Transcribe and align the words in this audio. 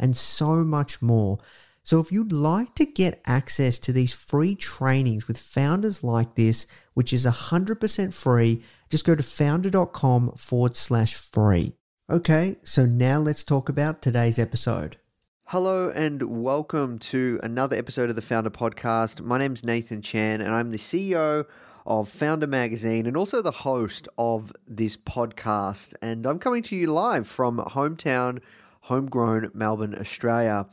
and 0.00 0.16
so 0.16 0.64
much 0.64 1.00
more. 1.00 1.38
So, 1.84 2.00
if 2.00 2.10
you'd 2.10 2.32
like 2.32 2.74
to 2.74 2.84
get 2.84 3.22
access 3.26 3.78
to 3.80 3.92
these 3.92 4.12
free 4.12 4.56
trainings 4.56 5.28
with 5.28 5.38
founders 5.38 6.02
like 6.02 6.34
this, 6.34 6.66
which 6.94 7.12
is 7.12 7.24
100% 7.24 8.12
free, 8.12 8.64
just 8.90 9.04
go 9.04 9.14
to 9.14 9.22
foundr.com 9.22 10.32
forward 10.32 10.74
slash 10.74 11.14
free. 11.14 11.74
Okay, 12.10 12.56
so 12.64 12.84
now 12.84 13.20
let's 13.20 13.44
talk 13.44 13.68
about 13.68 14.02
today's 14.02 14.38
episode. 14.38 14.96
Hello 15.44 15.90
and 15.90 16.42
welcome 16.42 16.98
to 16.98 17.40
another 17.42 17.76
episode 17.76 18.10
of 18.10 18.16
the 18.16 18.22
Foundr 18.22 18.50
Podcast. 18.50 19.20
My 19.20 19.38
name's 19.38 19.64
Nathan 19.64 20.00
Chan 20.02 20.40
and 20.40 20.54
I'm 20.54 20.70
the 20.70 20.76
CEO 20.76 21.44
of 21.86 22.08
Foundr 22.08 22.48
Magazine 22.48 23.06
and 23.06 23.16
also 23.16 23.42
the 23.42 23.50
host 23.50 24.06
of 24.16 24.52
this 24.66 24.96
podcast. 24.96 25.94
And 26.00 26.26
I'm 26.26 26.38
coming 26.38 26.62
to 26.64 26.76
you 26.76 26.86
live 26.86 27.26
from 27.26 27.58
hometown, 27.58 28.40
homegrown 28.80 29.50
Melbourne, 29.54 29.96
Australia. 29.98 30.66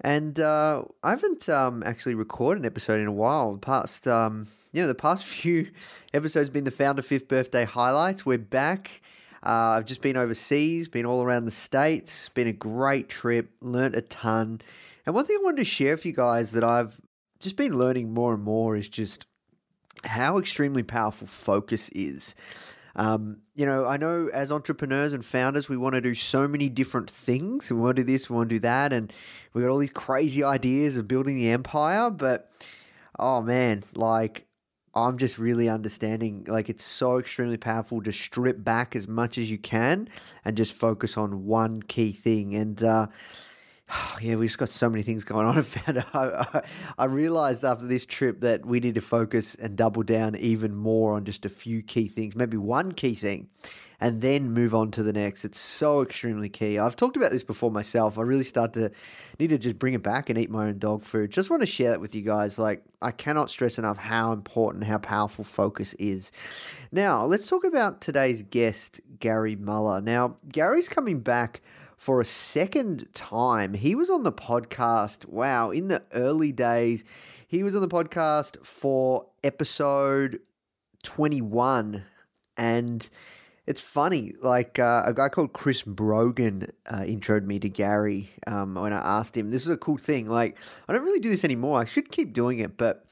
And 0.00 0.38
uh, 0.38 0.84
I 1.02 1.10
haven't 1.10 1.48
um, 1.48 1.82
actually 1.84 2.14
recorded 2.14 2.60
an 2.60 2.66
episode 2.66 3.00
in 3.00 3.06
a 3.06 3.12
while. 3.12 3.52
The 3.54 3.58
past, 3.58 4.06
um, 4.06 4.46
you 4.72 4.82
know, 4.82 4.88
the 4.88 4.94
past 4.94 5.24
few 5.26 5.70
episodes 6.12 6.48
have 6.48 6.54
been 6.54 6.64
the 6.64 6.70
Foundr 6.70 7.04
Fifth 7.04 7.28
Birthday 7.28 7.64
highlights. 7.64 8.26
We're 8.26 8.38
back. 8.38 9.02
Uh, 9.42 9.76
I've 9.76 9.84
just 9.84 10.02
been 10.02 10.16
overseas, 10.16 10.88
been 10.88 11.06
all 11.06 11.22
around 11.22 11.44
the 11.44 11.50
states. 11.50 12.28
Been 12.30 12.48
a 12.48 12.52
great 12.52 13.08
trip. 13.08 13.50
Learned 13.60 13.94
a 13.94 14.02
ton. 14.02 14.60
And 15.06 15.14
one 15.14 15.24
thing 15.24 15.38
I 15.40 15.44
wanted 15.44 15.58
to 15.58 15.64
share 15.64 15.94
with 15.94 16.04
you 16.04 16.12
guys 16.12 16.50
that 16.52 16.64
I've 16.64 17.00
just 17.38 17.56
been 17.56 17.78
learning 17.78 18.12
more 18.12 18.34
and 18.34 18.42
more 18.42 18.76
is 18.76 18.88
just 18.88 19.26
how 20.04 20.38
extremely 20.38 20.82
powerful 20.82 21.26
focus 21.26 21.88
is. 21.90 22.34
Um, 22.96 23.42
you 23.54 23.66
know, 23.66 23.86
I 23.86 23.98
know 23.98 24.30
as 24.32 24.50
entrepreneurs 24.50 25.12
and 25.12 25.24
founders, 25.24 25.68
we 25.68 25.76
want 25.76 25.94
to 25.94 26.00
do 26.00 26.14
so 26.14 26.48
many 26.48 26.70
different 26.70 27.10
things. 27.10 27.70
We 27.70 27.78
want 27.78 27.96
to 27.96 28.02
do 28.02 28.10
this, 28.10 28.30
we 28.30 28.36
want 28.36 28.48
to 28.48 28.56
do 28.56 28.60
that, 28.60 28.92
and 28.92 29.12
we 29.52 29.62
got 29.62 29.68
all 29.68 29.78
these 29.78 29.90
crazy 29.90 30.42
ideas 30.42 30.96
of 30.96 31.06
building 31.06 31.36
the 31.36 31.50
empire. 31.50 32.10
But 32.10 32.50
oh 33.18 33.42
man, 33.42 33.84
like 33.94 34.46
I'm 34.94 35.18
just 35.18 35.36
really 35.36 35.68
understanding 35.68 36.46
like 36.48 36.70
it's 36.70 36.84
so 36.84 37.18
extremely 37.18 37.58
powerful 37.58 38.02
to 38.02 38.12
strip 38.12 38.64
back 38.64 38.96
as 38.96 39.06
much 39.06 39.36
as 39.36 39.50
you 39.50 39.58
can 39.58 40.08
and 40.42 40.56
just 40.56 40.72
focus 40.72 41.18
on 41.18 41.44
one 41.44 41.82
key 41.82 42.12
thing. 42.12 42.54
And 42.54 42.82
uh, 42.82 43.08
yeah, 44.20 44.34
we've 44.34 44.48
just 44.48 44.58
got 44.58 44.68
so 44.68 44.90
many 44.90 45.02
things 45.02 45.24
going 45.24 45.46
on. 45.46 45.58
I 45.58 45.62
found 45.62 46.04
I, 46.12 46.46
I, 46.54 46.62
I 46.98 47.04
realized 47.04 47.64
after 47.64 47.86
this 47.86 48.06
trip 48.06 48.40
that 48.40 48.64
we 48.66 48.80
need 48.80 48.94
to 48.96 49.00
focus 49.00 49.54
and 49.54 49.76
double 49.76 50.02
down 50.02 50.36
even 50.36 50.74
more 50.74 51.14
on 51.14 51.24
just 51.24 51.44
a 51.44 51.50
few 51.50 51.82
key 51.82 52.08
things, 52.08 52.34
maybe 52.34 52.56
one 52.56 52.92
key 52.92 53.14
thing, 53.14 53.48
and 54.00 54.20
then 54.20 54.52
move 54.52 54.74
on 54.74 54.90
to 54.92 55.02
the 55.02 55.12
next. 55.12 55.44
It's 55.44 55.58
so 55.58 56.02
extremely 56.02 56.48
key. 56.48 56.78
I've 56.78 56.96
talked 56.96 57.16
about 57.16 57.30
this 57.30 57.44
before 57.44 57.70
myself. 57.70 58.18
I 58.18 58.22
really 58.22 58.44
start 58.44 58.72
to 58.74 58.90
need 59.38 59.50
to 59.50 59.58
just 59.58 59.78
bring 59.78 59.94
it 59.94 60.02
back 60.02 60.28
and 60.28 60.38
eat 60.38 60.50
my 60.50 60.68
own 60.68 60.78
dog 60.78 61.04
food. 61.04 61.30
Just 61.30 61.48
want 61.48 61.62
to 61.62 61.66
share 61.66 61.90
that 61.90 62.00
with 62.00 62.14
you 62.14 62.22
guys. 62.22 62.58
Like, 62.58 62.82
I 63.00 63.10
cannot 63.10 63.50
stress 63.50 63.78
enough 63.78 63.96
how 63.96 64.32
important, 64.32 64.84
how 64.84 64.98
powerful 64.98 65.44
focus 65.44 65.94
is. 65.94 66.32
Now, 66.92 67.24
let's 67.24 67.46
talk 67.46 67.64
about 67.64 68.00
today's 68.00 68.42
guest, 68.42 69.00
Gary 69.20 69.56
Muller. 69.56 70.00
Now, 70.00 70.36
Gary's 70.50 70.88
coming 70.88 71.20
back 71.20 71.62
for 72.06 72.20
a 72.20 72.24
second 72.24 73.08
time. 73.14 73.74
He 73.74 73.96
was 73.96 74.10
on 74.10 74.22
the 74.22 74.30
podcast, 74.30 75.26
wow, 75.26 75.72
in 75.72 75.88
the 75.88 76.04
early 76.12 76.52
days. 76.52 77.04
He 77.48 77.64
was 77.64 77.74
on 77.74 77.80
the 77.80 77.88
podcast 77.88 78.64
for 78.64 79.26
episode 79.42 80.38
21. 81.02 82.04
And 82.56 83.10
it's 83.66 83.80
funny, 83.80 84.34
like 84.40 84.78
uh, 84.78 85.02
a 85.04 85.12
guy 85.12 85.28
called 85.28 85.52
Chris 85.52 85.82
Brogan 85.82 86.70
uh, 86.88 87.00
introed 87.00 87.44
me 87.44 87.58
to 87.58 87.68
Gary 87.68 88.28
um, 88.46 88.76
when 88.76 88.92
I 88.92 89.18
asked 89.18 89.36
him. 89.36 89.50
This 89.50 89.62
is 89.62 89.72
a 89.72 89.76
cool 89.76 89.98
thing. 89.98 90.28
Like, 90.28 90.56
I 90.86 90.92
don't 90.92 91.02
really 91.02 91.18
do 91.18 91.30
this 91.30 91.42
anymore. 91.42 91.80
I 91.80 91.86
should 91.86 92.12
keep 92.12 92.32
doing 92.32 92.60
it, 92.60 92.76
but 92.76 93.04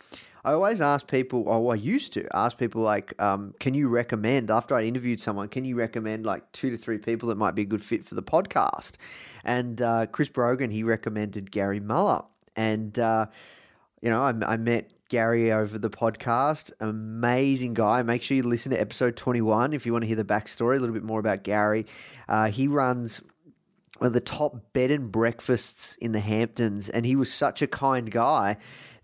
I 0.45 0.53
always 0.53 0.81
ask 0.83 1.07
people, 1.07 1.49
or 1.49 1.73
I 1.73 1.77
used 1.77 2.13
to 2.13 2.27
ask 2.35 2.59
people, 2.59 2.83
like, 2.83 3.15
um, 3.21 3.55
can 3.61 3.73
you 3.73 3.89
recommend, 3.89 4.51
after 4.51 4.75
I 4.75 4.83
interviewed 4.83 5.21
someone, 5.21 5.49
can 5.49 5.65
you 5.65 5.75
recommend 5.75 6.27
like 6.27 6.51
two 6.53 6.71
to 6.71 6.77
three 6.77 6.99
people 6.99 7.31
that 7.31 7.39
might 7.39 7.55
be 7.55 7.63
a 7.63 7.67
good 7.67 7.83
fit 7.83 8.05
for 8.05 8.15
the 8.15 8.23
podcast? 8.23 8.99
And 9.43 9.81
uh, 9.81 10.07
Chris 10.07 10.29
Brogan, 10.29 10.71
he 10.71 10.83
recommended 10.83 11.51
Gary 11.51 11.81
Muller. 11.81 12.25
And, 12.57 12.99
uh, 12.99 13.27
you 14.03 14.11
know, 14.11 14.21
I, 14.21 14.35
I 14.47 14.57
met 14.59 14.91
Gary 15.09 15.51
over 15.51 15.79
the 15.79 15.91
podcast. 15.91 16.73
Amazing 16.79 17.73
guy. 17.73 18.03
Make 18.03 18.23
sure 18.23 18.37
you 18.37 18.43
listen 18.43 18.71
to 18.73 18.81
episode 18.81 19.17
21 19.17 19.73
if 19.73 19.87
you 19.87 19.93
want 19.93 20.03
to 20.03 20.07
hear 20.07 20.17
the 20.17 20.25
backstory, 20.25 20.77
a 20.77 20.81
little 20.81 20.95
bit 20.95 21.05
more 21.05 21.21
about 21.21 21.43
Gary. 21.43 21.87
Uh, 22.29 22.51
he 22.51 22.69
runs 22.69 23.23
one 23.99 24.09
of 24.09 24.13
the 24.13 24.21
top 24.21 24.73
bed 24.75 24.91
and 24.91 25.11
breakfasts 25.11 25.97
in 25.97 26.13
the 26.13 26.21
Hamptons, 26.21 26.89
and 26.89 27.07
he 27.07 27.17
was 27.17 27.33
such 27.33 27.63
a 27.63 27.67
kind 27.67 28.11
guy 28.11 28.57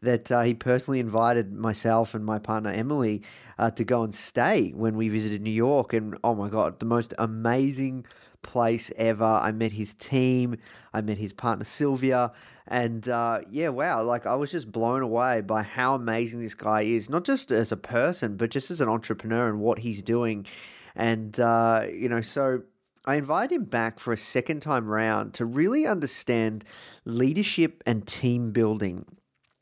that 0.02 0.30
uh, 0.30 0.42
he 0.42 0.54
personally 0.54 1.00
invited 1.00 1.52
myself 1.52 2.14
and 2.14 2.24
my 2.24 2.38
partner 2.38 2.70
Emily 2.70 3.22
uh, 3.58 3.70
to 3.72 3.84
go 3.84 4.02
and 4.02 4.14
stay 4.14 4.70
when 4.70 4.96
we 4.96 5.08
visited 5.08 5.42
New 5.42 5.50
York. 5.50 5.92
And 5.92 6.16
oh 6.24 6.34
my 6.34 6.48
God, 6.48 6.78
the 6.78 6.86
most 6.86 7.12
amazing 7.18 8.06
place 8.42 8.90
ever. 8.96 9.24
I 9.24 9.52
met 9.52 9.72
his 9.72 9.92
team, 9.94 10.56
I 10.94 11.02
met 11.02 11.18
his 11.18 11.32
partner 11.32 11.64
Sylvia, 11.64 12.32
and 12.66 13.08
uh, 13.08 13.40
yeah, 13.50 13.68
wow, 13.68 14.02
like 14.02 14.26
I 14.26 14.36
was 14.36 14.50
just 14.50 14.70
blown 14.70 15.02
away 15.02 15.40
by 15.40 15.62
how 15.62 15.94
amazing 15.94 16.40
this 16.40 16.54
guy 16.54 16.82
is, 16.82 17.10
not 17.10 17.24
just 17.24 17.50
as 17.50 17.72
a 17.72 17.76
person, 17.76 18.36
but 18.36 18.50
just 18.50 18.70
as 18.70 18.80
an 18.80 18.88
entrepreneur 18.88 19.48
and 19.48 19.60
what 19.60 19.80
he's 19.80 20.02
doing. 20.02 20.46
And, 20.94 21.38
uh, 21.38 21.86
you 21.92 22.08
know, 22.08 22.20
so 22.20 22.62
I 23.06 23.16
invited 23.16 23.54
him 23.54 23.64
back 23.64 23.98
for 23.98 24.12
a 24.12 24.18
second 24.18 24.60
time 24.60 24.86
round 24.86 25.34
to 25.34 25.44
really 25.44 25.86
understand 25.86 26.64
leadership 27.04 27.82
and 27.86 28.06
team 28.06 28.52
building 28.52 29.04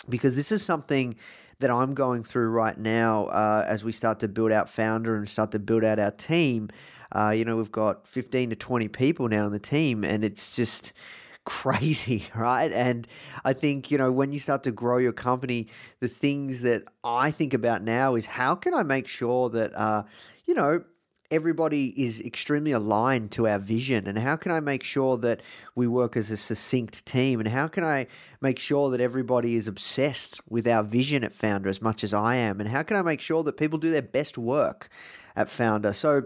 because 0.08 0.36
this 0.36 0.52
is 0.52 0.62
something 0.62 1.16
that 1.60 1.70
I'm 1.70 1.94
going 1.94 2.22
through 2.22 2.50
right 2.50 2.78
now 2.78 3.26
uh, 3.26 3.64
as 3.66 3.82
we 3.82 3.92
start 3.92 4.20
to 4.20 4.28
build 4.28 4.52
out 4.52 4.68
Foundr 4.68 5.16
and 5.16 5.28
start 5.28 5.50
to 5.52 5.58
build 5.58 5.84
out 5.84 5.98
our 5.98 6.10
team. 6.10 6.68
Uh, 7.10 7.30
you 7.30 7.44
know, 7.44 7.56
we've 7.56 7.72
got 7.72 8.06
15 8.06 8.50
to 8.50 8.56
20 8.56 8.88
people 8.88 9.28
now 9.28 9.46
in 9.46 9.52
the 9.52 9.58
team, 9.58 10.04
and 10.04 10.24
it's 10.24 10.54
just 10.54 10.92
crazy, 11.44 12.24
right? 12.34 12.70
And 12.72 13.08
I 13.44 13.54
think, 13.54 13.90
you 13.90 13.98
know, 13.98 14.12
when 14.12 14.32
you 14.32 14.38
start 14.38 14.62
to 14.64 14.72
grow 14.72 14.98
your 14.98 15.12
company, 15.12 15.68
the 16.00 16.08
things 16.08 16.60
that 16.62 16.84
I 17.02 17.30
think 17.30 17.54
about 17.54 17.82
now 17.82 18.14
is 18.14 18.26
how 18.26 18.54
can 18.54 18.74
I 18.74 18.82
make 18.82 19.08
sure 19.08 19.48
that, 19.50 19.74
uh, 19.74 20.04
you 20.46 20.54
know, 20.54 20.84
everybody 21.30 21.88
is 22.02 22.20
extremely 22.20 22.72
aligned 22.72 23.30
to 23.30 23.46
our 23.46 23.58
vision 23.58 24.06
and 24.06 24.18
how 24.18 24.34
can 24.34 24.50
i 24.50 24.60
make 24.60 24.82
sure 24.82 25.18
that 25.18 25.42
we 25.74 25.86
work 25.86 26.16
as 26.16 26.30
a 26.30 26.36
succinct 26.36 27.04
team? 27.04 27.38
And 27.40 27.48
how 27.48 27.68
can 27.68 27.84
i 27.84 28.06
make 28.40 28.58
sure 28.58 28.90
that 28.90 29.00
everybody 29.00 29.54
is 29.54 29.68
obsessed 29.68 30.40
with 30.48 30.66
our 30.66 30.82
vision 30.82 31.24
at 31.24 31.32
Foundr 31.32 31.66
as 31.66 31.82
much 31.82 32.02
as 32.02 32.14
i 32.14 32.36
am? 32.36 32.60
And 32.60 32.68
how 32.68 32.82
can 32.82 32.96
i 32.96 33.02
make 33.02 33.20
sure 33.20 33.42
that 33.42 33.56
people 33.56 33.78
do 33.78 33.90
their 33.90 34.02
best 34.02 34.38
work 34.38 34.88
at 35.36 35.48
Foundr? 35.48 35.94
So 35.94 36.22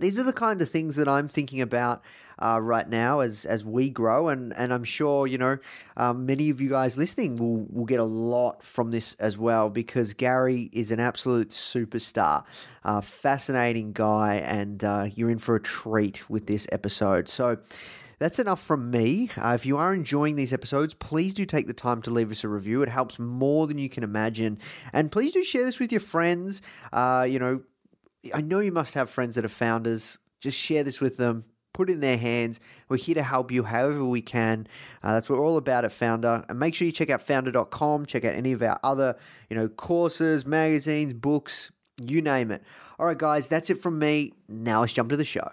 these 0.00 0.18
are 0.18 0.24
the 0.24 0.32
kind 0.32 0.60
of 0.60 0.68
things 0.68 0.96
that 0.96 1.08
i'm 1.08 1.28
thinking 1.28 1.60
about 1.60 2.02
uh, 2.38 2.60
right 2.60 2.88
now 2.88 3.20
as 3.20 3.44
as 3.44 3.64
we 3.64 3.90
grow, 3.90 4.28
and 4.28 4.52
and 4.54 4.72
I'm 4.72 4.84
sure 4.84 5.26
you 5.26 5.38
know 5.38 5.58
um, 5.96 6.26
many 6.26 6.50
of 6.50 6.60
you 6.60 6.68
guys 6.68 6.96
listening 6.96 7.36
will 7.36 7.66
will 7.70 7.86
get 7.86 8.00
a 8.00 8.04
lot 8.04 8.62
from 8.62 8.90
this 8.90 9.14
as 9.14 9.38
well 9.38 9.70
because 9.70 10.14
Gary 10.14 10.68
is 10.72 10.90
an 10.90 11.00
absolute 11.00 11.50
superstar, 11.50 12.44
uh, 12.84 13.00
fascinating 13.00 13.92
guy, 13.92 14.36
and 14.36 14.84
uh, 14.84 15.06
you're 15.14 15.30
in 15.30 15.38
for 15.38 15.56
a 15.56 15.60
treat 15.60 16.28
with 16.28 16.46
this 16.46 16.66
episode. 16.72 17.28
So. 17.28 17.58
That's 18.18 18.38
enough 18.38 18.62
from 18.62 18.90
me. 18.90 19.28
Uh, 19.36 19.52
if 19.54 19.66
you 19.66 19.76
are 19.76 19.92
enjoying 19.92 20.36
these 20.36 20.50
episodes, 20.50 20.94
please 20.94 21.34
do 21.34 21.44
take 21.44 21.66
the 21.66 21.74
time 21.74 22.00
to 22.00 22.10
leave 22.10 22.30
us 22.30 22.44
a 22.44 22.48
review. 22.48 22.80
It 22.80 22.88
helps 22.88 23.18
more 23.18 23.66
than 23.66 23.76
you 23.76 23.90
can 23.90 24.02
imagine. 24.02 24.58
And 24.94 25.12
please 25.12 25.32
do 25.32 25.44
share 25.44 25.66
this 25.66 25.78
with 25.78 25.92
your 25.92 26.00
friends. 26.00 26.62
Uh, 26.94 27.26
you 27.28 27.38
know, 27.38 27.60
I 28.32 28.40
know 28.40 28.60
you 28.60 28.72
must 28.72 28.94
have 28.94 29.10
friends 29.10 29.34
that 29.34 29.44
are 29.44 29.48
founders. 29.48 30.16
Just 30.40 30.56
share 30.56 30.82
this 30.82 30.98
with 30.98 31.18
them 31.18 31.44
put 31.76 31.90
in 31.90 32.00
their 32.00 32.16
hands. 32.16 32.58
We're 32.88 32.96
here 32.96 33.14
to 33.16 33.22
help 33.22 33.52
you 33.52 33.64
however 33.64 34.02
we 34.02 34.22
can. 34.22 34.66
Uh, 35.02 35.12
that's 35.12 35.28
what 35.28 35.38
we're 35.38 35.44
all 35.44 35.58
about 35.58 35.84
at 35.84 35.90
Foundr. 35.90 36.46
And 36.48 36.58
make 36.58 36.74
sure 36.74 36.86
you 36.86 36.92
check 36.92 37.10
out 37.10 37.20
foundr.com, 37.20 38.06
check 38.06 38.24
out 38.24 38.34
any 38.34 38.52
of 38.52 38.62
our 38.62 38.80
other, 38.82 39.14
you 39.50 39.56
know, 39.56 39.68
courses, 39.68 40.46
magazines, 40.46 41.12
books, 41.12 41.70
you 42.02 42.22
name 42.22 42.50
it. 42.50 42.62
All 42.98 43.04
right, 43.04 43.18
guys, 43.18 43.46
that's 43.46 43.68
it 43.68 43.74
from 43.74 43.98
me. 43.98 44.32
Now 44.48 44.80
let's 44.80 44.94
jump 44.94 45.10
to 45.10 45.18
the 45.18 45.24
show. 45.24 45.50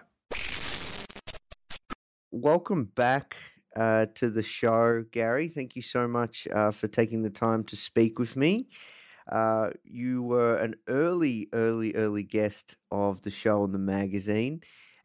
Welcome 2.31 2.85
back 2.85 3.35
uh, 3.75 4.05
to 4.15 4.29
the 4.29 4.43
show, 4.43 5.03
Gary. 5.11 5.49
Thank 5.49 5.75
you 5.75 5.81
so 5.81 6.07
much 6.07 6.47
uh, 6.53 6.71
for 6.71 6.87
taking 6.87 7.23
the 7.23 7.29
time 7.31 7.65
to 7.65 7.75
speak 7.75 8.17
with 8.17 8.37
me. 8.37 8.69
Uh, 9.29 9.71
you 9.83 10.23
were 10.23 10.55
an 10.55 10.75
early, 10.87 11.49
early, 11.51 11.93
early 11.95 12.23
guest 12.23 12.77
of 12.91 13.23
the 13.23 13.29
show 13.29 13.63
on 13.63 13.73
the 13.73 13.77
magazine. 13.77 14.61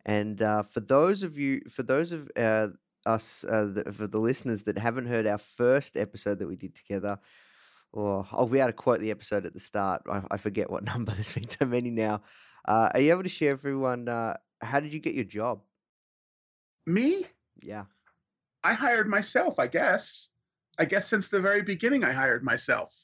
And 0.09 0.41
uh, 0.41 0.63
for 0.63 0.81
those 0.81 1.23
of 1.23 1.37
you, 1.37 1.61
for 1.69 1.83
those 1.83 2.13
of 2.13 2.31
uh, 2.35 2.69
us, 3.05 3.45
uh, 3.45 3.67
the, 3.75 3.93
for 3.93 4.07
the 4.07 4.19
listeners 4.19 4.63
that 4.63 4.79
haven't 4.79 5.05
heard 5.05 5.27
our 5.27 5.37
first 5.37 5.99
episode 5.99 6.39
that 6.39 6.49
we 6.49 6.57
did 6.57 6.75
together, 6.75 7.19
or 7.93 8.27
I'll 8.33 8.47
be 8.47 8.59
able 8.59 8.71
to 8.71 8.73
quote 8.73 9.01
the 9.01 9.11
episode 9.11 9.45
at 9.45 9.53
the 9.53 9.61
start. 9.61 10.03
I, 10.11 10.23
I 10.31 10.37
forget 10.39 10.71
what 10.71 10.83
number. 10.87 11.13
There's 11.13 11.33
been 11.33 11.47
so 11.47 11.67
many 11.67 11.91
now. 11.91 12.23
Uh, 12.67 12.89
are 12.95 13.01
you 13.01 13.13
able 13.13 13.23
to 13.23 13.29
share 13.29 13.51
everyone? 13.51 14.09
Uh, 14.09 14.39
how 14.63 14.81
did 14.81 14.95
you 14.95 14.99
get 14.99 15.15
your 15.15 15.25
job? 15.25 15.61
Me? 16.87 17.27
Yeah. 17.61 17.85
I 18.65 18.73
hired 18.73 19.09
myself, 19.11 19.59
I 19.59 19.67
guess. 19.67 20.31
I 20.79 20.87
guess 20.87 21.07
since 21.07 21.29
the 21.29 21.43
very 21.43 21.61
beginning, 21.61 22.03
I 22.03 22.13
hired 22.13 22.43
myself. 22.43 22.97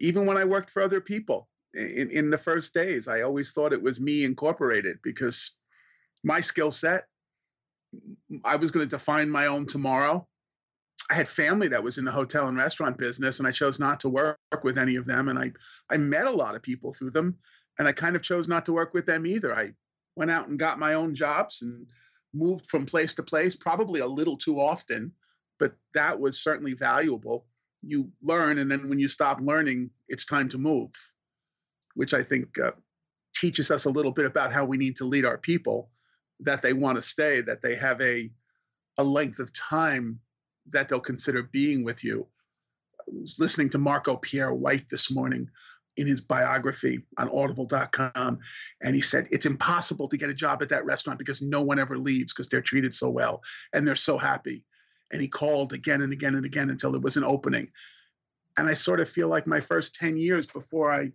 Even 0.00 0.26
when 0.26 0.36
I 0.36 0.44
worked 0.44 0.70
for 0.70 0.82
other 0.82 1.00
people 1.00 1.48
in, 1.72 2.10
in 2.10 2.30
the 2.30 2.38
first 2.38 2.74
days, 2.74 3.06
I 3.06 3.22
always 3.22 3.52
thought 3.52 3.72
it 3.72 3.82
was 3.82 4.00
me 4.00 4.24
incorporated 4.24 4.98
because 5.04 5.57
my 6.24 6.40
skill 6.40 6.70
set. 6.70 7.06
I 8.44 8.56
was 8.56 8.70
going 8.70 8.86
to 8.86 8.96
define 8.96 9.30
my 9.30 9.46
own 9.46 9.66
tomorrow. 9.66 10.26
I 11.10 11.14
had 11.14 11.28
family 11.28 11.68
that 11.68 11.82
was 11.82 11.96
in 11.96 12.04
the 12.04 12.10
hotel 12.10 12.48
and 12.48 12.56
restaurant 12.56 12.98
business, 12.98 13.38
and 13.38 13.48
I 13.48 13.52
chose 13.52 13.78
not 13.78 14.00
to 14.00 14.08
work 14.10 14.38
with 14.62 14.76
any 14.76 14.96
of 14.96 15.06
them. 15.06 15.28
And 15.28 15.38
I, 15.38 15.52
I 15.88 15.96
met 15.96 16.26
a 16.26 16.30
lot 16.30 16.54
of 16.54 16.62
people 16.62 16.92
through 16.92 17.10
them, 17.10 17.36
and 17.78 17.88
I 17.88 17.92
kind 17.92 18.14
of 18.14 18.22
chose 18.22 18.48
not 18.48 18.66
to 18.66 18.72
work 18.72 18.92
with 18.92 19.06
them 19.06 19.26
either. 19.26 19.54
I 19.54 19.72
went 20.16 20.30
out 20.30 20.48
and 20.48 20.58
got 20.58 20.78
my 20.78 20.94
own 20.94 21.14
jobs 21.14 21.62
and 21.62 21.86
moved 22.34 22.66
from 22.66 22.84
place 22.84 23.14
to 23.14 23.22
place, 23.22 23.54
probably 23.54 24.00
a 24.00 24.06
little 24.06 24.36
too 24.36 24.60
often, 24.60 25.12
but 25.58 25.72
that 25.94 26.20
was 26.20 26.42
certainly 26.42 26.74
valuable. 26.74 27.46
You 27.82 28.10
learn, 28.20 28.58
and 28.58 28.70
then 28.70 28.90
when 28.90 28.98
you 28.98 29.08
stop 29.08 29.40
learning, 29.40 29.90
it's 30.08 30.26
time 30.26 30.48
to 30.50 30.58
move, 30.58 30.90
which 31.94 32.12
I 32.12 32.22
think 32.22 32.58
uh, 32.58 32.72
teaches 33.34 33.70
us 33.70 33.86
a 33.86 33.90
little 33.90 34.12
bit 34.12 34.26
about 34.26 34.52
how 34.52 34.64
we 34.64 34.76
need 34.76 34.96
to 34.96 35.04
lead 35.04 35.24
our 35.24 35.38
people 35.38 35.90
that 36.40 36.62
they 36.62 36.72
want 36.72 36.96
to 36.96 37.02
stay, 37.02 37.40
that 37.42 37.62
they 37.62 37.74
have 37.74 38.00
a 38.00 38.30
a 38.98 39.04
length 39.04 39.38
of 39.38 39.52
time 39.52 40.18
that 40.70 40.88
they'll 40.88 41.00
consider 41.00 41.42
being 41.42 41.84
with 41.84 42.04
you. 42.04 42.26
I 43.00 43.04
was 43.20 43.38
listening 43.38 43.70
to 43.70 43.78
Marco 43.78 44.16
Pierre 44.16 44.52
White 44.52 44.88
this 44.88 45.10
morning 45.10 45.48
in 45.98 46.06
his 46.06 46.20
biography 46.20 47.04
on 47.18 47.28
audible.com 47.28 48.38
and 48.82 48.94
he 48.94 49.00
said 49.00 49.26
it's 49.32 49.46
impossible 49.46 50.08
to 50.08 50.16
get 50.16 50.30
a 50.30 50.34
job 50.34 50.62
at 50.62 50.68
that 50.68 50.84
restaurant 50.84 51.18
because 51.18 51.42
no 51.42 51.62
one 51.62 51.78
ever 51.78 51.98
leaves 51.98 52.32
because 52.32 52.48
they're 52.48 52.62
treated 52.62 52.94
so 52.94 53.10
well 53.10 53.42
and 53.72 53.86
they're 53.86 53.96
so 53.96 54.16
happy 54.16 54.64
and 55.10 55.20
he 55.20 55.26
called 55.26 55.72
again 55.72 56.00
and 56.02 56.12
again 56.12 56.36
and 56.36 56.46
again 56.46 56.70
until 56.70 56.92
there 56.92 57.00
was 57.00 57.16
an 57.16 57.24
opening 57.24 57.68
and 58.56 58.68
i 58.68 58.74
sort 58.74 59.00
of 59.00 59.08
feel 59.08 59.26
like 59.26 59.48
my 59.48 59.58
first 59.58 59.96
10 59.96 60.16
years 60.16 60.46
before 60.46 60.92
i 60.92 61.10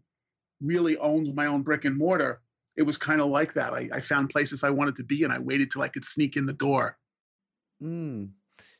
really 0.62 0.98
owned 0.98 1.34
my 1.34 1.46
own 1.46 1.62
brick 1.62 1.86
and 1.86 1.98
mortar 1.98 2.42
it 2.76 2.84
was 2.84 2.98
kind 2.98 3.22
of 3.22 3.28
like 3.28 3.54
that. 3.54 3.74
I, 3.74 3.90
I, 3.94 4.00
found 4.00 4.30
places 4.30 4.64
I 4.64 4.70
wanted 4.70 4.96
to 4.96 5.04
be, 5.04 5.24
and 5.24 5.32
I 5.32 5.40
waited 5.40 5.70
till 5.70 5.82
I 5.82 5.88
could 5.88 6.04
sneak 6.04 6.36
in 6.36 6.46
the 6.46 6.54
door. 6.54 6.98
Mm. 7.82 8.30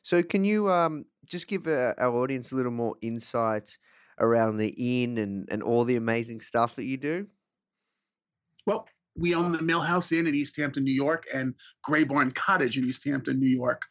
So, 0.02 0.22
can 0.22 0.44
you 0.44 0.68
um, 0.68 1.04
just 1.30 1.46
give 1.46 1.66
uh, 1.66 1.94
our 1.98 2.14
audience 2.16 2.52
a 2.52 2.56
little 2.56 2.72
more 2.72 2.96
insight 3.00 3.78
around 4.18 4.56
the 4.56 4.74
inn 4.76 5.18
and, 5.18 5.48
and 5.50 5.62
all 5.62 5.84
the 5.84 5.96
amazing 5.96 6.40
stuff 6.40 6.76
that 6.76 6.84
you 6.84 6.96
do? 6.96 7.26
Well, 8.66 8.86
we 9.16 9.34
own 9.34 9.52
the 9.52 9.58
Millhouse 9.58 10.12
Inn 10.12 10.26
in 10.26 10.34
East 10.34 10.56
Hampton, 10.56 10.84
New 10.84 10.92
York, 10.92 11.24
and 11.32 11.54
Gray 11.82 12.04
Barn 12.04 12.30
Cottage 12.32 12.76
in 12.76 12.84
East 12.84 13.06
Hampton, 13.06 13.38
New 13.38 13.48
York. 13.48 13.82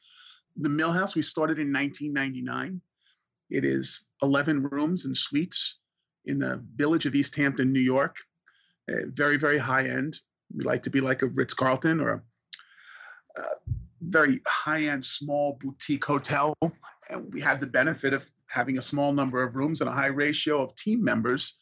The 0.58 0.70
Millhouse 0.70 1.16
we 1.16 1.22
started 1.22 1.60
in 1.60 1.72
1999. 1.72 2.82
It 3.50 3.66
is 3.66 4.06
11 4.22 4.64
rooms 4.64 5.06
and 5.06 5.16
suites 5.16 5.80
in 6.26 6.40
the 6.40 6.64
village 6.76 7.06
of 7.06 7.16
East 7.16 7.36
Hampton, 7.36 7.72
New 7.72 7.80
York 7.80 8.18
very, 8.88 9.38
very 9.38 9.58
high 9.58 9.84
end. 9.84 10.20
We 10.56 10.64
like 10.64 10.84
to 10.84 10.90
be 10.90 11.02
like 11.02 11.22
a 11.22 11.28
Ritz 11.28 11.54
Carlton 11.54 12.00
or 12.00 12.24
a, 13.38 13.42
very 14.02 14.42
high 14.46 14.84
end, 14.84 15.04
small 15.06 15.58
boutique 15.60 16.04
hotel. 16.04 16.54
And 17.10 17.34
we 17.34 17.42
had 17.42 17.62
the 17.62 17.68
benefit 17.68 18.14
of 18.14 18.30
having 18.50 18.78
a 18.78 18.82
small 18.82 19.14
number 19.14 19.42
of 19.42 19.56
rooms 19.56 19.82
and 19.82 19.90
a 19.90 19.94
high 19.94 20.08
ratio 20.08 20.62
of 20.62 20.76
team 20.76 21.04
members. 21.04 21.58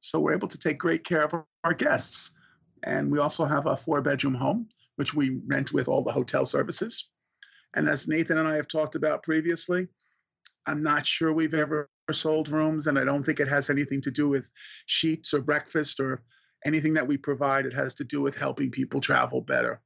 So 0.00 0.20
we're 0.20 0.34
able 0.34 0.48
to 0.48 0.58
take 0.58 0.78
great 0.78 1.04
care 1.04 1.24
of 1.24 1.34
our 1.64 1.74
guests. 1.74 2.32
And 2.82 3.10
we 3.10 3.18
also 3.18 3.44
have 3.44 3.66
a 3.66 3.76
four 3.76 4.02
bedroom 4.02 4.34
home, 4.34 4.68
which 4.96 5.14
we 5.14 5.40
rent 5.46 5.72
with 5.72 5.88
all 5.88 6.02
the 6.02 6.12
hotel 6.12 6.44
services. 6.44 7.08
And 7.74 7.88
as 7.88 8.08
Nathan 8.08 8.38
and 8.38 8.48
I 8.48 8.56
have 8.56 8.68
talked 8.68 8.94
about 8.94 9.22
previously, 9.22 9.88
I'm 10.66 10.82
not 10.82 11.06
sure 11.06 11.32
we've 11.32 11.54
ever 11.54 11.88
sold 12.12 12.48
rooms, 12.48 12.86
and 12.86 12.98
I 12.98 13.04
don't 13.04 13.22
think 13.22 13.40
it 13.40 13.48
has 13.48 13.70
anything 13.70 14.00
to 14.02 14.10
do 14.10 14.28
with 14.28 14.50
sheets 14.86 15.34
or 15.34 15.40
breakfast 15.40 16.00
or 16.00 16.22
anything 16.64 16.94
that 16.94 17.06
we 17.06 17.16
provide, 17.16 17.66
it 17.66 17.74
has 17.74 17.94
to 17.94 18.04
do 18.04 18.20
with 18.20 18.36
helping 18.36 18.70
people 18.70 19.00
travel 19.00 19.40
better, 19.40 19.80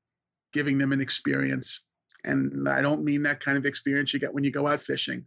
giving 0.52 0.78
them 0.78 0.92
an 0.92 1.00
experience. 1.00 1.86
And 2.24 2.68
I 2.68 2.82
don't 2.82 3.04
mean 3.04 3.22
that 3.22 3.40
kind 3.40 3.58
of 3.58 3.66
experience 3.66 4.12
you 4.12 4.20
get 4.20 4.34
when 4.34 4.44
you 4.44 4.50
go 4.50 4.66
out 4.66 4.80
fishing. 4.80 5.24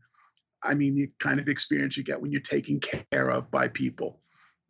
I 0.63 0.73
mean 0.75 0.95
the 0.95 1.11
kind 1.19 1.39
of 1.39 1.49
experience 1.49 1.97
you 1.97 2.03
get 2.03 2.21
when 2.21 2.31
you're 2.31 2.41
taken 2.41 2.79
care 2.79 3.29
of 3.29 3.51
by 3.51 3.67
people. 3.67 4.19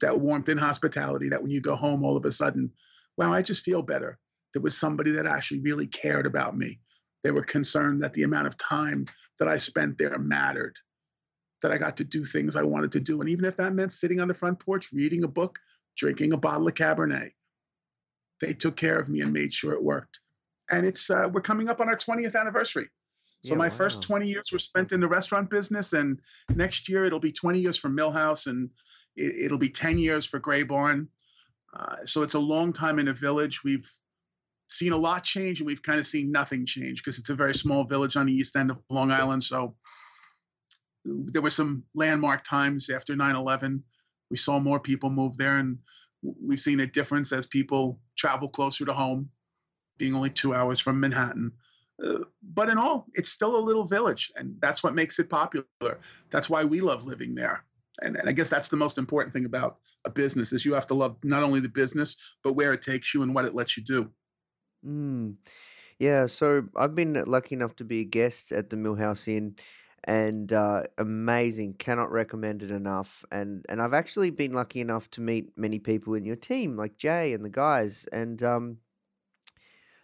That 0.01 0.20
warmth 0.20 0.50
and 0.50 0.60
hospitality 0.60 1.30
that 1.30 1.42
when 1.42 1.51
you 1.51 1.62
go 1.62 1.75
home, 1.75 2.03
all 2.03 2.18
of 2.18 2.25
a 2.25 2.32
sudden, 2.32 2.72
wow, 3.18 3.32
I 3.32 3.42
just 3.42 3.63
feel 3.63 3.84
better. 3.84 4.18
There 4.53 4.62
was 4.62 4.77
somebody 4.77 5.12
that 5.12 5.27
actually 5.27 5.62
really 5.62 5.88
cared 5.88 6.25
about 6.25 6.58
me. 6.58 6.80
They 7.24 7.32
were 7.32 7.44
concerned 7.44 8.03
that 8.03 8.13
the 8.13 8.24
amount 8.24 8.48
of 8.48 8.58
time 8.58 9.06
that 9.39 9.48
I 9.48 9.58
spent 9.58 9.98
there 9.98 10.18
mattered, 10.18 10.75
that 11.62 11.72
I 11.72 11.77
got 11.77 11.98
to 11.98 12.03
do 12.03 12.25
things 12.25 12.56
I 12.56 12.63
wanted 12.63 12.92
to 12.94 13.00
do. 13.00 13.22
And 13.22 13.30
even 13.30 13.46
if 13.46 13.58
that 13.58 13.74
meant 13.74 13.92
sitting 13.92 14.20
on 14.20 14.27
the 14.27 14.34
front 14.34 14.60
porch, 14.60 14.92
reading 14.92 15.24
a 15.24 15.27
book, 15.27 15.60
drinking 15.96 16.34
a 16.34 16.38
bottle 16.38 16.68
of 16.68 16.74
Cabernet. 16.74 17.32
They 18.42 18.54
took 18.54 18.76
care 18.76 19.00
of 19.00 19.10
me 19.10 19.22
and 19.22 19.32
made 19.32 19.54
sure 19.54 19.74
it 19.74 19.84
worked. 19.84 20.20
And 20.70 20.86
it's 20.86 21.10
uh, 21.10 21.30
we're 21.32 21.42
coming 21.42 21.70
up 21.70 21.82
on 21.82 21.90
our 21.90 21.98
20th 21.98 22.40
anniversary. 22.40 22.90
So 23.44 23.54
yeah, 23.54 23.58
my 23.58 23.68
wow. 23.68 23.76
first 23.76 24.02
20 24.02 24.28
years 24.28 24.50
were 24.52 24.60
spent 24.60 24.94
in 24.94 25.02
the 25.02 25.08
restaurant 25.08 25.50
business, 25.50 25.94
and 25.94 26.20
next 26.56 26.88
year 26.88 27.04
it'll 27.04 27.20
be 27.20 27.34
20 27.34 27.60
years 27.60 27.78
for 27.78 27.90
Millhouse, 27.90 28.48
and 28.48 28.70
it, 29.16 29.52
will 29.52 29.58
be 29.58 29.70
10 29.70 29.98
years 30.00 30.26
for 30.26 30.40
Gray 30.40 30.64
Barn. 30.64 31.10
Uh, 31.78 31.98
so 32.06 32.24
it's 32.24 32.36
a 32.36 32.40
long 32.40 32.72
time 32.72 33.00
in 33.00 33.10
a 33.10 33.14
village. 33.14 33.64
We've 33.64 33.88
seen 34.68 34.94
a 34.94 34.98
lot 34.98 35.24
change 35.24 35.60
and 35.60 35.68
we've 35.68 35.82
kind 35.82 36.00
of 36.00 36.06
seen 36.06 36.32
nothing 36.32 36.66
change 36.66 37.04
because 37.04 37.20
it's 37.20 37.30
a 37.30 37.36
very 37.36 37.54
small 37.54 37.84
village 37.84 38.16
on 38.16 38.26
the 38.26 38.34
east 38.34 38.56
end 38.56 38.72
of 38.72 38.80
Long 38.90 39.12
Island. 39.12 39.44
So 39.44 39.76
there 41.06 41.42
were 41.42 41.50
some 41.50 41.84
landmark 41.94 42.44
times 42.44 42.90
after 42.90 43.16
9 43.16 43.36
11. 43.36 43.84
We 44.30 44.38
saw 44.38 44.60
more 44.60 44.80
people 44.80 45.10
move 45.10 45.38
there, 45.38 45.58
and 45.58 45.80
we've 46.22 46.60
seen 46.60 46.80
a 46.80 46.88
difference 46.88 47.32
as 47.32 47.46
people 47.46 48.00
travel 48.18 48.48
closer 48.48 48.86
to 48.86 48.94
home, 48.94 49.30
being 49.98 50.15
only 50.15 50.30
two 50.30 50.53
hours 50.53 50.80
from 50.80 51.00
Manhattan. 51.00 51.51
Uh, 52.03 52.20
but 52.42 52.70
in 52.70 52.77
all, 52.77 53.08
it's 53.13 53.30
still 53.30 53.56
a 53.56 53.60
little 53.60 53.86
village, 53.86 54.32
and 54.36 54.56
that's 54.60 54.84
what 54.84 54.96
makes 54.96 55.20
it 55.20 55.30
popular. 55.30 55.65
That's 56.30 56.50
why 56.50 56.63
we 56.63 56.82
love 56.82 57.06
living 57.06 57.36
there. 57.36 57.63
And, 58.01 58.18
and 58.18 58.27
I 58.27 58.32
guess 58.32 58.50
that's 58.50 58.70
the 58.70 58.77
most 58.77 58.98
important 58.98 59.34
thing 59.34 59.46
about 59.46 59.77
a 60.06 60.10
business 60.10 60.51
is 60.51 60.65
you 60.65 60.74
have 60.74 60.88
to 60.88 60.96
love 60.96 61.18
not 61.24 61.44
only 61.44 61.60
the 61.60 61.70
business, 61.70 62.18
but 62.44 62.53
where 62.53 62.74
it 62.74 62.82
takes 62.82 63.13
you 63.13 63.22
and 63.22 63.36
what 63.36 63.46
it 63.46 63.53
lets 63.53 63.77
you 63.77 63.84
do. 63.84 64.10
Mm. 64.86 65.36
Yeah, 66.00 66.25
so 66.25 66.68
I've 66.75 66.96
been 66.96 67.13
lucky 67.27 67.56
enough 67.56 67.75
to 67.77 67.86
be 67.86 68.01
a 68.01 68.06
guest 68.06 68.51
at 68.51 68.72
the 68.72 68.75
Millhouse 68.75 69.27
Inn 69.27 69.56
and 70.06 70.52
uh, 70.52 70.84
amazing. 70.98 71.76
Cannot 71.76 72.12
recommend 72.12 72.64
it 72.64 72.72
enough. 72.72 73.26
And 73.32 73.66
and 73.70 73.82
I've 73.82 73.94
actually 73.94 74.30
been 74.32 74.54
lucky 74.54 74.82
enough 74.82 75.10
to 75.12 75.22
meet 75.22 75.58
many 75.58 75.80
people 75.80 76.14
in 76.14 76.26
your 76.26 76.36
team, 76.36 76.76
like 76.78 76.98
Jay 76.98 77.34
and 77.34 77.44
the 77.44 77.50
guys. 77.50 78.06
And 78.12 78.42
um, 78.44 78.78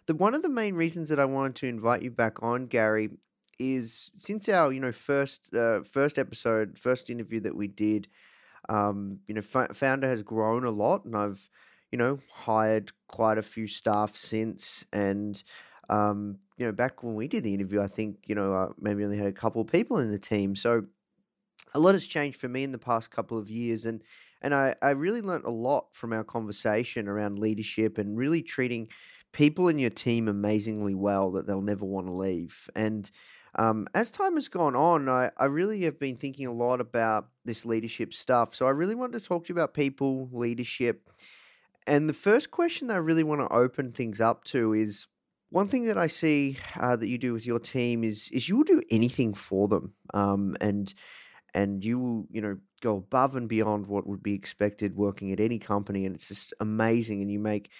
the 0.06 0.14
one 0.14 0.34
of 0.34 0.42
the 0.42 0.48
main 0.48 0.74
reasons 0.74 1.08
that 1.08 1.20
I 1.20 1.24
wanted 1.24 1.56
to 1.56 1.66
invite 1.66 2.02
you 2.02 2.10
back 2.10 2.42
on, 2.42 2.66
Gary, 2.66 3.10
is 3.58 4.10
since 4.16 4.48
our 4.48 4.72
you 4.72 4.80
know 4.80 4.92
first 4.92 5.54
uh, 5.54 5.82
first 5.82 6.18
episode, 6.18 6.78
first 6.78 7.10
interview 7.10 7.40
that 7.40 7.56
we 7.56 7.68
did, 7.68 8.08
um, 8.68 9.20
you 9.28 9.34
know, 9.34 9.40
F- 9.40 9.70
Foundr 9.78 10.04
has 10.04 10.22
grown 10.22 10.64
a 10.64 10.70
lot, 10.70 11.04
and 11.04 11.16
I've 11.16 11.48
you 11.92 11.98
know 11.98 12.20
hired 12.32 12.92
quite 13.08 13.38
a 13.38 13.42
few 13.42 13.66
staff 13.66 14.16
since, 14.16 14.84
and 14.92 15.42
um, 15.88 16.38
you 16.60 16.66
know, 16.66 16.72
back 16.72 17.02
when 17.02 17.14
we 17.14 17.26
did 17.26 17.42
the 17.42 17.54
interview, 17.54 17.80
I 17.80 17.86
think 17.86 18.18
you 18.26 18.34
know 18.34 18.52
uh, 18.52 18.68
maybe 18.78 19.02
only 19.02 19.16
had 19.16 19.26
a 19.26 19.32
couple 19.32 19.62
of 19.62 19.68
people 19.68 19.98
in 19.98 20.12
the 20.12 20.18
team, 20.18 20.54
so 20.54 20.84
a 21.72 21.80
lot 21.80 21.94
has 21.94 22.06
changed 22.06 22.38
for 22.38 22.48
me 22.48 22.62
in 22.62 22.70
the 22.70 22.78
past 22.78 23.10
couple 23.10 23.38
of 23.38 23.48
years, 23.48 23.86
and 23.86 24.02
and 24.42 24.54
I 24.54 24.74
I 24.82 24.90
really 24.90 25.22
learned 25.22 25.46
a 25.46 25.50
lot 25.50 25.86
from 25.92 26.12
our 26.12 26.22
conversation 26.22 27.08
around 27.08 27.38
leadership 27.38 27.96
and 27.96 28.18
really 28.18 28.42
treating 28.42 28.88
people 29.32 29.68
in 29.68 29.78
your 29.78 29.88
team 29.88 30.28
amazingly 30.28 30.94
well 30.94 31.30
that 31.30 31.46
they'll 31.46 31.62
never 31.62 31.86
want 31.86 32.08
to 32.08 32.12
leave 32.12 32.68
and 32.74 33.10
um, 33.54 33.88
as 33.94 34.10
time 34.10 34.36
has 34.36 34.48
gone 34.48 34.76
on, 34.76 35.08
I, 35.08 35.30
I 35.36 35.46
really 35.46 35.82
have 35.82 35.98
been 35.98 36.16
thinking 36.16 36.46
a 36.46 36.52
lot 36.52 36.80
about 36.80 37.28
this 37.44 37.66
leadership 37.66 38.12
stuff. 38.12 38.54
So 38.54 38.66
I 38.66 38.70
really 38.70 38.94
wanted 38.94 39.20
to 39.20 39.28
talk 39.28 39.44
to 39.44 39.48
you 39.48 39.54
about 39.56 39.74
people, 39.74 40.28
leadership. 40.30 41.10
And 41.84 42.08
the 42.08 42.14
first 42.14 42.52
question 42.52 42.86
that 42.86 42.94
I 42.94 42.98
really 42.98 43.24
want 43.24 43.40
to 43.40 43.52
open 43.52 43.90
things 43.90 44.20
up 44.20 44.44
to 44.44 44.72
is 44.72 45.08
one 45.50 45.68
thing 45.68 45.84
that 45.86 45.98
I 45.98 46.06
see 46.06 46.58
uh, 46.78 46.96
that 46.96 47.08
you 47.08 47.18
do 47.18 47.32
with 47.32 47.46
your 47.46 47.58
team 47.58 48.04
is 48.04 48.30
is 48.30 48.48
you 48.48 48.56
will 48.56 48.64
do 48.64 48.82
anything 48.90 49.34
for 49.34 49.68
them, 49.68 49.94
um, 50.14 50.56
and 50.60 50.92
and 51.54 51.84
you 51.84 51.98
will 51.98 52.26
you 52.30 52.40
know 52.40 52.58
go 52.82 52.96
above 52.96 53.36
and 53.36 53.48
beyond 53.48 53.86
what 53.88 54.06
would 54.06 54.22
be 54.22 54.34
expected 54.34 54.96
working 54.96 55.32
at 55.32 55.40
any 55.40 55.58
company, 55.58 56.06
and 56.06 56.14
it's 56.14 56.28
just 56.28 56.54
amazing. 56.60 57.22
And 57.22 57.30
you 57.30 57.40
make 57.40 57.70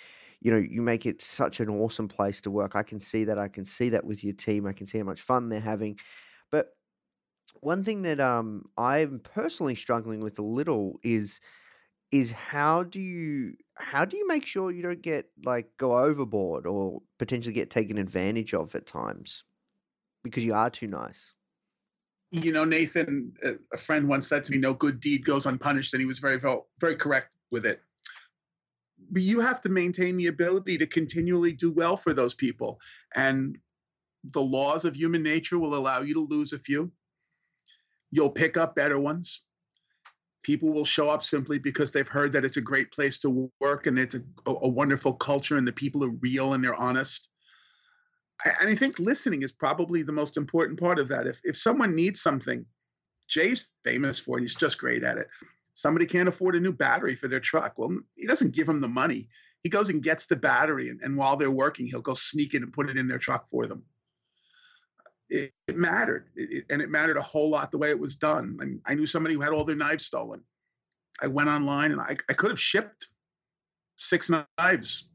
you 0.43 0.50
know, 0.50 0.59
you 0.59 0.81
make 0.83 1.05
it 1.05 1.21
such 1.21 1.61
an 1.61 1.69
awesome 1.69 2.09
place 2.09 2.41
to 2.43 2.50
work. 2.50 2.75
I 2.75 2.83
can 2.83 2.99
see 2.99 3.25
that. 3.25 3.39
I 3.39 3.49
can 3.49 3.65
see 3.67 3.91
that 3.91 4.07
with 4.07 4.25
your 4.25 4.33
team. 4.33 4.67
I 4.67 4.73
can 4.73 4.87
see 4.87 4.99
how 4.99 5.05
much 5.05 5.21
fun 5.21 5.50
they're 5.50 5.61
having. 5.61 5.99
But 6.50 6.69
one 7.61 7.85
thing 7.85 8.03
that 8.03 8.21
um 8.21 8.65
I'm 8.77 9.21
personally 9.21 9.75
struggling 9.75 10.21
with 10.21 10.39
a 10.39 10.43
little 10.43 10.99
is 11.03 11.41
is 12.12 12.33
how 12.33 12.83
do 12.85 13.00
you 13.00 13.55
how 13.80 14.04
do 14.04 14.16
you 14.16 14.26
make 14.26 14.46
sure 14.46 14.70
you 14.70 14.82
don't 14.82 15.02
get 15.02 15.30
like 15.44 15.70
go 15.76 15.99
overboard 15.99 16.66
or 16.66 17.02
potentially 17.18 17.54
get 17.54 17.70
taken 17.70 17.99
advantage 17.99 18.54
of 18.54 18.75
at 18.75 18.87
times 18.87 19.44
because 20.22 20.44
you 20.44 20.54
are 20.54 20.70
too 20.70 20.87
nice 20.87 21.34
you 22.30 22.52
know 22.52 22.64
nathan 22.64 23.32
uh, 23.44 23.52
a 23.72 23.76
friend 23.76 24.08
once 24.08 24.28
said 24.28 24.44
to 24.44 24.52
me 24.52 24.58
no 24.58 24.72
good 24.72 25.00
deed 25.00 25.25
goes 25.25 25.46
unpunished 25.46 25.94
and 25.94 26.00
he 26.00 26.06
was 26.06 26.18
very 26.18 26.40
very 26.80 26.96
correct 26.96 27.28
with 27.50 27.66
it 27.66 27.82
but 29.10 29.22
you 29.22 29.40
have 29.40 29.60
to 29.62 29.68
maintain 29.68 30.16
the 30.16 30.28
ability 30.28 30.78
to 30.78 30.87
continually 30.87 31.52
do 31.52 31.72
well 31.72 31.96
for 31.96 32.12
those 32.14 32.34
people. 32.34 32.78
And 33.14 33.58
the 34.25 34.42
laws 34.42 34.84
of 34.84 34.96
human 34.96 35.22
nature 35.22 35.58
will 35.58 35.75
allow 35.75 36.00
you 36.00 36.14
to 36.14 36.20
lose 36.20 36.52
a 36.52 36.58
few. 36.58 36.92
You'll 38.10 38.30
pick 38.30 38.56
up 38.56 38.75
better 38.75 38.99
ones. 38.99 39.44
People 40.42 40.70
will 40.70 40.85
show 40.85 41.11
up 41.11 41.23
simply 41.23 41.59
because 41.59 41.92
they've 41.92 42.09
heard 42.09 42.32
that 42.32 42.44
it's 42.44 42.56
a 42.56 42.62
great 42.62 42.90
place 42.90 43.18
to 43.20 43.50
work 43.61 43.87
and 43.87 43.99
it's 43.99 44.14
a, 44.14 44.23
a 44.47 44.68
wonderful 44.68 45.12
culture 45.12 45.56
and 45.56 45.66
the 45.66 45.73
people 45.73 46.04
are 46.04 46.16
real 46.20 46.54
and 46.54 46.64
they're 46.64 46.75
honest. 46.75 47.28
And 48.61 48.70
I 48.70 48.75
think 48.75 48.99
listening 48.99 49.42
is 49.42 49.52
probably 49.52 50.02
the 50.02 50.12
most 50.12 50.37
important 50.38 50.80
part 50.80 50.99
of 50.99 51.09
that. 51.09 51.26
If, 51.26 51.40
if 51.44 51.56
someone 51.56 51.94
needs 51.94 52.23
something, 52.23 52.64
Jay's 53.28 53.68
famous 53.85 54.18
for 54.18 54.38
it, 54.38 54.42
he's 54.42 54.54
just 54.54 54.78
great 54.78 55.04
at 55.04 55.18
it 55.18 55.28
somebody 55.75 56.06
can't 56.06 56.28
afford 56.28 56.56
a 56.56 56.61
new 56.61 56.73
battery 56.73 57.14
for 57.14 57.28
their 57.28 57.40
truck. 57.40 57.75
Well, 57.76 57.99
he 58.16 58.26
doesn't 58.26 58.54
give 58.54 58.66
them 58.66 58.80
the 58.80 58.88
money. 58.88 59.28
He 59.62 59.68
goes 59.68 59.90
and 59.90 60.02
gets 60.02 60.26
the 60.26 60.37
battery, 60.37 60.88
and, 60.88 61.00
and 61.02 61.16
while 61.16 61.37
they're 61.37 61.50
working, 61.50 61.87
he'll 61.87 62.00
go 62.00 62.14
sneak 62.14 62.54
it 62.54 62.62
and 62.62 62.73
put 62.73 62.90
it 62.90 62.97
in 62.97 63.09
their 63.09 63.18
truck 63.18 63.47
for 63.49 63.66
them. 63.66 63.85
It, 65.30 65.52
it 65.68 65.76
mattered, 65.76 66.26
it, 66.34 66.64
and 66.70 66.82
it 66.82 66.90
mattered 66.90 67.16
a 67.16 67.22
whole 67.22 67.50
lot 67.50 67.70
the 67.70 67.78
way 67.78 67.90
it 67.90 67.99
was 67.99 68.16
done. 68.16 68.58
I, 68.60 68.64
mean, 68.64 68.80
I 68.84 68.94
knew 68.94 69.06
somebody 69.06 69.34
who 69.34 69.40
had 69.40 69.52
all 69.52 69.64
their 69.64 69.76
knives 69.76 70.04
stolen. 70.04 70.42
I 71.22 71.28
went 71.28 71.49
online 71.49 71.92
and 71.92 72.00
I, 72.00 72.16
I 72.28 72.32
could 72.32 72.50
have 72.50 72.60
shipped 72.60 73.06
six 73.96 74.30
knives 74.30 75.08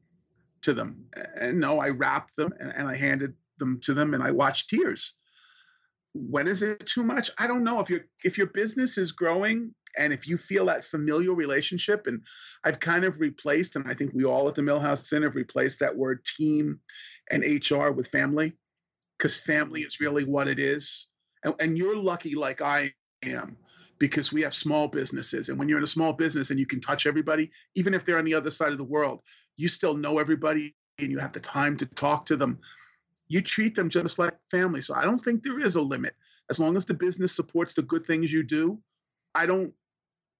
to 0.61 0.73
them. 0.73 1.05
And 1.35 1.59
no, 1.59 1.79
I 1.79 1.89
wrapped 1.89 2.35
them 2.35 2.53
and, 2.59 2.71
and 2.75 2.87
I 2.87 2.95
handed 2.95 3.33
them 3.57 3.79
to 3.83 3.93
them 3.93 4.13
and 4.13 4.23
I 4.23 4.31
watched 4.31 4.69
tears. 4.69 5.15
When 6.13 6.47
is 6.47 6.61
it 6.63 6.85
too 6.85 7.03
much? 7.03 7.29
I 7.37 7.47
don't 7.47 7.63
know. 7.63 7.81
If 7.81 7.89
your 7.89 8.01
if 8.23 8.37
your 8.37 8.47
business 8.47 8.97
is 8.97 9.11
growing 9.11 9.75
and 9.97 10.13
if 10.13 10.27
you 10.27 10.37
feel 10.37 10.65
that 10.65 10.85
familial 10.85 11.35
relationship, 11.35 12.07
and 12.07 12.21
I've 12.63 12.79
kind 12.79 13.03
of 13.03 13.19
replaced, 13.19 13.75
and 13.75 13.85
I 13.87 13.93
think 13.93 14.11
we 14.13 14.25
all 14.25 14.47
at 14.47 14.55
the 14.55 14.61
Millhouse 14.61 15.11
Inn 15.11 15.23
have 15.23 15.35
replaced 15.35 15.79
that 15.79 15.95
word 15.95 16.23
team 16.23 16.79
and 17.31 17.43
HR 17.43 17.91
with 17.91 18.07
family, 18.07 18.53
because 19.17 19.37
family 19.37 19.81
is 19.81 19.99
really 19.99 20.23
what 20.23 20.47
it 20.47 20.59
is. 20.59 21.07
And, 21.43 21.55
and 21.59 21.77
you're 21.77 21.95
lucky, 21.95 22.35
like 22.35 22.61
I 22.61 22.93
am, 23.23 23.57
because 23.99 24.31
we 24.31 24.41
have 24.41 24.53
small 24.53 24.87
businesses. 24.87 25.49
And 25.49 25.57
when 25.57 25.69
you're 25.69 25.77
in 25.77 25.83
a 25.83 25.87
small 25.87 26.13
business 26.13 26.49
and 26.49 26.59
you 26.59 26.65
can 26.65 26.81
touch 26.81 27.05
everybody, 27.05 27.51
even 27.75 27.93
if 27.93 28.05
they're 28.05 28.17
on 28.17 28.25
the 28.25 28.33
other 28.33 28.51
side 28.51 28.71
of 28.71 28.77
the 28.77 28.83
world, 28.83 29.21
you 29.55 29.67
still 29.67 29.95
know 29.95 30.19
everybody 30.19 30.75
and 30.99 31.11
you 31.11 31.19
have 31.19 31.33
the 31.33 31.39
time 31.39 31.77
to 31.77 31.85
talk 31.85 32.25
to 32.25 32.35
them. 32.35 32.59
You 33.27 33.41
treat 33.41 33.75
them 33.75 33.89
just 33.89 34.19
like 34.19 34.33
family. 34.51 34.81
So 34.81 34.93
I 34.93 35.03
don't 35.03 35.19
think 35.19 35.43
there 35.43 35.59
is 35.59 35.75
a 35.75 35.81
limit. 35.81 36.15
As 36.49 36.59
long 36.59 36.75
as 36.75 36.85
the 36.85 36.93
business 36.93 37.35
supports 37.35 37.73
the 37.73 37.81
good 37.81 38.05
things 38.05 38.31
you 38.31 38.43
do, 38.43 38.79
I 39.33 39.45
don't 39.47 39.73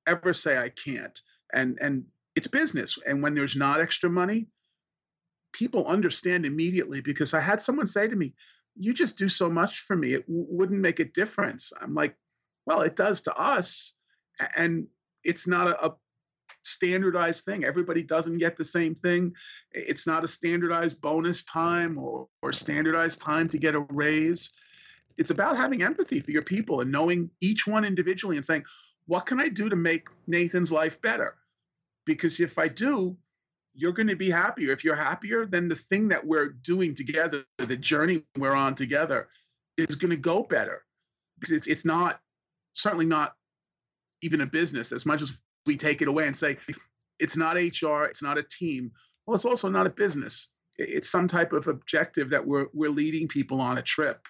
ever 0.08 0.34
say 0.34 0.58
I 0.58 0.70
can't. 0.70 1.20
And 1.51 1.79
and 1.82 2.05
it's 2.36 2.48
business. 2.48 3.00
And 3.05 3.24
when 3.24 3.34
there's 3.34 3.55
not 3.55 3.82
extra 3.82 4.10
money, 4.10 4.48
people 5.51 5.88
understand 5.88 6.46
immediately 6.46 7.01
because 7.01 7.34
I 7.34 7.39
had 7.39 7.60
someone 7.62 7.88
say 7.88 8.08
to 8.08 8.15
me, 8.15 8.34
"You 8.75 8.94
just 8.94 9.17
do 9.17 9.29
so 9.29 9.50
much 9.50 9.82
for 9.82 9.96
me. 9.96 10.13
It 10.13 10.27
w- 10.27 10.48
wouldn't 10.50 10.82
make 10.82 11.00
a 11.00 11.05
difference." 11.05 11.74
I'm 11.79 11.94
like, 11.94 12.15
"Well, 12.65 12.82
it 12.82 12.96
does 12.96 13.22
to 13.22 13.36
us." 13.36 13.98
And 14.55 14.88
it's 15.24 15.48
not 15.48 15.67
a, 15.67 15.86
a 15.88 15.96
standardized 16.63 17.46
thing. 17.46 17.63
Everybody 17.63 18.03
doesn't 18.03 18.39
get 18.39 18.58
the 18.58 18.65
same 18.65 18.96
thing. 18.96 19.36
It's 19.72 20.08
not 20.08 20.24
a 20.24 20.27
standardized 20.27 21.00
bonus 21.01 21.44
time 21.44 21.98
or, 21.98 22.27
or 22.41 22.53
standardized 22.53 23.22
time 23.22 23.48
to 23.50 23.58
get 23.58 23.75
a 23.75 23.86
raise. 23.89 24.51
It's 25.17 25.32
about 25.32 25.58
having 25.58 25.84
empathy 25.84 26.20
for 26.20 26.32
your 26.32 26.41
people 26.41 26.82
and 26.82 26.91
knowing 26.91 27.29
each 27.39 27.65
one 27.65 27.86
individually 27.86 28.36
and 28.36 28.46
saying, 28.46 28.65
what 29.05 29.25
can 29.25 29.39
I 29.39 29.50
do 29.50 29.70
to 29.70 29.75
make 29.75 30.08
Nathan's 30.27 30.72
life 30.72 31.01
better? 31.01 31.36
Because 32.05 32.39
if 32.39 32.58
I 32.58 32.67
do, 32.67 33.17
you're 33.75 33.91
going 33.91 34.08
to 34.08 34.15
be 34.15 34.29
happier. 34.29 34.72
If 34.72 34.84
you're 34.84 34.96
happier, 34.96 35.46
then 35.46 35.67
the 35.67 35.75
thing 35.75 36.08
that 36.08 36.25
we're 36.25 36.50
doing 36.50 36.96
together, 36.96 37.44
the 37.58 37.75
journey 37.75 38.24
we're 38.38 38.55
on 38.55 38.74
together, 38.74 39.27
is 39.77 39.96
going 39.96 40.12
to 40.12 40.17
go 40.17 40.44
better. 40.44 40.84
Because 41.38 41.51
it's 41.51 41.67
it's 41.67 41.86
not 41.86 42.20
certainly 42.74 43.05
not 43.05 43.34
even 44.22 44.41
a 44.41 44.46
business 44.46 44.91
as 44.91 45.05
much 45.05 45.22
as 45.22 45.38
we 45.65 45.75
take 45.75 46.01
it 46.01 46.08
away 46.08 46.25
and 46.25 46.36
say 46.36 46.58
it's 47.20 47.38
not 47.38 47.55
HR, 47.55 48.03
it's 48.03 48.24
not 48.24 48.38
a 48.38 48.44
team. 48.44 48.91
Well, 49.25 49.36
it's 49.36 49.46
also 49.46 49.70
not 49.70 49.88
a 49.88 49.91
business. 49.91 50.51
It's 50.77 51.10
some 51.10 51.27
type 51.27 51.53
of 51.53 51.67
objective 51.67 52.29
that 52.29 52.46
we're 52.46 52.67
we're 52.74 52.89
leading 52.89 53.27
people 53.27 53.60
on 53.60 53.77
a 53.77 53.82
trip, 53.82 54.22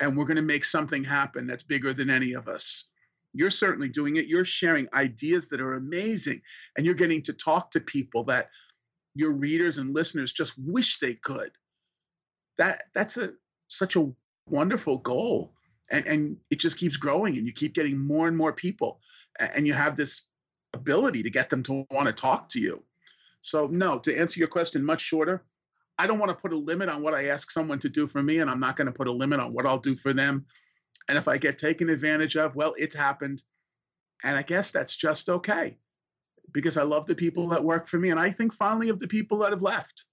and 0.00 0.16
we're 0.16 0.24
going 0.24 0.36
to 0.36 0.42
make 0.42 0.64
something 0.64 1.04
happen 1.04 1.46
that's 1.46 1.62
bigger 1.62 1.92
than 1.92 2.10
any 2.10 2.32
of 2.32 2.48
us. 2.48 2.90
You're 3.32 3.50
certainly 3.50 3.88
doing 3.88 4.16
it. 4.16 4.26
You're 4.26 4.44
sharing 4.44 4.88
ideas 4.92 5.48
that 5.48 5.60
are 5.60 5.74
amazing, 5.74 6.42
and 6.76 6.84
you're 6.86 6.94
getting 6.94 7.22
to 7.22 7.32
talk 7.32 7.72
to 7.72 7.80
people 7.80 8.24
that 8.24 8.48
your 9.14 9.32
readers 9.32 9.78
and 9.78 9.94
listeners 9.94 10.32
just 10.32 10.54
wish 10.58 10.98
they 10.98 11.14
could. 11.14 11.50
That 12.56 12.82
that's 12.94 13.16
a 13.16 13.32
such 13.68 13.96
a 13.96 14.10
wonderful 14.48 14.98
goal, 14.98 15.54
and 15.90 16.06
and 16.06 16.36
it 16.50 16.58
just 16.58 16.78
keeps 16.78 16.96
growing, 16.96 17.36
and 17.36 17.46
you 17.46 17.52
keep 17.52 17.74
getting 17.74 17.98
more 17.98 18.28
and 18.28 18.36
more 18.36 18.52
people, 18.52 19.00
and 19.38 19.66
you 19.66 19.74
have 19.74 19.96
this 19.96 20.26
ability 20.74 21.22
to 21.22 21.30
get 21.30 21.50
them 21.50 21.62
to 21.64 21.86
want 21.90 22.06
to 22.06 22.12
talk 22.12 22.48
to 22.50 22.60
you. 22.60 22.82
So 23.40 23.66
no, 23.66 23.98
to 24.00 24.18
answer 24.18 24.38
your 24.38 24.48
question 24.48 24.84
much 24.84 25.00
shorter, 25.00 25.44
I 25.98 26.06
don't 26.06 26.18
want 26.18 26.30
to 26.30 26.36
put 26.36 26.52
a 26.52 26.56
limit 26.56 26.88
on 26.88 27.02
what 27.02 27.14
I 27.14 27.26
ask 27.26 27.50
someone 27.50 27.78
to 27.80 27.88
do 27.88 28.06
for 28.06 28.22
me, 28.22 28.38
and 28.38 28.50
I'm 28.50 28.60
not 28.60 28.76
going 28.76 28.86
to 28.86 28.92
put 28.92 29.08
a 29.08 29.12
limit 29.12 29.40
on 29.40 29.52
what 29.52 29.66
I'll 29.66 29.78
do 29.78 29.96
for 29.96 30.12
them. 30.12 30.46
And 31.08 31.16
if 31.16 31.26
I 31.26 31.38
get 31.38 31.58
taken 31.58 31.88
advantage 31.88 32.36
of, 32.36 32.54
well, 32.54 32.74
it's 32.76 32.94
happened. 32.94 33.42
And 34.22 34.36
I 34.36 34.42
guess 34.42 34.70
that's 34.70 34.94
just 34.94 35.28
okay 35.28 35.78
because 36.52 36.76
I 36.76 36.82
love 36.82 37.06
the 37.06 37.14
people 37.14 37.48
that 37.48 37.64
work 37.64 37.86
for 37.86 37.98
me. 37.98 38.10
And 38.10 38.20
I 38.20 38.30
think 38.30 38.52
fondly 38.52 38.88
of 38.90 38.98
the 38.98 39.08
people 39.08 39.38
that 39.38 39.50
have 39.50 39.62
left 39.62 40.04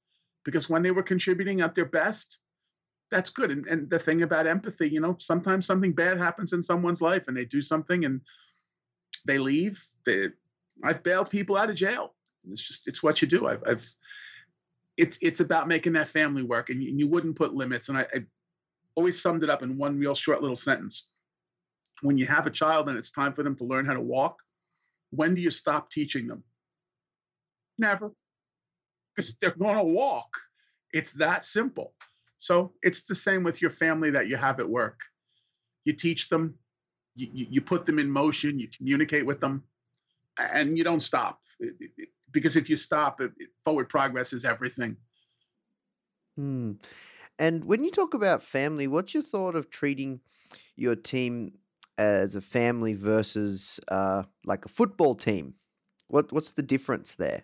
because 0.44 0.70
when 0.70 0.84
they 0.84 0.92
were 0.92 1.04
contributing 1.04 1.62
at 1.62 1.76
their 1.76 1.86
best, 1.86 2.40
that's 3.12 3.30
good. 3.30 3.52
And, 3.52 3.68
and 3.68 3.90
the 3.90 4.00
thing 4.00 4.22
about 4.22 4.48
empathy, 4.48 4.90
you 4.90 5.00
know, 5.00 5.16
sometimes 5.20 5.66
something 5.66 5.94
bad 5.94 6.18
happens 6.18 6.54
in 6.54 6.64
someone's 6.64 7.02
life 7.02 7.28
and 7.28 7.36
they 7.36 7.46
do 7.46 7.62
something 7.62 8.06
and 8.06 8.22
they 9.26 9.38
leave. 9.38 9.84
They, 10.06 10.30
I've 10.84 11.04
bailed 11.04 11.30
people 11.30 11.58
out 11.58 11.70
of 11.70 11.76
jail. 11.76 12.14
It's 12.50 12.62
just, 12.62 12.88
it's 12.88 13.02
what 13.02 13.22
you 13.22 13.28
do. 13.28 13.48
I've, 13.48 13.64
I've 13.66 13.86
it's, 14.98 15.18
it's 15.22 15.40
about 15.40 15.68
making 15.68 15.94
that 15.94 16.08
family 16.08 16.44
work 16.44 16.70
and 16.70 16.82
you, 16.82 16.90
and 16.90 17.00
you 17.00 17.10
wouldn't 17.10 17.36
put 17.36 17.54
limits. 17.54 17.90
And 17.90 17.98
I, 17.98 18.02
I 18.02 18.20
always 18.96 19.22
summed 19.22 19.44
it 19.44 19.50
up 19.50 19.62
in 19.62 19.78
one 19.78 20.00
real 20.00 20.16
short 20.16 20.42
little 20.42 20.56
sentence. 20.56 21.10
When 22.02 22.18
you 22.18 22.26
have 22.26 22.48
a 22.48 22.52
child 22.52 22.90
and 22.90 22.98
it's 22.98 23.12
time 23.12 23.34
for 23.34 23.44
them 23.44 23.56
to 23.58 23.64
learn 23.64 23.86
how 23.86 23.94
to 23.94 24.02
walk, 24.02 24.42
when 25.12 25.34
do 25.34 25.42
you 25.42 25.52
stop 25.52 25.90
teaching 25.90 26.28
them? 26.28 26.44
Never. 27.78 28.12
Because 29.16 29.36
they're 29.36 29.52
going 29.52 29.78
to 29.78 29.84
walk. 29.84 30.30
It's 30.92 31.14
that 31.14 31.46
simple. 31.46 31.94
So 32.38 32.74
it's 32.82 33.04
the 33.04 33.16
same 33.16 33.44
with 33.44 33.62
your 33.62 33.72
family 33.72 34.12
that 34.12 34.28
you 34.28 34.36
have 34.36 34.60
at 34.60 34.70
work. 34.70 35.00
You 35.84 35.94
teach 35.94 36.30
them, 36.30 36.56
you, 37.16 37.48
you 37.50 37.62
put 37.62 37.86
them 37.86 38.00
in 38.00 38.10
motion, 38.10 38.60
you 38.60 38.68
communicate 38.68 39.26
with 39.26 39.40
them, 39.40 39.64
and 40.38 40.78
you 40.78 40.84
don't 40.84 41.02
stop. 41.02 41.40
Because 42.32 42.58
if 42.58 42.70
you 42.70 42.76
stop, 42.76 43.22
forward 43.64 43.88
progress 43.88 44.34
is 44.34 44.44
everything. 44.44 44.98
Hmm. 46.36 46.74
And 47.38 47.66
when 47.66 47.84
you 47.84 47.92
talk 47.92 48.14
about 48.14 48.44
family, 48.44 48.88
what's 48.88 49.14
your 49.14 49.24
thought 49.24 49.56
of 49.56 49.70
treating 49.70 50.22
your 50.76 50.96
team 50.96 51.58
as 51.98 52.36
a 52.36 52.42
family 52.42 52.94
versus 52.94 53.80
uh, 53.88 54.24
like 54.46 54.66
a 54.66 54.70
football 54.70 55.16
team? 55.16 55.56
What 56.08 56.32
what's 56.32 56.52
the 56.52 56.64
difference 56.64 57.16
there? 57.16 57.44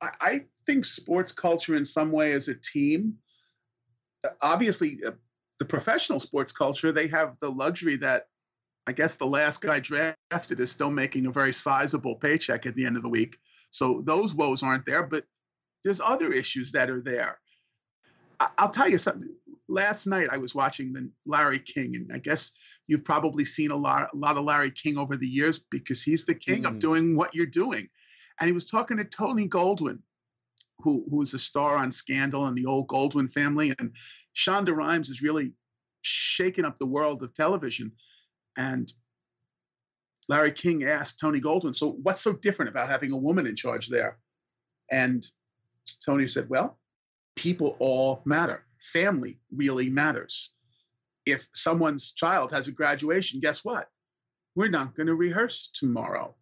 I, 0.00 0.10
I 0.20 0.44
think 0.66 0.84
sports 0.84 1.32
culture, 1.32 1.74
in 1.74 1.84
some 1.84 2.12
way, 2.12 2.32
as 2.32 2.48
a 2.48 2.54
team, 2.54 3.18
uh, 4.24 4.28
obviously, 4.40 5.00
uh, 5.06 5.12
the 5.58 5.64
professional 5.64 6.20
sports 6.20 6.52
culture, 6.52 6.92
they 6.92 7.08
have 7.08 7.38
the 7.38 7.50
luxury 7.50 7.96
that 7.96 8.26
I 8.86 8.92
guess 8.92 9.16
the 9.16 9.26
last 9.26 9.60
guy 9.60 9.80
drafted 9.80 10.58
is 10.58 10.70
still 10.70 10.90
making 10.90 11.26
a 11.26 11.30
very 11.30 11.52
sizable 11.52 12.16
paycheck 12.16 12.66
at 12.66 12.74
the 12.74 12.84
end 12.84 12.96
of 12.96 13.02
the 13.02 13.08
week. 13.08 13.38
So 13.70 14.02
those 14.04 14.34
woes 14.34 14.62
aren't 14.62 14.86
there, 14.86 15.04
but 15.04 15.24
there's 15.84 16.00
other 16.00 16.32
issues 16.32 16.72
that 16.72 16.90
are 16.90 17.00
there. 17.00 17.38
I'll 18.58 18.70
tell 18.70 18.88
you 18.88 18.98
something. 18.98 19.34
Last 19.68 20.06
night 20.06 20.28
I 20.30 20.38
was 20.38 20.54
watching 20.54 20.92
the 20.92 21.10
Larry 21.26 21.58
King, 21.58 21.96
and 21.96 22.10
I 22.12 22.18
guess 22.18 22.52
you've 22.86 23.04
probably 23.04 23.44
seen 23.44 23.70
a 23.70 23.76
lot, 23.76 24.10
a 24.12 24.16
lot 24.16 24.36
of 24.36 24.44
Larry 24.44 24.70
King 24.70 24.98
over 24.98 25.16
the 25.16 25.26
years 25.26 25.58
because 25.58 26.02
he's 26.02 26.26
the 26.26 26.34
king 26.34 26.64
mm. 26.64 26.68
of 26.68 26.78
doing 26.78 27.16
what 27.16 27.34
you're 27.34 27.46
doing. 27.46 27.88
And 28.40 28.46
he 28.48 28.52
was 28.52 28.64
talking 28.64 28.96
to 28.96 29.04
Tony 29.04 29.48
Goldwyn, 29.48 30.00
who 30.78 31.04
who 31.08 31.16
was 31.16 31.34
a 31.34 31.38
star 31.38 31.76
on 31.76 31.92
Scandal 31.92 32.46
and 32.46 32.56
the 32.56 32.66
old 32.66 32.88
Goldwyn 32.88 33.30
family, 33.30 33.74
and 33.78 33.94
Shonda 34.34 34.74
Rhimes 34.74 35.08
is 35.08 35.22
really 35.22 35.52
shaking 36.00 36.64
up 36.64 36.78
the 36.78 36.86
world 36.86 37.22
of 37.22 37.32
television. 37.32 37.92
And 38.56 38.92
Larry 40.28 40.52
King 40.52 40.84
asked 40.84 41.20
Tony 41.20 41.40
Goldwyn, 41.40 41.74
"So 41.74 41.92
what's 41.92 42.20
so 42.20 42.32
different 42.32 42.70
about 42.70 42.88
having 42.88 43.12
a 43.12 43.16
woman 43.16 43.46
in 43.46 43.56
charge 43.56 43.88
there?" 43.88 44.18
And 44.90 45.26
Tony 46.04 46.28
said, 46.28 46.48
"Well." 46.48 46.78
People 47.36 47.76
all 47.78 48.22
matter. 48.24 48.64
Family 48.78 49.38
really 49.54 49.88
matters. 49.88 50.52
If 51.24 51.48
someone's 51.54 52.12
child 52.12 52.52
has 52.52 52.68
a 52.68 52.72
graduation, 52.72 53.40
guess 53.40 53.64
what? 53.64 53.88
We're 54.54 54.68
not 54.68 54.94
going 54.94 55.06
to 55.06 55.14
rehearse 55.14 55.70
tomorrow. 55.72 56.34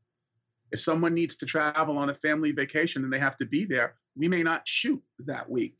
If 0.72 0.80
someone 0.80 1.14
needs 1.14 1.36
to 1.36 1.46
travel 1.46 1.98
on 1.98 2.10
a 2.10 2.14
family 2.14 2.52
vacation 2.52 3.04
and 3.04 3.12
they 3.12 3.18
have 3.18 3.36
to 3.38 3.46
be 3.46 3.64
there, 3.64 3.94
we 4.16 4.28
may 4.28 4.42
not 4.42 4.66
shoot 4.66 5.02
that 5.20 5.50
week. 5.50 5.78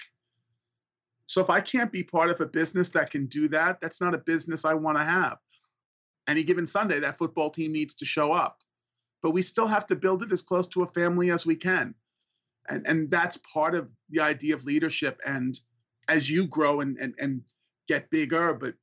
So 1.27 1.41
if 1.41 1.49
I 1.49 1.61
can't 1.61 1.93
be 1.93 2.03
part 2.03 2.31
of 2.31 2.41
a 2.41 2.47
business 2.47 2.91
that 2.91 3.11
can 3.11 3.27
do 3.27 3.49
that, 3.49 3.81
that's 3.81 4.01
not 4.01 4.15
a 4.15 4.19
business 4.19 4.65
I 4.65 4.75
want 4.75 4.99
to 4.99 5.05
have. 5.05 5.39
Any 6.27 6.43
given 6.43 6.67
Sunday, 6.67 7.01
that 7.01 7.17
football 7.17 7.51
team 7.51 7.73
needs 7.73 7.95
to 7.97 8.05
show 8.05 8.33
up. 8.33 8.59
But 9.23 9.31
we 9.31 9.43
still 9.43 9.67
have 9.67 9.87
to 9.89 9.97
build 9.97 10.23
it 10.23 10.33
as 10.33 10.43
close 10.43 10.67
to 10.69 10.83
a 10.83 10.89
family 10.89 11.31
as 11.31 11.47
we 11.47 11.57
can 11.57 11.95
and 12.71 12.87
and 12.87 13.11
that's 13.11 13.37
part 13.39 13.75
of 13.75 13.89
the 14.09 14.21
idea 14.21 14.55
of 14.55 14.65
leadership. 14.65 15.21
And 15.27 15.59
as 16.09 16.29
you 16.29 16.47
grow 16.47 16.81
and 16.81 16.97
and, 16.99 17.15
and 17.19 17.43
get 17.89 18.11
bigger 18.11 18.55
but 18.55 18.75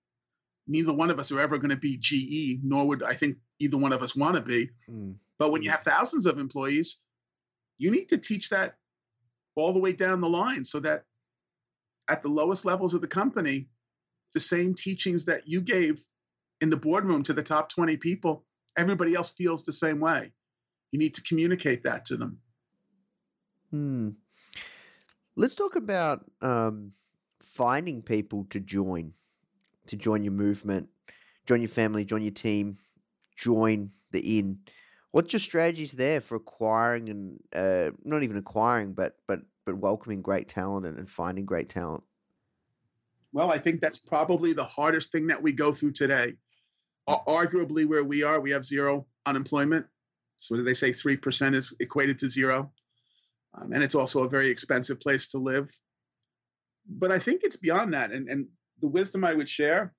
neither 0.67 0.93
one 0.93 1.09
of 1.09 1.19
us 1.19 1.31
are 1.31 1.39
ever 1.39 1.57
going 1.57 1.69
to 1.69 1.77
be 1.77 1.97
GE 1.97 2.59
nor 2.63 2.87
would 2.87 3.03
i 3.03 3.13
think 3.13 3.37
either 3.59 3.77
one 3.77 3.93
of 3.93 4.03
us 4.03 4.15
want 4.15 4.35
to 4.35 4.41
be. 4.41 4.69
Mm. 4.89 5.15
but 5.39 5.51
when 5.51 5.63
you 5.63 5.69
have 5.69 5.81
thousands 5.81 6.25
of 6.25 6.39
employees 6.39 7.01
you 7.77 7.89
need 7.89 8.09
to 8.09 8.17
teach 8.17 8.49
that 8.49 8.75
all 9.55 9.71
the 9.71 9.79
way 9.79 9.93
down 9.93 10.19
the 10.19 10.29
line 10.29 10.63
so 10.63 10.79
that 10.81 11.05
at 12.09 12.21
the 12.21 12.27
lowest 12.27 12.65
levels 12.65 12.93
of 12.93 13.01
the 13.01 13.07
company 13.07 13.69
the 14.33 14.39
same 14.39 14.73
teachings 14.73 15.25
that 15.25 15.47
you 15.47 15.61
gave 15.61 16.01
in 16.59 16.69
the 16.69 16.77
boardroom 16.77 17.23
to 17.23 17.33
the 17.33 17.43
top 17.43 17.69
20 17.69 17.95
people 17.97 18.45
everybody 18.77 19.15
else 19.15 19.31
feels 19.31 19.63
the 19.63 19.73
same 19.73 19.99
way. 19.99 20.31
You 20.91 20.99
need 20.99 21.15
to 21.15 21.23
communicate 21.23 21.83
that 21.83 22.05
to 22.05 22.17
them 22.17 22.39
Hmm. 23.71 24.09
Let's 25.35 25.55
talk 25.55 25.75
about 25.75 26.25
um, 26.41 26.93
finding 27.39 28.01
people 28.01 28.45
to 28.49 28.59
join, 28.59 29.13
to 29.87 29.95
join 29.95 30.23
your 30.23 30.33
movement, 30.33 30.89
join 31.45 31.61
your 31.61 31.69
family, 31.69 32.05
join 32.05 32.21
your 32.21 32.31
team, 32.31 32.77
join 33.35 33.91
the 34.11 34.39
inn. 34.39 34.59
What's 35.11 35.33
your 35.33 35.39
strategies 35.39 35.93
there 35.93 36.21
for 36.21 36.35
acquiring 36.35 37.09
and 37.09 37.39
uh, 37.53 37.91
not 38.03 38.23
even 38.23 38.37
acquiring, 38.37 38.93
but 38.93 39.17
but 39.27 39.41
but 39.65 39.77
welcoming 39.77 40.21
great 40.21 40.47
talent 40.47 40.85
and, 40.85 40.97
and 40.97 41.09
finding 41.09 41.45
great 41.45 41.69
talent? 41.69 42.03
Well, 43.33 43.51
I 43.51 43.59
think 43.59 43.81
that's 43.81 43.97
probably 43.97 44.53
the 44.53 44.63
hardest 44.63 45.11
thing 45.11 45.27
that 45.27 45.41
we 45.41 45.51
go 45.51 45.71
through 45.71 45.91
today. 45.91 46.35
Arguably, 47.07 47.85
where 47.85 48.03
we 48.03 48.23
are, 48.23 48.39
we 48.39 48.51
have 48.51 48.65
zero 48.65 49.05
unemployment. 49.25 49.85
So, 50.35 50.55
what 50.55 50.59
do 50.59 50.65
they 50.65 50.73
say 50.73 50.91
three 50.91 51.17
percent 51.17 51.55
is 51.55 51.75
equated 51.79 52.17
to 52.19 52.29
zero? 52.29 52.71
Um, 53.53 53.71
and 53.73 53.83
it's 53.83 53.95
also 53.95 54.23
a 54.23 54.29
very 54.29 54.49
expensive 54.49 54.99
place 54.99 55.29
to 55.29 55.37
live. 55.37 55.69
But 56.89 57.11
I 57.11 57.19
think 57.19 57.41
it's 57.43 57.55
beyond 57.55 57.93
that, 57.93 58.11
and 58.11 58.29
and 58.29 58.47
the 58.79 58.87
wisdom 58.87 59.23
I 59.23 59.33
would 59.33 59.49
share 59.49 59.93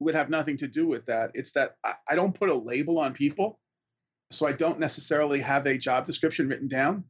would 0.00 0.14
have 0.14 0.30
nothing 0.30 0.56
to 0.58 0.68
do 0.68 0.86
with 0.86 1.06
that. 1.06 1.30
It's 1.34 1.52
that 1.52 1.76
I, 1.84 1.94
I 2.10 2.14
don't 2.14 2.38
put 2.38 2.48
a 2.48 2.54
label 2.54 2.98
on 2.98 3.12
people, 3.12 3.58
so 4.30 4.46
I 4.46 4.52
don't 4.52 4.80
necessarily 4.80 5.40
have 5.40 5.66
a 5.66 5.78
job 5.78 6.06
description 6.06 6.48
written 6.48 6.68
down. 6.68 7.04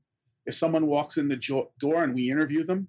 If 0.47 0.55
someone 0.55 0.87
walks 0.87 1.17
in 1.17 1.29
the 1.29 1.37
jo- 1.37 1.71
door 1.79 2.05
and 2.05 2.15
we 2.15 2.31
interview 2.31 2.65
them, 2.65 2.89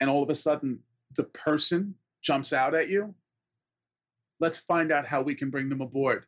and 0.00 0.08
all 0.08 0.22
of 0.22 0.30
a 0.30 0.34
sudden 0.34 0.80
the 1.16 1.24
person 1.24 1.94
jumps 2.22 2.52
out 2.52 2.74
at 2.74 2.88
you, 2.88 3.14
let's 4.40 4.58
find 4.58 4.92
out 4.92 5.06
how 5.06 5.22
we 5.22 5.34
can 5.34 5.50
bring 5.50 5.68
them 5.68 5.80
aboard. 5.80 6.24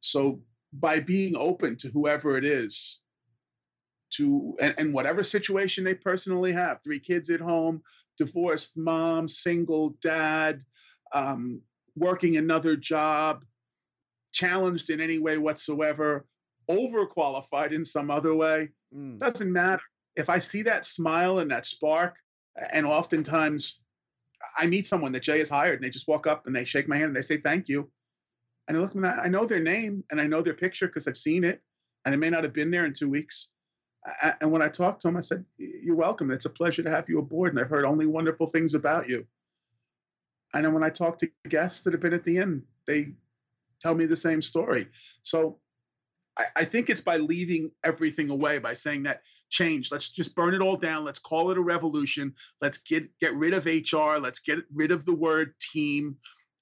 So 0.00 0.42
by 0.72 1.00
being 1.00 1.36
open 1.36 1.76
to 1.78 1.88
whoever 1.88 2.36
it 2.36 2.44
is, 2.44 3.00
to 4.10 4.56
and, 4.60 4.74
and, 4.78 4.94
whatever 4.94 5.22
situation 5.22 5.84
they 5.84 5.94
personally 5.94 6.52
have 6.52 6.82
three 6.82 7.00
kids 7.00 7.30
at 7.30 7.40
home 7.40 7.82
divorced 8.16 8.76
mom 8.76 9.26
single 9.28 9.90
dad 10.02 10.62
um, 11.12 11.60
working 11.96 12.36
another 12.36 12.76
job 12.76 13.44
challenged 14.32 14.90
in 14.90 15.00
any 15.00 15.18
way 15.18 15.38
whatsoever 15.38 16.26
overqualified 16.70 17.72
in 17.72 17.84
some 17.84 18.10
other 18.10 18.34
way 18.34 18.68
mm. 18.94 19.18
doesn't 19.18 19.52
matter. 19.52 19.82
If 20.16 20.28
i 20.28 20.38
see 20.38 20.62
that 20.62 20.86
smile 20.86 21.38
and 21.40 21.50
that 21.50 21.66
spark 21.66 22.16
and 22.72 22.86
oftentimes 22.86 23.80
i 24.58 24.66
meet 24.66 24.86
someone 24.86 25.12
that 25.12 25.22
jay 25.22 25.38
has 25.38 25.50
hired 25.50 25.76
and 25.76 25.84
they 25.84 25.90
just 25.90 26.08
walk 26.08 26.26
up 26.26 26.46
and 26.46 26.54
they 26.54 26.64
shake 26.64 26.88
my 26.88 26.96
hand 26.96 27.08
and 27.08 27.16
they 27.16 27.22
say 27.22 27.38
thank 27.38 27.68
you. 27.68 27.90
And 28.68 28.76
i 28.76 28.80
look 28.80 28.96
at 28.96 29.18
i 29.18 29.28
know 29.28 29.46
their 29.46 29.60
name 29.60 30.04
and 30.10 30.20
i 30.20 30.26
know 30.26 30.42
their 30.42 30.54
picture 30.54 30.86
because 30.86 31.08
i've 31.08 31.16
seen 31.16 31.44
it 31.44 31.60
and 32.04 32.14
it 32.14 32.18
may 32.18 32.30
not 32.30 32.44
have 32.44 32.52
been 32.52 32.70
there 32.70 32.84
in 32.84 32.92
two 32.92 33.10
weeks 33.10 33.50
and 34.40 34.52
when 34.52 34.62
I 34.62 34.68
talked 34.68 35.02
to 35.02 35.08
him, 35.08 35.16
I 35.16 35.20
said, 35.20 35.44
You're 35.56 35.96
welcome. 35.96 36.30
It's 36.30 36.44
a 36.44 36.50
pleasure 36.50 36.82
to 36.82 36.90
have 36.90 37.08
you 37.08 37.18
aboard. 37.18 37.52
And 37.52 37.60
I've 37.60 37.70
heard 37.70 37.84
only 37.84 38.06
wonderful 38.06 38.46
things 38.46 38.74
about 38.74 39.08
you. 39.08 39.26
And 40.52 40.64
then 40.64 40.72
when 40.72 40.84
I 40.84 40.90
talk 40.90 41.18
to 41.18 41.30
guests 41.48 41.82
that 41.82 41.92
have 41.92 42.02
been 42.02 42.14
at 42.14 42.24
the 42.24 42.38
inn, 42.38 42.62
they 42.86 43.12
tell 43.80 43.94
me 43.94 44.06
the 44.06 44.16
same 44.16 44.40
story. 44.40 44.88
So 45.22 45.58
I, 46.36 46.44
I 46.56 46.64
think 46.64 46.90
it's 46.90 47.00
by 47.00 47.16
leaving 47.16 47.70
everything 47.82 48.30
away, 48.30 48.58
by 48.58 48.74
saying 48.74 49.04
that 49.04 49.22
change, 49.50 49.90
let's 49.90 50.10
just 50.10 50.34
burn 50.34 50.54
it 50.54 50.60
all 50.60 50.76
down. 50.76 51.04
Let's 51.04 51.18
call 51.18 51.50
it 51.50 51.58
a 51.58 51.62
revolution. 51.62 52.34
Let's 52.60 52.78
get, 52.78 53.08
get 53.20 53.34
rid 53.34 53.54
of 53.54 53.66
HR. 53.66 54.18
Let's 54.18 54.40
get 54.40 54.60
rid 54.72 54.92
of 54.92 55.04
the 55.04 55.14
word 55.14 55.54
team 55.60 56.16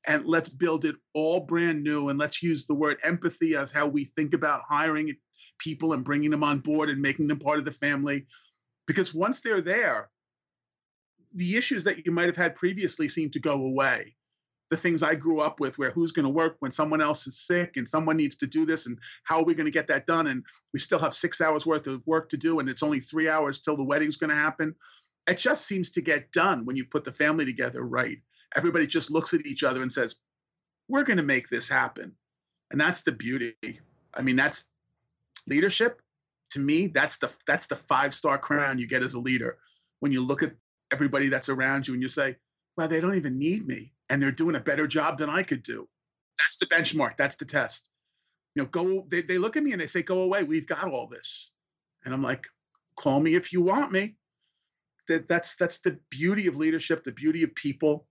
and 0.07 0.25
let's 0.25 0.49
build 0.49 0.85
it 0.85 0.97
all 1.15 1.41
brand 1.41 1.83
new. 1.83 2.09
And 2.09 2.19
let's 2.19 2.43
use 2.43 2.67
the 2.67 2.75
word 2.75 2.99
empathy 3.05 3.57
as 3.57 3.71
how 3.71 3.87
we 3.87 4.05
think 4.05 4.35
about 4.35 4.63
hiring 4.69 5.15
people 5.59 5.93
and 5.93 6.05
bringing 6.05 6.31
them 6.31 6.45
on 6.45 6.59
board 6.59 6.91
and 6.91 7.01
making 7.01 7.29
them 7.29 7.39
part 7.39 7.59
of 7.59 7.65
the 7.65 7.73
family. 7.73 8.27
Because 8.87 9.15
once 9.15 9.41
they're 9.41 9.61
there, 9.61 10.11
the 11.35 11.57
issues 11.57 11.85
that 11.85 12.05
you 12.05 12.13
might 12.13 12.27
have 12.27 12.37
had 12.37 12.55
previously 12.55 13.09
seem 13.09 13.31
to 13.31 13.41
go 13.41 13.65
away. 13.65 14.17
The 14.71 14.77
things 14.77 15.03
I 15.03 15.15
grew 15.15 15.41
up 15.41 15.61
with, 15.61 15.79
where 15.79 15.91
who's 15.91 16.13
going 16.13 16.25
to 16.25 16.31
work 16.31 16.57
when 16.61 16.71
someone 16.71 17.03
else 17.03 17.27
is 17.27 17.47
sick 17.47 17.77
and 17.77 17.87
someone 17.87 18.17
needs 18.17 18.37
to 18.37 18.47
do 18.47 18.65
this, 18.65 18.87
and 18.87 18.99
how 19.23 19.39
are 19.39 19.45
we 19.45 19.55
going 19.55 19.67
to 19.67 19.71
get 19.71 19.89
that 19.89 20.07
done? 20.07 20.27
And 20.27 20.45
we 20.73 20.81
still 20.81 20.99
have 20.99 21.15
six 21.15 21.43
hours 21.43 21.67
worth 21.67 21.87
of 21.87 22.03
work 22.07 22.31
to 22.31 22.39
do, 22.39 22.59
and 22.59 22.69
it's 22.69 22.83
only 22.83 23.01
three 23.01 23.29
hours 23.29 23.59
till 23.59 23.77
the 23.77 23.85
wedding's 23.85 24.17
going 24.17 24.31
to 24.31 24.37
happen. 24.37 24.75
It 25.27 25.37
just 25.39 25.67
seems 25.67 25.93
to 25.93 26.01
get 26.01 26.33
done 26.33 26.65
when 26.65 26.77
you 26.77 26.87
put 26.87 27.05
the 27.05 27.13
family 27.13 27.45
together 27.45 27.83
right. 27.83 28.19
Everybody 28.55 28.87
just 28.87 29.11
looks 29.11 29.35
at 29.35 29.47
each 29.47 29.63
other 29.65 29.83
and 29.83 29.93
says, 29.93 30.17
We're 30.89 31.05
going 31.05 31.17
to 31.19 31.23
make 31.23 31.49
this 31.49 31.69
happen. 31.69 32.17
And 32.71 32.81
that's 32.81 33.03
the 33.03 33.13
beauty. 33.13 33.55
I 34.15 34.23
mean, 34.23 34.37
that's 34.37 34.67
leadership. 35.47 36.01
To 36.51 36.61
me, 36.61 36.89
that's 36.89 37.19
the 37.19 37.31
that's 37.47 37.67
the 37.67 37.77
five 37.77 38.15
star 38.15 38.39
crown 38.39 38.79
you 38.79 38.87
get 38.87 39.03
as 39.03 39.15
a 39.15 39.21
leader. 39.21 39.59
When 40.01 40.13
you 40.13 40.25
look 40.25 40.43
at 40.43 40.53
everybody 40.93 41.29
that's 41.29 41.49
around 41.49 41.89
you 41.89 41.95
and 41.95 42.03
you 42.03 42.09
say, 42.09 42.37
well, 42.77 42.89
they 42.89 43.01
don't 43.01 43.17
even 43.17 43.39
need 43.39 43.67
me 43.67 43.93
and 44.09 44.21
they're 44.21 44.31
doing 44.31 44.57
a 44.57 44.61
better 44.61 44.87
job 44.87 45.19
than 45.19 45.31
I 45.31 45.43
could 45.43 45.63
do. 45.63 45.89
That's 46.39 46.59
the 46.59 46.67
benchmark. 46.67 47.17
That's 47.17 47.37
the 47.37 47.45
test. 47.45 47.89
You 48.55 48.63
know, 48.63 48.69
go, 48.69 49.07
they, 49.09 49.23
they 49.23 49.39
look 49.39 49.57
at 49.57 49.63
me 49.63 49.73
and 49.73 49.81
they 49.81 49.87
say, 49.87 50.03
go 50.03 50.23
away. 50.23 50.43
We've 50.43 50.67
got 50.67 50.91
all 50.91 51.07
this. 51.07 51.55
And 52.05 52.13
I'm 52.13 52.23
like, 52.23 52.47
call 52.97 53.21
me 53.21 53.35
if 53.35 53.53
you 53.53 53.63
want 53.63 53.93
me. 53.93 54.17
That, 55.09 55.29
that's, 55.29 55.57
that's 55.57 55.81
the 55.81 55.99
beauty 56.11 56.47
of 56.47 56.57
leadership, 56.57 57.05
the 57.05 57.13
beauty 57.13 57.43
of 57.43 57.55
people. 57.55 58.07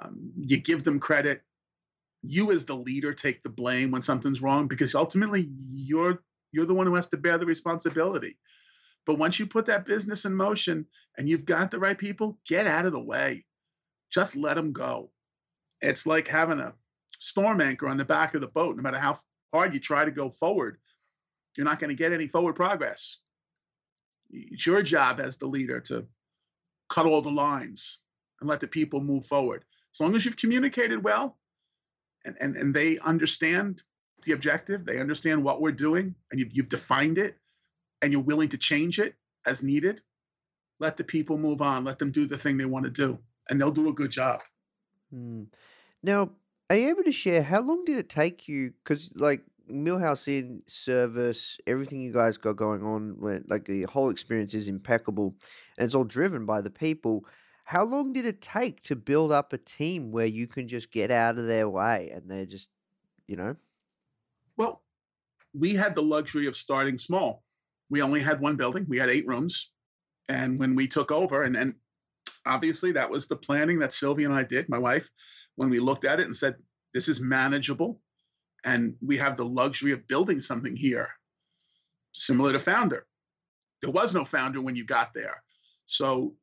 Um, 0.00 0.32
you 0.36 0.58
give 0.58 0.84
them 0.84 1.00
credit. 1.00 1.42
You 2.22 2.50
as 2.50 2.66
the 2.66 2.74
leader 2.74 3.14
take 3.14 3.42
the 3.42 3.48
blame 3.48 3.90
when 3.90 4.02
something's 4.02 4.42
wrong 4.42 4.68
because 4.68 4.94
ultimately 4.94 5.48
you're 5.50 6.18
you're 6.52 6.66
the 6.66 6.74
one 6.74 6.86
who 6.86 6.96
has 6.96 7.08
to 7.08 7.16
bear 7.16 7.38
the 7.38 7.46
responsibility. 7.46 8.36
But 9.06 9.18
once 9.18 9.38
you 9.38 9.46
put 9.46 9.66
that 9.66 9.86
business 9.86 10.24
in 10.24 10.34
motion 10.34 10.86
and 11.16 11.28
you've 11.28 11.44
got 11.44 11.70
the 11.70 11.78
right 11.78 11.96
people, 11.96 12.38
get 12.46 12.66
out 12.66 12.86
of 12.86 12.92
the 12.92 13.02
way. 13.02 13.44
Just 14.12 14.36
let 14.36 14.54
them 14.54 14.72
go. 14.72 15.10
It's 15.80 16.06
like 16.06 16.28
having 16.28 16.58
a 16.58 16.74
storm 17.18 17.60
anchor 17.60 17.88
on 17.88 17.96
the 17.96 18.04
back 18.04 18.34
of 18.34 18.40
the 18.40 18.48
boat. 18.48 18.76
No 18.76 18.82
matter 18.82 18.98
how 18.98 19.16
hard 19.52 19.74
you 19.74 19.80
try 19.80 20.04
to 20.04 20.10
go 20.10 20.28
forward, 20.28 20.78
you're 21.56 21.64
not 21.64 21.78
going 21.78 21.90
to 21.90 21.96
get 21.96 22.12
any 22.12 22.28
forward 22.28 22.56
progress. 22.56 23.18
It's 24.30 24.66
your 24.66 24.82
job 24.82 25.20
as 25.20 25.38
the 25.38 25.46
leader 25.46 25.80
to 25.80 26.06
cut 26.88 27.06
all 27.06 27.22
the 27.22 27.30
lines 27.30 28.00
and 28.40 28.48
let 28.48 28.60
the 28.60 28.68
people 28.68 29.00
move 29.00 29.26
forward. 29.26 29.64
As 29.94 30.00
long 30.00 30.14
as 30.14 30.24
you've 30.24 30.36
communicated 30.36 31.02
well 31.02 31.36
and, 32.24 32.36
and, 32.40 32.56
and 32.56 32.74
they 32.74 32.98
understand 32.98 33.82
the 34.24 34.32
objective, 34.32 34.84
they 34.84 35.00
understand 35.00 35.42
what 35.42 35.60
we're 35.60 35.72
doing, 35.72 36.14
and 36.30 36.38
you've, 36.38 36.52
you've 36.52 36.68
defined 36.68 37.18
it, 37.18 37.36
and 38.02 38.12
you're 38.12 38.22
willing 38.22 38.48
to 38.50 38.58
change 38.58 38.98
it 38.98 39.14
as 39.46 39.62
needed, 39.62 40.02
let 40.78 40.96
the 40.96 41.04
people 41.04 41.38
move 41.38 41.60
on. 41.60 41.84
Let 41.84 41.98
them 41.98 42.10
do 42.10 42.26
the 42.26 42.38
thing 42.38 42.56
they 42.56 42.64
want 42.64 42.84
to 42.84 42.90
do, 42.90 43.18
and 43.48 43.60
they'll 43.60 43.70
do 43.70 43.88
a 43.88 43.92
good 43.92 44.10
job. 44.10 44.40
Hmm. 45.10 45.44
Now, 46.02 46.30
are 46.68 46.76
you 46.76 46.88
able 46.88 47.02
to 47.04 47.12
share 47.12 47.42
how 47.42 47.60
long 47.60 47.84
did 47.84 47.98
it 47.98 48.08
take 48.08 48.48
you? 48.48 48.72
Because 48.82 49.10
like 49.16 49.42
Millhouse 49.70 50.28
in 50.28 50.62
service, 50.66 51.58
everything 51.66 52.00
you 52.00 52.12
guys 52.12 52.38
got 52.38 52.56
going 52.56 52.82
on, 52.82 53.42
like 53.48 53.64
the 53.66 53.82
whole 53.82 54.10
experience 54.10 54.54
is 54.54 54.68
impeccable, 54.68 55.34
and 55.78 55.84
it's 55.84 55.94
all 55.94 56.04
driven 56.04 56.46
by 56.46 56.60
the 56.60 56.70
people. 56.70 57.24
How 57.70 57.84
long 57.84 58.12
did 58.12 58.26
it 58.26 58.40
take 58.40 58.82
to 58.84 58.96
build 58.96 59.32
up 59.32 59.52
a 59.52 59.58
team 59.58 60.10
where 60.10 60.26
you 60.26 60.46
can 60.46 60.68
just 60.68 60.90
get 60.90 61.10
out 61.10 61.38
of 61.38 61.46
their 61.46 61.68
way 61.68 62.10
and 62.12 62.30
they're 62.30 62.46
just, 62.46 62.70
you 63.26 63.36
know? 63.36 63.56
Well, 64.56 64.82
we 65.54 65.74
had 65.74 65.94
the 65.94 66.02
luxury 66.02 66.46
of 66.46 66.56
starting 66.56 66.98
small 66.98 67.44
we 67.90 68.02
only 68.02 68.20
had 68.20 68.40
one 68.40 68.56
building. 68.56 68.86
We 68.88 68.98
had 68.98 69.10
eight 69.10 69.26
rooms. 69.26 69.70
And 70.28 70.58
when 70.58 70.76
we 70.76 70.86
took 70.86 71.10
over, 71.10 71.42
and, 71.42 71.56
and 71.56 71.74
obviously 72.46 72.92
that 72.92 73.10
was 73.10 73.26
the 73.26 73.36
planning 73.36 73.80
that 73.80 73.92
Sylvia 73.92 74.28
and 74.28 74.38
I 74.38 74.44
did, 74.44 74.68
my 74.68 74.78
wife, 74.78 75.10
when 75.56 75.68
we 75.68 75.80
looked 75.80 76.04
at 76.04 76.20
it 76.20 76.26
and 76.26 76.36
said, 76.36 76.54
this 76.94 77.08
is 77.08 77.20
manageable. 77.20 78.00
And 78.64 78.94
we 79.04 79.16
have 79.16 79.36
the 79.36 79.44
luxury 79.44 79.92
of 79.92 80.06
building 80.06 80.40
something 80.40 80.76
here, 80.76 81.08
similar 82.12 82.52
to 82.52 82.58
Foundr. 82.58 83.00
There 83.82 83.90
was 83.90 84.14
no 84.14 84.22
Foundr 84.22 84.62
when 84.62 84.76
you 84.76 84.84
got 84.84 85.12
there. 85.14 85.42
So 85.86 86.36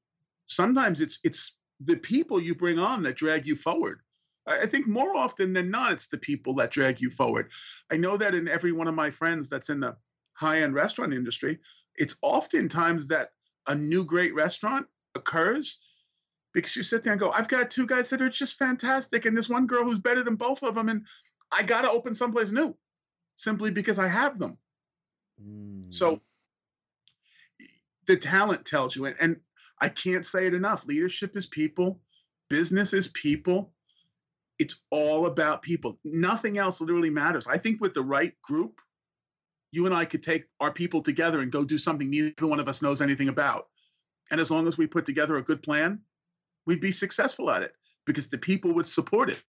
sometimes 0.48 1.02
it's 1.02 1.20
it's 1.24 1.56
the 1.80 1.96
people 1.96 2.42
you 2.42 2.56
bring 2.56 2.80
on 2.80 3.04
that 3.04 3.16
drag 3.16 3.46
you 3.46 3.56
forward. 3.56 4.00
I 4.48 4.66
think 4.66 4.88
more 4.88 5.16
often 5.16 5.52
than 5.54 5.70
not, 5.72 5.92
it's 5.92 6.08
the 6.08 6.18
people 6.18 6.56
that 6.56 6.72
drag 6.72 7.02
you 7.02 7.10
forward. 7.10 7.52
I 7.92 7.98
know 7.98 8.16
that 8.16 8.34
in 8.34 8.48
every 8.48 8.72
one 8.72 8.88
of 8.88 8.96
my 8.96 9.12
friends 9.12 9.50
that's 9.50 9.70
in 9.70 9.82
the 9.82 9.98
high 10.34 10.62
end 10.62 10.74
restaurant 10.74 11.14
industry, 11.14 11.60
it's 11.96 12.18
oftentimes 12.22 13.10
that 13.10 13.32
a 13.68 13.76
new 13.76 14.06
great 14.06 14.34
restaurant 14.34 14.88
occurs 15.16 15.80
because 16.54 16.76
you 16.76 16.84
sit 16.84 17.04
there 17.04 17.12
and 17.14 17.20
go, 17.20 17.30
I've 17.30 17.50
got 17.50 17.70
two 17.70 17.86
guys 17.86 18.10
that 18.10 18.22
are 18.22 18.30
just 18.30 18.58
fantastic, 18.58 19.26
and 19.26 19.38
this 19.38 19.50
one 19.50 19.68
girl 19.68 19.84
who's 19.84 20.00
better 20.00 20.24
than 20.24 20.36
both 20.36 20.64
of 20.64 20.76
them, 20.76 20.90
and 20.90 21.06
I 21.52 21.64
got 21.64 21.82
to 21.82 21.92
open 21.92 22.16
someplace 22.16 22.50
new 22.50 22.76
simply 23.36 23.70
because 23.70 24.00
I 24.00 24.08
have 24.08 24.40
them. 24.40 24.58
Mm. 25.44 25.94
So 25.94 26.22
the 28.08 28.16
talent 28.16 28.66
tells 28.66 28.96
you, 28.96 29.06
and, 29.06 29.16
and 29.20 29.40
I 29.80 29.90
can't 29.90 30.26
say 30.26 30.48
it 30.48 30.54
enough 30.54 30.86
leadership 30.86 31.36
is 31.36 31.46
people, 31.46 32.00
business 32.50 32.94
is 32.94 33.08
people. 33.10 33.74
It's 34.60 34.82
all 34.90 35.28
about 35.28 35.62
people. 35.62 36.00
Nothing 36.04 36.58
else 36.58 36.82
literally 36.82 37.12
matters. 37.12 37.46
I 37.46 37.60
think 37.60 37.80
with 37.80 37.94
the 37.94 38.02
right 38.02 38.34
group, 38.42 38.82
you 39.72 39.86
and 39.86 39.94
I 39.94 40.06
could 40.06 40.24
take 40.24 40.46
our 40.60 40.72
people 40.72 41.02
together 41.02 41.42
and 41.42 41.52
go 41.52 41.64
do 41.64 41.78
something 41.78 42.10
neither 42.10 42.48
one 42.48 42.60
of 42.60 42.68
us 42.68 42.82
knows 42.82 43.02
anything 43.02 43.30
about. 43.30 43.68
And 44.32 44.42
as 44.42 44.50
long 44.50 44.68
as 44.68 44.78
we 44.78 44.88
put 44.88 45.06
together 45.06 45.38
a 45.38 45.44
good 45.44 45.62
plan, 45.62 46.00
we'd 46.66 46.82
be 46.82 46.92
successful 46.92 47.52
at 47.52 47.62
it 47.62 47.74
because 48.06 48.30
the 48.30 48.38
people 48.38 48.74
would 48.74 48.88
support 48.88 49.30
it. 49.30 49.42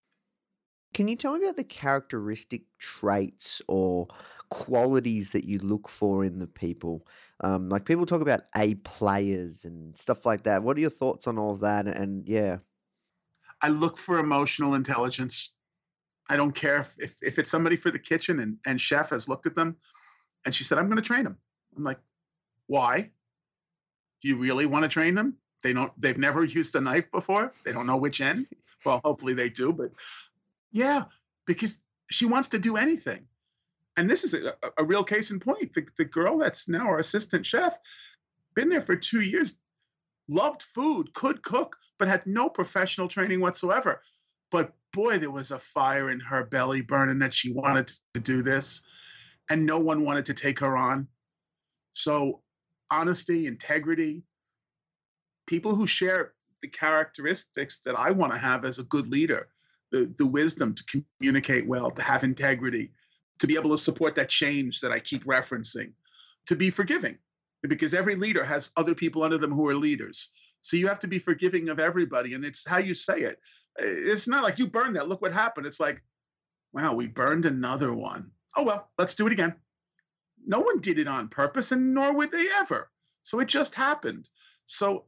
Can 0.94 1.08
you 1.08 1.16
tell 1.16 1.36
me 1.36 1.44
about 1.44 1.56
the 1.56 1.64
characteristic 1.64 2.62
traits 2.78 3.62
or 3.68 4.08
qualities 4.50 5.30
that 5.30 5.44
you 5.44 5.58
look 5.58 5.88
for 5.88 6.24
in 6.24 6.38
the 6.38 6.46
people? 6.46 7.06
Um, 7.40 7.68
like 7.68 7.84
people 7.84 8.06
talk 8.06 8.20
about 8.20 8.42
A 8.56 8.74
players 8.76 9.64
and 9.64 9.96
stuff 9.96 10.26
like 10.26 10.42
that. 10.42 10.62
What 10.62 10.76
are 10.76 10.80
your 10.80 10.90
thoughts 10.90 11.26
on 11.26 11.38
all 11.38 11.52
of 11.52 11.60
that? 11.60 11.86
And 11.86 12.26
yeah, 12.26 12.58
I 13.60 13.68
look 13.68 13.96
for 13.96 14.18
emotional 14.18 14.74
intelligence. 14.74 15.54
I 16.28 16.36
don't 16.36 16.52
care 16.52 16.78
if, 16.78 16.94
if, 16.98 17.14
if 17.22 17.38
it's 17.38 17.50
somebody 17.50 17.76
for 17.76 17.90
the 17.90 17.98
kitchen 17.98 18.38
and, 18.38 18.58
and 18.66 18.80
chef 18.80 19.10
has 19.10 19.28
looked 19.28 19.46
at 19.46 19.54
them 19.54 19.76
and 20.44 20.54
she 20.54 20.64
said, 20.64 20.78
I'm 20.78 20.86
going 20.86 20.96
to 20.96 21.02
train 21.02 21.24
them. 21.24 21.38
I'm 21.76 21.84
like, 21.84 21.98
why? 22.66 23.10
Do 24.22 24.28
you 24.28 24.36
really 24.36 24.66
want 24.66 24.82
to 24.82 24.88
train 24.88 25.14
them? 25.14 25.36
They 25.62 25.72
don't, 25.72 25.92
they've 26.00 26.18
never 26.18 26.44
used 26.44 26.74
a 26.76 26.80
knife 26.80 27.10
before. 27.10 27.52
They 27.64 27.72
don't 27.72 27.86
know 27.86 27.96
which 27.96 28.20
end. 28.20 28.46
Well, 28.84 29.00
hopefully 29.04 29.34
they 29.34 29.48
do, 29.48 29.72
but 29.72 29.90
yeah, 30.72 31.04
because 31.46 31.82
she 32.10 32.26
wants 32.26 32.50
to 32.50 32.58
do 32.58 32.76
anything. 32.76 33.26
And 33.96 34.08
this 34.08 34.24
is 34.24 34.34
a, 34.34 34.54
a 34.76 34.84
real 34.84 35.04
case 35.04 35.30
in 35.30 35.40
point. 35.40 35.72
The, 35.74 35.86
the 35.96 36.04
girl 36.04 36.38
that's 36.38 36.68
now 36.68 36.86
our 36.86 36.98
assistant 36.98 37.44
chef, 37.44 37.76
been 38.54 38.68
there 38.68 38.80
for 38.80 38.96
two 38.96 39.20
years, 39.20 39.58
loved 40.28 40.62
food, 40.62 41.12
could 41.14 41.42
cook, 41.42 41.76
but 41.98 42.08
had 42.08 42.26
no 42.26 42.48
professional 42.48 43.08
training 43.08 43.40
whatsoever. 43.40 44.00
But 44.50 44.72
boy, 44.92 45.18
there 45.18 45.30
was 45.30 45.50
a 45.50 45.58
fire 45.58 46.10
in 46.10 46.20
her 46.20 46.44
belly 46.44 46.80
burning 46.80 47.18
that 47.20 47.34
she 47.34 47.52
wanted 47.52 47.90
to 48.14 48.20
do 48.20 48.42
this 48.42 48.82
and 49.50 49.66
no 49.66 49.78
one 49.78 50.04
wanted 50.04 50.26
to 50.26 50.34
take 50.34 50.60
her 50.60 50.76
on. 50.76 51.08
So, 51.92 52.42
honesty, 52.90 53.46
integrity, 53.46 54.22
people 55.46 55.74
who 55.74 55.86
share 55.86 56.34
the 56.62 56.68
characteristics 56.68 57.80
that 57.80 57.98
I 57.98 58.12
want 58.12 58.32
to 58.32 58.38
have 58.38 58.64
as 58.64 58.78
a 58.78 58.84
good 58.84 59.08
leader 59.08 59.48
the, 59.90 60.12
the 60.18 60.26
wisdom 60.26 60.74
to 60.74 61.04
communicate 61.20 61.66
well, 61.66 61.90
to 61.90 62.02
have 62.02 62.24
integrity, 62.24 62.92
to 63.38 63.46
be 63.46 63.56
able 63.56 63.70
to 63.70 63.78
support 63.78 64.16
that 64.16 64.28
change 64.28 64.80
that 64.80 64.92
I 64.92 64.98
keep 64.98 65.24
referencing, 65.24 65.92
to 66.46 66.56
be 66.56 66.70
forgiving, 66.70 67.18
because 67.62 67.94
every 67.94 68.16
leader 68.16 68.44
has 68.44 68.70
other 68.76 68.94
people 68.94 69.22
under 69.22 69.38
them 69.38 69.52
who 69.52 69.66
are 69.68 69.74
leaders. 69.74 70.30
So 70.60 70.76
you 70.76 70.88
have 70.88 70.98
to 71.00 71.06
be 71.06 71.18
forgiving 71.18 71.68
of 71.68 71.78
everybody, 71.78 72.34
and 72.34 72.44
it's 72.44 72.66
how 72.66 72.78
you 72.78 72.94
say 72.94 73.20
it. 73.20 73.40
Eh, 73.78 73.84
it's 73.86 74.28
not 74.28 74.42
like 74.42 74.58
you 74.58 74.66
burned 74.66 74.96
that. 74.96 75.08
Look 75.08 75.22
what 75.22 75.32
happened. 75.32 75.66
It's 75.66 75.80
like, 75.80 76.02
wow, 76.72 76.94
we 76.94 77.06
burned 77.06 77.46
another 77.46 77.92
one 77.92 78.32
oh, 78.58 78.64
well, 78.64 78.90
let's 78.98 79.14
do 79.14 79.26
it 79.26 79.32
again. 79.32 79.54
No 80.46 80.60
one 80.60 80.80
did 80.80 80.98
it 80.98 81.08
on 81.08 81.28
purpose, 81.28 81.72
and 81.72 81.94
nor 81.94 82.12
would 82.12 82.30
they 82.30 82.46
ever. 82.60 82.90
So 83.22 83.40
it 83.40 83.48
just 83.48 83.74
happened. 83.74 84.28
So 84.66 85.04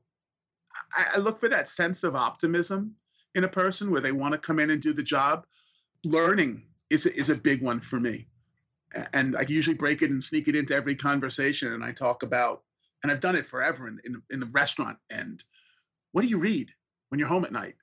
I, 0.97 1.07
I 1.15 1.19
look 1.19 1.41
for 1.41 1.49
that 1.49 1.69
sense 1.69 2.05
of 2.05 2.15
optimism 2.15 2.97
in 3.35 3.45
a 3.45 3.49
person 3.49 3.91
where 3.91 4.01
they 4.01 4.13
want 4.13 4.33
to 4.33 4.39
come 4.39 4.59
in 4.59 4.71
and 4.71 4.83
do 4.83 4.93
the 4.93 5.03
job. 5.03 5.47
Learning 6.05 6.65
is 6.89 7.07
a, 7.07 7.15
is 7.17 7.31
a 7.31 7.37
big 7.37 7.63
one 7.63 7.81
for 7.81 8.01
me. 8.01 8.27
And 9.13 9.37
I 9.37 9.43
usually 9.43 9.77
break 9.77 10.03
it 10.03 10.11
and 10.11 10.23
sneak 10.23 10.49
it 10.49 10.57
into 10.57 10.75
every 10.75 10.97
conversation. 10.97 11.73
And 11.73 11.85
I 11.85 11.93
talk 11.93 12.23
about, 12.23 12.63
and 13.03 13.13
I've 13.13 13.21
done 13.21 13.37
it 13.37 13.47
forever 13.47 13.87
in, 13.87 14.01
in, 14.05 14.23
in 14.31 14.41
the 14.41 14.47
restaurant 14.47 14.99
end. 15.11 15.45
What 16.13 16.23
do 16.23 16.29
you 16.29 16.39
read 16.39 16.71
when 17.09 17.19
you're 17.19 17.29
home 17.29 17.45
at 17.45 17.53
night? 17.53 17.77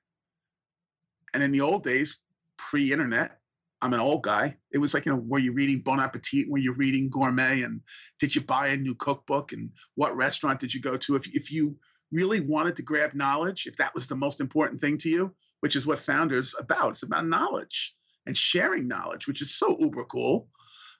And 1.32 1.42
in 1.42 1.50
the 1.50 1.62
old 1.62 1.82
days, 1.82 2.18
pre 2.58 2.92
internet, 2.92 3.38
I'm 3.80 3.94
an 3.94 4.00
old 4.00 4.22
guy. 4.22 4.56
It 4.70 4.78
was 4.78 4.92
like, 4.92 5.06
you 5.06 5.12
know, 5.12 5.22
were 5.26 5.38
you 5.38 5.52
reading 5.52 5.80
Bon 5.80 6.00
Appetit? 6.00 6.50
Were 6.50 6.58
you 6.58 6.72
reading 6.72 7.08
Gourmet? 7.10 7.62
And 7.62 7.80
did 8.18 8.34
you 8.34 8.42
buy 8.42 8.68
a 8.68 8.76
new 8.76 8.94
cookbook? 8.94 9.52
And 9.52 9.70
what 9.94 10.16
restaurant 10.16 10.60
did 10.60 10.74
you 10.74 10.80
go 10.80 10.96
to? 10.96 11.16
If, 11.16 11.28
if 11.28 11.52
you 11.52 11.76
really 12.10 12.40
wanted 12.40 12.76
to 12.76 12.82
grab 12.82 13.14
knowledge, 13.14 13.66
if 13.66 13.76
that 13.76 13.94
was 13.94 14.08
the 14.08 14.16
most 14.16 14.40
important 14.40 14.80
thing 14.80 14.98
to 14.98 15.10
you, 15.10 15.34
which 15.60 15.76
is 15.76 15.86
what 15.86 15.98
Foundr's 15.98 16.54
about, 16.58 16.90
it's 16.90 17.02
about 17.02 17.26
knowledge 17.26 17.94
and 18.26 18.36
sharing 18.36 18.88
knowledge, 18.88 19.26
which 19.26 19.42
is 19.42 19.54
so 19.54 19.76
uber 19.78 20.04
cool. 20.04 20.48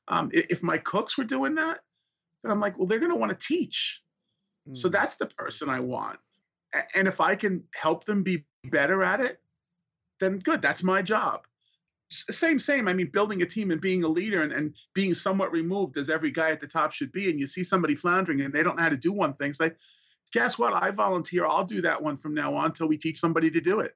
Um, 0.09 0.31
if 0.33 0.63
my 0.63 0.79
cooks 0.79 1.19
were 1.19 1.25
doing 1.25 1.57
that, 1.57 1.81
then 2.43 2.53
I'm 2.53 2.61
like, 2.61 2.79
well, 2.79 2.87
they're 2.87 2.99
going 2.99 3.13
to 3.13 3.19
want 3.19 3.39
to 3.39 3.47
teach. 3.47 4.03
Mm. 4.69 4.77
So 4.77 4.89
that's 4.89 5.17
the 5.17 5.27
person 5.27 5.69
I 5.69 5.81
want. 5.81 6.19
And 6.95 7.09
if 7.09 7.21
I 7.21 7.35
can 7.35 7.65
help 7.75 8.05
them 8.05 8.23
be 8.23 8.45
better 8.65 9.03
at 9.03 9.21
it, 9.21 9.41
then 10.21 10.39
good. 10.39 10.63
That's 10.63 10.83
my 10.83 11.03
job. 11.03 11.41
Same, 12.11 12.59
same. 12.59 12.89
I 12.89 12.95
mean, 12.95 13.11
building 13.13 13.43
a 13.43 13.47
team 13.47 13.71
and 13.71 13.81
being 13.81 14.03
a 14.03 14.09
leader 14.09 14.43
and, 14.43 14.53
and 14.53 14.75
being 14.95 15.15
somewhat 15.15 15.53
removed 15.53 15.97
as 15.99 16.09
every 16.09 16.31
guy 16.31 16.51
at 16.51 16.61
the 16.61 16.67
top 16.67 16.93
should 16.93 17.13
be. 17.13 17.29
And 17.29 17.39
you 17.39 17.47
see 17.47 17.63
somebody 17.63 17.95
floundering 17.95 18.41
and 18.41 18.53
they 18.53 18.63
don't 18.63 18.77
know 18.77 18.83
how 18.83 18.89
to 18.89 18.97
do 18.97 19.13
one 19.13 19.35
thing. 19.35 19.53
Say, 19.53 19.73
guess 20.33 20.59
what? 20.59 20.73
I 20.73 20.91
volunteer. 20.91 21.47
I'll 21.47 21.65
do 21.65 21.83
that 21.83 22.03
one 22.03 22.17
from 22.17 22.35
now 22.35 22.55
on 22.55 22.67
until 22.67 22.89
we 22.89 22.99
teach 22.99 23.19
somebody 23.19 23.51
to 23.51 23.61
do 23.61 23.81
it. 23.81 23.95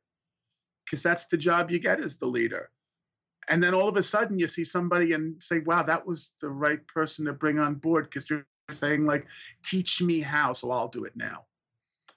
Because 0.84 1.02
that's 1.02 1.26
the 1.26 1.36
job 1.36 1.70
you 1.70 1.78
get 1.78 2.00
as 2.00 2.18
the 2.18 2.26
leader. 2.26 2.70
And 3.48 3.62
then 3.62 3.74
all 3.74 3.88
of 3.88 3.96
a 3.96 4.02
sudden 4.02 4.38
you 4.38 4.46
see 4.46 4.64
somebody 4.64 5.12
and 5.12 5.42
say, 5.42 5.60
wow, 5.60 5.82
that 5.82 6.06
was 6.06 6.34
the 6.40 6.50
right 6.50 6.86
person 6.86 7.26
to 7.26 7.32
bring 7.32 7.58
on 7.58 7.74
board 7.74 8.04
because 8.04 8.30
you're 8.30 8.46
saying, 8.70 9.04
like, 9.04 9.26
teach 9.64 10.00
me 10.00 10.20
how, 10.20 10.52
so 10.52 10.70
I'll 10.70 10.88
do 10.88 11.04
it 11.04 11.16
now. 11.16 11.44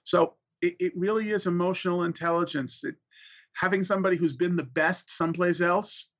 So 0.04 0.34
it, 0.62 0.76
it 0.78 0.92
really 0.96 1.30
is 1.30 1.46
emotional 1.46 2.04
intelligence. 2.04 2.84
It, 2.84 2.96
having 3.56 3.82
somebody 3.82 4.16
who's 4.16 4.34
been 4.34 4.56
the 4.56 4.62
best 4.62 5.10
someplace 5.10 5.60
else. 5.60 6.12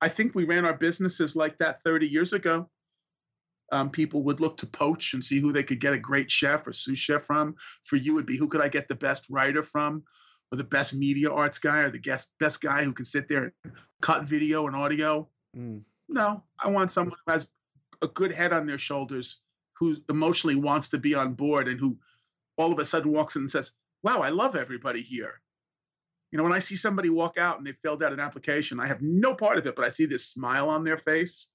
I 0.00 0.08
think 0.08 0.34
we 0.34 0.44
ran 0.44 0.66
our 0.66 0.74
businesses 0.74 1.34
like 1.34 1.58
that 1.58 1.82
30 1.82 2.08
years 2.08 2.32
ago. 2.32 2.68
Um, 3.72 3.90
people 3.90 4.22
would 4.24 4.40
look 4.40 4.58
to 4.58 4.66
poach 4.66 5.14
and 5.14 5.24
see 5.24 5.40
who 5.40 5.52
they 5.52 5.64
could 5.64 5.80
get 5.80 5.92
a 5.92 5.98
great 5.98 6.30
chef 6.30 6.66
or 6.66 6.72
sous 6.72 6.98
chef 6.98 7.22
from. 7.22 7.56
For 7.82 7.96
you, 7.96 8.14
it'd 8.14 8.26
be 8.26 8.36
who 8.36 8.48
could 8.48 8.60
I 8.60 8.68
get 8.68 8.88
the 8.88 8.94
best 8.94 9.26
writer 9.30 9.62
from, 9.62 10.04
or 10.52 10.58
the 10.58 10.64
best 10.64 10.94
media 10.94 11.32
arts 11.32 11.58
guy, 11.58 11.80
or 11.80 11.90
the 11.90 11.98
best 11.98 12.34
best 12.38 12.60
guy 12.60 12.84
who 12.84 12.92
can 12.92 13.04
sit 13.04 13.28
there 13.28 13.52
and 13.64 13.72
cut 14.00 14.24
video 14.24 14.66
and 14.66 14.76
audio. 14.76 15.28
Mm. 15.56 15.82
No, 16.08 16.44
I 16.58 16.70
want 16.70 16.92
someone 16.92 17.16
who 17.26 17.32
has 17.32 17.48
a 18.02 18.08
good 18.08 18.32
head 18.32 18.52
on 18.52 18.66
their 18.66 18.78
shoulders, 18.78 19.40
who 19.78 19.96
emotionally 20.08 20.56
wants 20.56 20.88
to 20.88 20.98
be 20.98 21.14
on 21.14 21.34
board, 21.34 21.66
and 21.66 21.80
who 21.80 21.98
all 22.56 22.72
of 22.72 22.78
a 22.78 22.84
sudden 22.84 23.10
walks 23.10 23.34
in 23.34 23.42
and 23.42 23.50
says, 23.50 23.72
"Wow, 24.02 24.20
I 24.20 24.28
love 24.28 24.54
everybody 24.54 25.02
here." 25.02 25.40
You 26.30 26.38
know, 26.38 26.44
when 26.44 26.52
I 26.52 26.58
see 26.60 26.76
somebody 26.76 27.08
walk 27.08 27.38
out 27.38 27.58
and 27.58 27.66
they 27.66 27.72
filled 27.72 28.02
out 28.02 28.12
an 28.12 28.20
application, 28.20 28.78
I 28.78 28.86
have 28.86 29.02
no 29.02 29.34
part 29.34 29.58
of 29.58 29.66
it, 29.66 29.74
but 29.74 29.84
I 29.84 29.88
see 29.88 30.06
this 30.06 30.26
smile 30.26 30.68
on 30.68 30.84
their 30.84 30.98
face. 30.98 31.52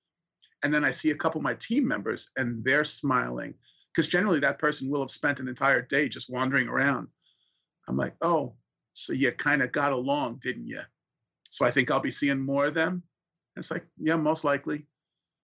And 0.63 0.73
then 0.73 0.83
I 0.83 0.91
see 0.91 1.11
a 1.11 1.15
couple 1.15 1.39
of 1.39 1.43
my 1.43 1.55
team 1.55 1.87
members 1.87 2.31
and 2.37 2.63
they're 2.63 2.83
smiling 2.83 3.55
because 3.93 4.07
generally 4.07 4.39
that 4.39 4.59
person 4.59 4.89
will 4.89 5.01
have 5.01 5.11
spent 5.11 5.39
an 5.39 5.47
entire 5.47 5.81
day 5.81 6.07
just 6.07 6.29
wandering 6.29 6.67
around. 6.67 7.07
I'm 7.87 7.97
like, 7.97 8.15
oh, 8.21 8.53
so 8.93 9.13
you 9.13 9.31
kind 9.31 9.61
of 9.61 9.71
got 9.71 9.91
along, 9.91 10.39
didn't 10.41 10.67
you? 10.67 10.81
So 11.49 11.65
I 11.65 11.71
think 11.71 11.91
I'll 11.91 11.99
be 11.99 12.11
seeing 12.11 12.39
more 12.39 12.67
of 12.67 12.73
them. 12.73 13.03
It's 13.57 13.71
like, 13.71 13.83
yeah, 13.97 14.15
most 14.15 14.43
likely. 14.43 14.87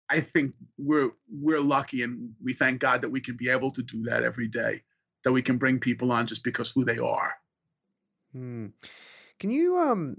I 0.07 0.19
think 0.19 0.53
we're 0.77 1.11
we're 1.31 1.59
lucky 1.59 2.03
and 2.03 2.35
we 2.43 2.53
thank 2.53 2.79
God 2.79 3.01
that 3.01 3.09
we 3.09 3.19
can 3.19 3.35
be 3.37 3.49
able 3.49 3.71
to 3.71 3.81
do 3.81 4.03
that 4.03 4.21
every 4.21 4.47
day, 4.47 4.83
that 5.23 5.31
we 5.31 5.41
can 5.41 5.57
bring 5.57 5.79
people 5.79 6.11
on 6.11 6.27
just 6.27 6.43
because 6.43 6.69
who 6.69 6.85
they 6.85 6.99
are. 6.99 7.33
Hmm. 8.31 8.67
Can 9.39 9.49
you 9.49 9.77
um 9.79 10.17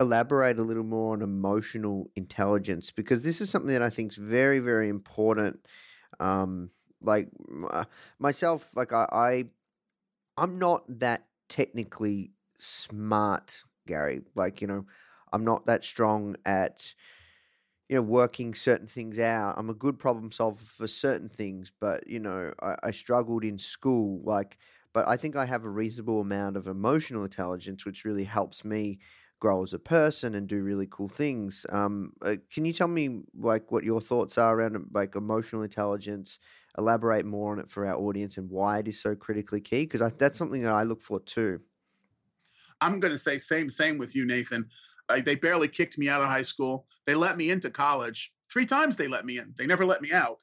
elaborate 0.00 0.58
a 0.58 0.62
little 0.62 0.84
more 0.84 1.14
on 1.14 1.22
emotional 1.22 2.10
intelligence 2.16 2.90
because 2.90 3.22
this 3.22 3.40
is 3.40 3.50
something 3.50 3.72
that 3.72 3.82
I 3.82 3.90
think 3.90 4.12
is 4.12 4.18
very 4.18 4.58
very 4.60 4.88
important. 4.88 5.60
Um, 6.20 6.70
like 7.00 7.28
uh, 7.70 7.84
myself, 8.18 8.76
like 8.76 8.92
I, 8.92 9.06
I 9.12 9.44
I'm 10.36 10.58
not 10.58 10.84
that 11.00 11.26
technically 11.48 12.32
smart, 12.58 13.62
Gary. 13.86 14.22
Like 14.34 14.60
you 14.60 14.66
know, 14.66 14.86
I'm 15.32 15.44
not 15.44 15.66
that 15.66 15.84
strong 15.84 16.36
at 16.46 16.94
you 17.88 17.96
know 17.96 18.02
working 18.02 18.54
certain 18.54 18.86
things 18.86 19.18
out. 19.18 19.54
I'm 19.56 19.70
a 19.70 19.74
good 19.74 19.98
problem 19.98 20.30
solver 20.30 20.64
for 20.64 20.86
certain 20.88 21.28
things, 21.28 21.72
but 21.80 22.06
you 22.06 22.20
know, 22.20 22.52
I, 22.60 22.76
I 22.84 22.90
struggled 22.90 23.44
in 23.44 23.58
school. 23.58 24.20
Like 24.24 24.58
but 24.94 25.06
I 25.06 25.16
think 25.16 25.36
I 25.36 25.44
have 25.46 25.64
a 25.64 25.70
reasonable 25.70 26.20
amount 26.20 26.56
of 26.56 26.66
emotional 26.66 27.24
intelligence, 27.24 27.84
which 27.84 28.04
really 28.04 28.24
helps 28.24 28.64
me 28.64 28.98
grow 29.40 29.62
as 29.62 29.72
a 29.72 29.78
person 29.78 30.34
and 30.34 30.48
do 30.48 30.62
really 30.62 30.86
cool 30.90 31.08
things. 31.08 31.64
Um, 31.70 32.12
uh, 32.22 32.36
can 32.52 32.64
you 32.64 32.72
tell 32.72 32.88
me 32.88 33.22
like 33.36 33.70
what 33.70 33.84
your 33.84 34.00
thoughts 34.00 34.38
are 34.38 34.56
around 34.56 34.86
like 34.92 35.14
emotional 35.14 35.62
intelligence? 35.62 36.38
Elaborate 36.76 37.26
more 37.26 37.52
on 37.52 37.58
it 37.58 37.70
for 37.70 37.86
our 37.86 37.96
audience 37.96 38.36
and 38.36 38.50
why 38.50 38.78
it 38.78 38.88
is 38.88 39.00
so 39.00 39.14
critically 39.14 39.60
key 39.60 39.84
because 39.84 40.12
that's 40.14 40.38
something 40.38 40.62
that 40.62 40.72
I 40.72 40.84
look 40.84 41.00
for 41.00 41.20
too. 41.20 41.60
I'm 42.80 43.00
going 43.00 43.12
to 43.12 43.18
say 43.18 43.38
same 43.38 43.70
same 43.70 43.98
with 43.98 44.14
you, 44.14 44.24
Nathan. 44.26 44.66
Uh, 45.08 45.20
they 45.24 45.34
barely 45.34 45.68
kicked 45.68 45.98
me 45.98 46.08
out 46.08 46.20
of 46.20 46.28
high 46.28 46.42
school. 46.42 46.86
They 47.06 47.14
let 47.14 47.36
me 47.36 47.50
into 47.50 47.70
college 47.70 48.32
three 48.52 48.66
times. 48.66 48.96
They 48.96 49.08
let 49.08 49.24
me 49.24 49.38
in. 49.38 49.54
They 49.56 49.66
never 49.66 49.84
let 49.84 50.02
me 50.02 50.12
out. 50.12 50.38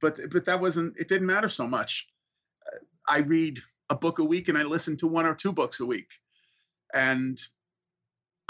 But 0.00 0.18
but 0.30 0.44
that 0.46 0.60
wasn't. 0.60 0.96
It 0.98 1.08
didn't 1.08 1.26
matter 1.26 1.48
so 1.48 1.66
much. 1.66 2.08
I 3.08 3.18
read 3.18 3.60
a 3.88 3.96
book 3.96 4.18
a 4.18 4.24
week 4.24 4.48
and 4.48 4.56
I 4.56 4.62
listen 4.62 4.96
to 4.98 5.06
one 5.06 5.26
or 5.26 5.34
two 5.34 5.52
books 5.52 5.80
a 5.80 5.86
week. 5.86 6.08
And 6.94 7.38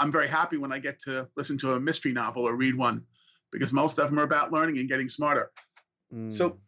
I'm 0.01 0.11
very 0.11 0.27
happy 0.27 0.57
when 0.57 0.71
I 0.71 0.79
get 0.79 0.99
to 1.01 1.29
listen 1.37 1.59
to 1.59 1.73
a 1.73 1.79
mystery 1.79 2.11
novel 2.11 2.47
or 2.47 2.55
read 2.55 2.75
one 2.75 3.05
because 3.51 3.71
most 3.71 3.99
of 3.99 4.09
them 4.09 4.19
are 4.19 4.23
about 4.23 4.51
learning 4.51 4.79
and 4.79 4.89
getting 4.89 5.09
smarter. 5.09 5.51
Mm. 6.11 6.33
So 6.33 6.59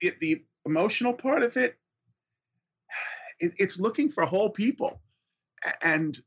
it, 0.00 0.18
the 0.18 0.42
emotional 0.66 1.12
part 1.12 1.42
of 1.42 1.56
it, 1.56 1.76
it, 3.38 3.52
it's 3.56 3.78
looking 3.78 4.08
for 4.08 4.24
whole 4.24 4.50
people. 4.50 5.00
And 5.80 6.18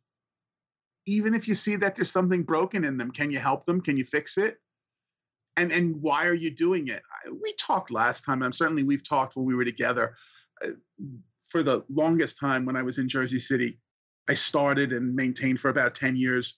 even 1.05 1.35
if 1.35 1.49
you 1.49 1.55
see 1.55 1.75
that 1.75 1.95
there's 1.95 2.11
something 2.11 2.43
broken 2.43 2.85
in 2.85 2.97
them, 2.97 3.11
can 3.11 3.31
you 3.31 3.39
help 3.39 3.65
them? 3.65 3.81
Can 3.81 3.97
you 3.97 4.05
fix 4.05 4.37
it? 4.37 4.57
And 5.57 5.71
and 5.71 6.01
why 6.01 6.25
are 6.27 6.33
you 6.33 6.51
doing 6.51 6.87
it? 6.87 7.01
We 7.41 7.53
talked 7.53 7.91
last 7.91 8.25
time, 8.25 8.41
and 8.41 8.55
certainly 8.55 8.83
we've 8.83 9.07
talked 9.07 9.35
when 9.35 9.45
we 9.45 9.55
were 9.55 9.65
together. 9.65 10.15
Uh, 10.63 10.71
for 11.49 11.63
the 11.63 11.85
longest 11.89 12.39
time 12.39 12.65
when 12.65 12.75
I 12.75 12.81
was 12.81 12.97
in 12.97 13.07
Jersey 13.07 13.39
City, 13.39 13.79
I 14.27 14.33
started 14.33 14.91
and 14.91 15.15
maintained 15.15 15.59
for 15.59 15.69
about 15.69 15.95
10 15.95 16.15
years 16.15 16.57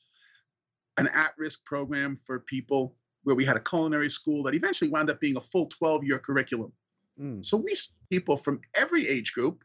an 0.97 1.07
at 1.07 1.33
risk 1.37 1.63
program 1.63 2.15
for 2.15 2.39
people 2.39 2.95
where 3.23 3.35
we 3.35 3.45
had 3.45 3.57
a 3.57 3.61
culinary 3.61 4.09
school 4.09 4.43
that 4.43 4.55
eventually 4.55 4.89
wound 4.89 5.09
up 5.09 5.19
being 5.19 5.37
a 5.37 5.41
full 5.41 5.67
12 5.67 6.03
year 6.03 6.19
curriculum. 6.19 6.71
Mm. 7.19 7.43
So 7.43 7.57
we 7.57 7.75
people 8.09 8.37
from 8.37 8.61
every 8.73 9.07
age 9.07 9.33
group 9.33 9.63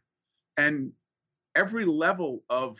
and 0.57 0.91
every 1.55 1.85
level 1.85 2.43
of 2.49 2.77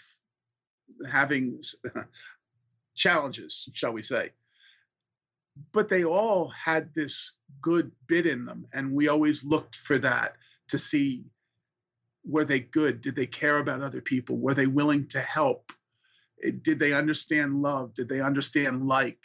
having 1.09 1.61
challenges, 2.95 3.69
shall 3.73 3.93
we 3.93 4.01
say. 4.01 4.31
But 5.71 5.89
they 5.89 6.03
all 6.03 6.49
had 6.49 6.93
this 6.93 7.33
good 7.61 7.91
bit 8.07 8.25
in 8.25 8.45
them. 8.45 8.67
And 8.73 8.93
we 8.93 9.07
always 9.07 9.43
looked 9.43 9.75
for 9.75 9.97
that 9.99 10.33
to 10.69 10.77
see 10.77 11.23
were 12.25 12.45
they 12.45 12.59
good? 12.59 13.01
Did 13.01 13.15
they 13.15 13.27
care 13.27 13.57
about 13.57 13.81
other 13.81 14.01
people? 14.01 14.37
Were 14.37 14.53
they 14.53 14.67
willing 14.67 15.07
to 15.09 15.19
help? 15.19 15.71
Eh, 16.43 16.51
did 16.61 16.79
they 16.79 16.93
understand 16.93 17.61
love? 17.61 17.93
Did 17.93 18.09
they 18.09 18.21
understand 18.21 18.83
like? 18.83 19.19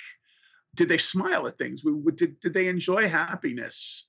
Did 0.74 0.88
they 0.88 0.98
smile 0.98 1.46
at 1.46 1.58
things? 1.58 1.82
Did, 2.14 2.40
did 2.40 2.54
they 2.54 2.68
enjoy 2.68 3.08
happiness? 3.08 4.08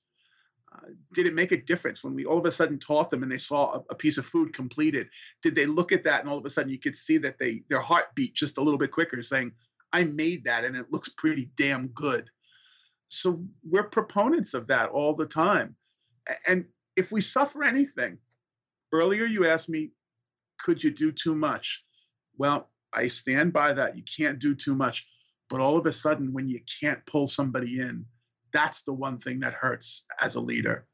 Uh, 0.72 0.90
did 1.12 1.26
it 1.26 1.34
make 1.34 1.50
a 1.50 1.60
difference 1.60 2.04
when 2.04 2.14
we 2.14 2.24
all 2.24 2.38
of 2.38 2.44
a 2.44 2.50
sudden 2.50 2.78
taught 2.78 3.10
them 3.10 3.24
and 3.24 3.32
they 3.32 3.38
saw 3.38 3.72
a, 3.72 3.78
a, 3.90 3.94
piece 3.94 4.18
of 4.18 4.26
food 4.26 4.52
completed? 4.52 5.08
Did 5.42 5.56
they 5.56 5.66
look 5.66 5.90
at 5.90 6.04
that 6.04 6.20
and 6.20 6.28
all 6.28 6.38
of 6.38 6.44
a 6.44 6.50
sudden 6.50 6.70
you 6.70 6.78
could 6.78 6.94
see 6.94 7.18
that 7.18 7.38
they 7.38 7.62
their 7.68 7.80
heart 7.80 8.14
beat 8.14 8.34
just 8.34 8.58
a 8.58 8.60
little 8.60 8.78
bit 8.78 8.92
quicker, 8.92 9.20
saying, 9.22 9.52
"I 9.92 10.04
made 10.04 10.44
that 10.44 10.64
and 10.64 10.76
it 10.76 10.92
looks 10.92 11.08
pretty 11.08 11.50
damn 11.56 11.88
good." 11.88 12.30
So 13.08 13.44
we're 13.68 13.84
proponents 13.84 14.54
of 14.54 14.68
that 14.68 14.90
all 14.90 15.14
the 15.14 15.26
time, 15.26 15.74
and 16.46 16.66
if 16.94 17.10
we 17.10 17.20
suffer 17.20 17.64
anything, 17.64 18.18
Earlier, 18.92 19.24
you 19.24 19.46
asked 19.46 19.68
me, 19.68 19.92
could 20.58 20.82
you 20.82 20.90
do 20.90 21.12
too 21.12 21.34
much? 21.34 21.84
Well, 22.36 22.70
I 22.92 23.08
stand 23.08 23.52
by 23.52 23.72
that. 23.74 23.96
You 23.96 24.02
can't 24.02 24.38
do 24.38 24.54
too 24.54 24.74
much. 24.74 25.06
But 25.48 25.60
all 25.60 25.76
of 25.76 25.86
a 25.86 25.92
sudden, 25.92 26.32
when 26.32 26.48
you 26.48 26.60
can't 26.80 27.04
pull 27.06 27.26
somebody 27.26 27.80
in, 27.80 28.06
that's 28.52 28.82
the 28.82 28.92
one 28.92 29.18
thing 29.18 29.40
that 29.40 29.54
hurts 29.54 30.06
as 30.20 30.34
a 30.34 30.40
leader. 30.40 30.86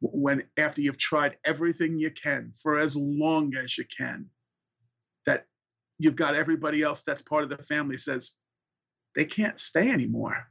When 0.00 0.44
after 0.56 0.80
you've 0.80 0.98
tried 0.98 1.36
everything 1.44 1.98
you 1.98 2.10
can 2.10 2.52
for 2.52 2.78
as 2.78 2.96
long 2.96 3.54
as 3.56 3.76
you 3.76 3.84
can, 3.84 4.30
that 5.26 5.46
you've 5.98 6.16
got 6.16 6.34
everybody 6.34 6.82
else 6.82 7.02
that's 7.02 7.22
part 7.22 7.42
of 7.42 7.50
the 7.50 7.62
family 7.62 7.98
says 7.98 8.36
they 9.14 9.26
can't 9.26 9.58
stay 9.58 9.90
anymore. 9.90 10.46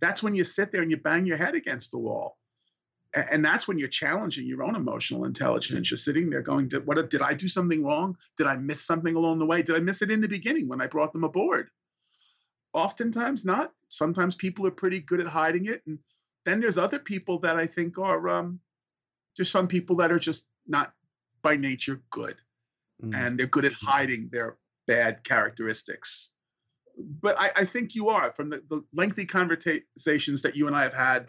That's 0.00 0.22
when 0.22 0.34
you 0.34 0.44
sit 0.44 0.70
there 0.70 0.82
and 0.82 0.90
you 0.90 0.96
bang 0.96 1.26
your 1.26 1.38
head 1.38 1.54
against 1.54 1.90
the 1.90 1.98
wall 1.98 2.38
and 3.30 3.44
that's 3.44 3.66
when 3.66 3.78
you're 3.78 3.88
challenging 3.88 4.46
your 4.46 4.62
own 4.62 4.76
emotional 4.76 5.24
intelligence. 5.24 5.90
You're 5.90 5.98
sitting 5.98 6.30
there 6.30 6.42
going 6.42 6.68
did, 6.68 6.86
what 6.86 7.10
did 7.10 7.22
i 7.22 7.34
do 7.34 7.48
something 7.48 7.84
wrong? 7.84 8.16
Did 8.36 8.46
i 8.46 8.56
miss 8.56 8.82
something 8.82 9.14
along 9.14 9.38
the 9.38 9.46
way? 9.46 9.62
Did 9.62 9.76
i 9.76 9.80
miss 9.80 10.02
it 10.02 10.10
in 10.10 10.20
the 10.20 10.28
beginning 10.28 10.68
when 10.68 10.80
i 10.80 10.86
brought 10.86 11.12
them 11.12 11.24
aboard? 11.24 11.70
Oftentimes 12.74 13.44
not. 13.44 13.72
Sometimes 13.88 14.34
people 14.34 14.66
are 14.66 14.70
pretty 14.72 15.00
good 15.00 15.20
at 15.20 15.26
hiding 15.26 15.66
it 15.66 15.82
and 15.86 15.98
then 16.44 16.60
there's 16.60 16.78
other 16.78 16.98
people 17.00 17.40
that 17.40 17.56
i 17.56 17.66
think 17.66 17.98
are 17.98 18.28
um, 18.28 18.60
there's 19.36 19.50
some 19.50 19.66
people 19.68 19.96
that 19.96 20.12
are 20.12 20.18
just 20.18 20.46
not 20.66 20.92
by 21.42 21.56
nature 21.56 22.02
good, 22.10 22.36
Mm. 23.02 23.14
and 23.14 23.38
they're 23.38 23.46
good 23.46 23.66
at 23.66 23.74
hiding 23.74 24.30
their 24.32 24.56
bad 24.86 25.22
characteristics. 25.22 26.32
But 26.98 27.38
I, 27.38 27.50
I 27.54 27.64
think 27.66 27.94
you 27.94 28.08
are 28.08 28.32
from 28.32 28.48
the, 28.48 28.62
the 28.70 28.82
lengthy 28.94 29.26
conversations 29.26 30.40
that 30.42 30.56
you 30.56 30.66
and 30.66 30.74
I 30.74 30.84
have 30.84 30.94
had 30.94 31.28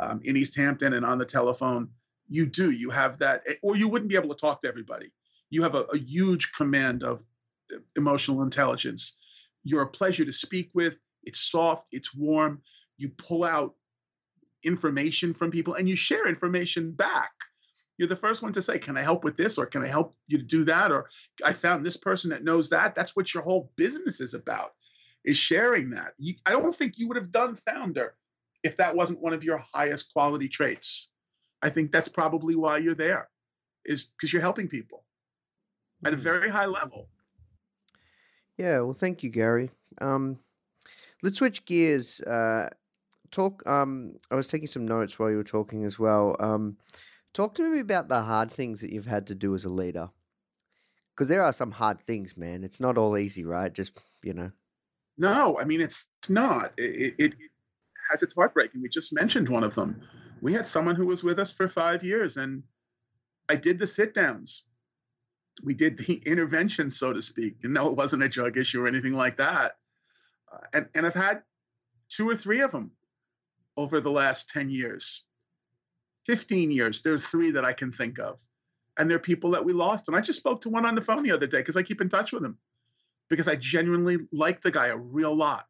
um, 0.00 0.20
in 0.24 0.36
East 0.36 0.56
Hampton 0.56 0.92
and 0.94 1.04
on 1.04 1.18
the 1.18 1.24
telephone. 1.24 1.90
You 2.28 2.46
do. 2.46 2.70
You 2.70 2.90
have 2.90 3.18
that, 3.18 3.42
eh, 3.48 3.54
or 3.62 3.76
you 3.76 3.88
wouldn't 3.88 4.10
be 4.10 4.16
able 4.16 4.28
to 4.28 4.40
talk 4.40 4.60
to 4.60 4.68
everybody. 4.68 5.10
You 5.50 5.62
have 5.62 5.74
a, 5.74 5.82
a 5.84 5.98
huge 5.98 6.52
command 6.52 7.02
of 7.02 7.22
uh, 7.72 7.78
emotional 7.96 8.42
intelligence. 8.42 9.16
You're 9.64 9.82
a 9.82 9.88
pleasure 9.88 10.24
to 10.24 10.32
speak 10.32 10.70
with. 10.74 11.00
It's 11.24 11.40
soft. 11.40 11.88
It's 11.92 12.14
warm. 12.14 12.62
You 12.98 13.10
pull 13.10 13.44
out 13.44 13.74
information 14.64 15.32
from 15.32 15.50
people 15.50 15.74
and 15.74 15.88
you 15.88 15.96
share 15.96 16.28
information 16.28 16.92
back. 16.92 17.30
You're 17.96 18.08
the 18.08 18.16
first 18.16 18.42
one 18.42 18.52
to 18.52 18.62
say, 18.62 18.78
Can 18.78 18.96
I 18.96 19.02
help 19.02 19.24
with 19.24 19.36
this? 19.36 19.58
Or 19.58 19.66
can 19.66 19.82
I 19.82 19.88
help 19.88 20.14
you 20.28 20.38
to 20.38 20.44
do 20.44 20.64
that? 20.64 20.92
Or 20.92 21.08
I 21.44 21.52
found 21.52 21.84
this 21.84 21.96
person 21.96 22.30
that 22.30 22.44
knows 22.44 22.70
that. 22.70 22.94
That's 22.94 23.16
what 23.16 23.34
your 23.34 23.42
whole 23.42 23.72
business 23.76 24.20
is 24.20 24.34
about, 24.34 24.74
is 25.24 25.36
sharing 25.36 25.90
that. 25.90 26.12
You, 26.18 26.34
I 26.46 26.52
don't 26.52 26.74
think 26.74 26.98
you 26.98 27.08
would 27.08 27.16
have 27.16 27.32
done 27.32 27.56
Foundr 27.68 28.10
if 28.62 28.76
that 28.76 28.96
wasn't 28.96 29.20
one 29.20 29.32
of 29.32 29.44
your 29.44 29.58
highest 29.58 30.12
quality 30.12 30.48
traits. 30.48 31.12
I 31.62 31.70
think 31.70 31.90
that's 31.90 32.08
probably 32.08 32.54
why 32.54 32.78
you're 32.78 32.94
there, 32.94 33.28
is 33.84 34.04
because 34.04 34.32
you're 34.32 34.42
helping 34.42 34.68
people 34.68 35.04
at 36.04 36.14
a 36.14 36.16
Mm. 36.16 36.20
very 36.20 36.48
high 36.48 36.66
level. 36.66 37.08
Yeah, 38.56 38.80
well, 38.80 38.94
thank 38.94 39.22
you, 39.22 39.30
Gary. 39.30 39.70
Um, 40.00 40.38
let's 41.22 41.38
switch 41.38 41.64
gears. 41.64 42.20
Uh, 42.20 42.68
talk. 43.30 43.66
Um, 43.68 44.16
I 44.30 44.34
was 44.34 44.48
taking 44.48 44.68
some 44.68 44.86
notes 44.86 45.18
while 45.18 45.30
you 45.30 45.36
were 45.36 45.44
talking 45.44 45.84
as 45.84 45.98
well. 45.98 46.36
Um, 46.40 46.78
talk 47.32 47.54
to 47.56 47.70
me 47.70 47.80
about 47.80 48.08
the 48.08 48.22
hard 48.22 48.50
things 48.50 48.80
that 48.80 48.92
you've 48.92 49.06
had 49.06 49.26
to 49.28 49.34
do 49.34 49.54
as 49.54 49.64
a 49.64 49.68
leader, 49.68 50.10
because 51.14 51.28
there 51.28 51.42
are 51.42 51.52
some 51.52 51.72
hard 51.72 52.00
things, 52.00 52.36
man. 52.36 52.64
It's 52.64 52.80
not 52.80 52.98
all 52.98 53.16
easy, 53.16 53.44
right? 53.44 53.72
Just 53.72 53.98
you 54.22 54.34
know. 54.34 54.52
No, 55.16 55.58
I 55.60 55.64
mean 55.64 55.80
it's, 55.80 56.06
it's 56.20 56.30
not. 56.30 56.72
It, 56.76 57.14
it, 57.18 57.32
it 57.32 57.34
has 58.10 58.22
its 58.22 58.34
heartbreaking. 58.34 58.82
We 58.82 58.88
just 58.88 59.12
mentioned 59.12 59.48
one 59.48 59.64
of 59.64 59.74
them. 59.74 60.02
We 60.40 60.52
had 60.52 60.66
someone 60.66 60.94
who 60.94 61.06
was 61.06 61.24
with 61.24 61.38
us 61.38 61.52
for 61.52 61.68
five 61.68 62.04
years, 62.04 62.36
and 62.36 62.62
I 63.48 63.56
did 63.56 63.78
the 63.78 63.86
sit 63.86 64.14
downs. 64.14 64.64
We 65.62 65.74
did 65.74 65.98
the 65.98 66.14
intervention, 66.26 66.90
so 66.90 67.12
to 67.12 67.22
speak. 67.22 67.56
And 67.64 67.74
no, 67.74 67.88
it 67.88 67.96
wasn't 67.96 68.22
a 68.22 68.28
drug 68.28 68.56
issue 68.56 68.84
or 68.84 68.88
anything 68.88 69.14
like 69.14 69.38
that. 69.38 69.76
Uh, 70.52 70.58
and 70.72 70.88
and 70.94 71.06
I've 71.06 71.14
had 71.14 71.42
two 72.08 72.28
or 72.28 72.36
three 72.36 72.60
of 72.60 72.70
them 72.70 72.92
over 73.76 74.00
the 74.00 74.10
last 74.10 74.48
ten 74.48 74.70
years, 74.70 75.24
fifteen 76.24 76.70
years. 76.70 77.02
There's 77.02 77.26
three 77.26 77.52
that 77.52 77.64
I 77.64 77.72
can 77.72 77.90
think 77.90 78.18
of, 78.18 78.40
and 78.98 79.10
they're 79.10 79.18
people 79.18 79.50
that 79.50 79.64
we 79.64 79.72
lost. 79.72 80.08
And 80.08 80.16
I 80.16 80.20
just 80.20 80.38
spoke 80.38 80.62
to 80.62 80.68
one 80.68 80.86
on 80.86 80.94
the 80.94 81.02
phone 81.02 81.22
the 81.22 81.32
other 81.32 81.46
day 81.46 81.58
because 81.58 81.76
I 81.76 81.82
keep 81.82 82.00
in 82.00 82.08
touch 82.08 82.32
with 82.32 82.44
him 82.44 82.58
because 83.28 83.48
I 83.48 83.56
genuinely 83.56 84.18
like 84.32 84.60
the 84.60 84.70
guy 84.70 84.88
a 84.88 84.96
real 84.96 85.34
lot. 85.34 85.66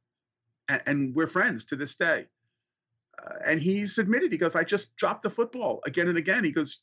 And, 0.68 1.14
we're 1.14 1.26
friends 1.26 1.64
to 1.66 1.76
this 1.76 1.94
day. 1.94 2.26
Uh, 3.18 3.34
and 3.46 3.60
he's 3.60 3.98
admitted, 3.98 4.32
he 4.32 4.38
goes, 4.38 4.54
I 4.54 4.64
just 4.64 4.96
dropped 4.96 5.22
the 5.22 5.30
football 5.30 5.80
again 5.86 6.08
and 6.08 6.18
again. 6.18 6.44
He 6.44 6.52
goes, 6.52 6.82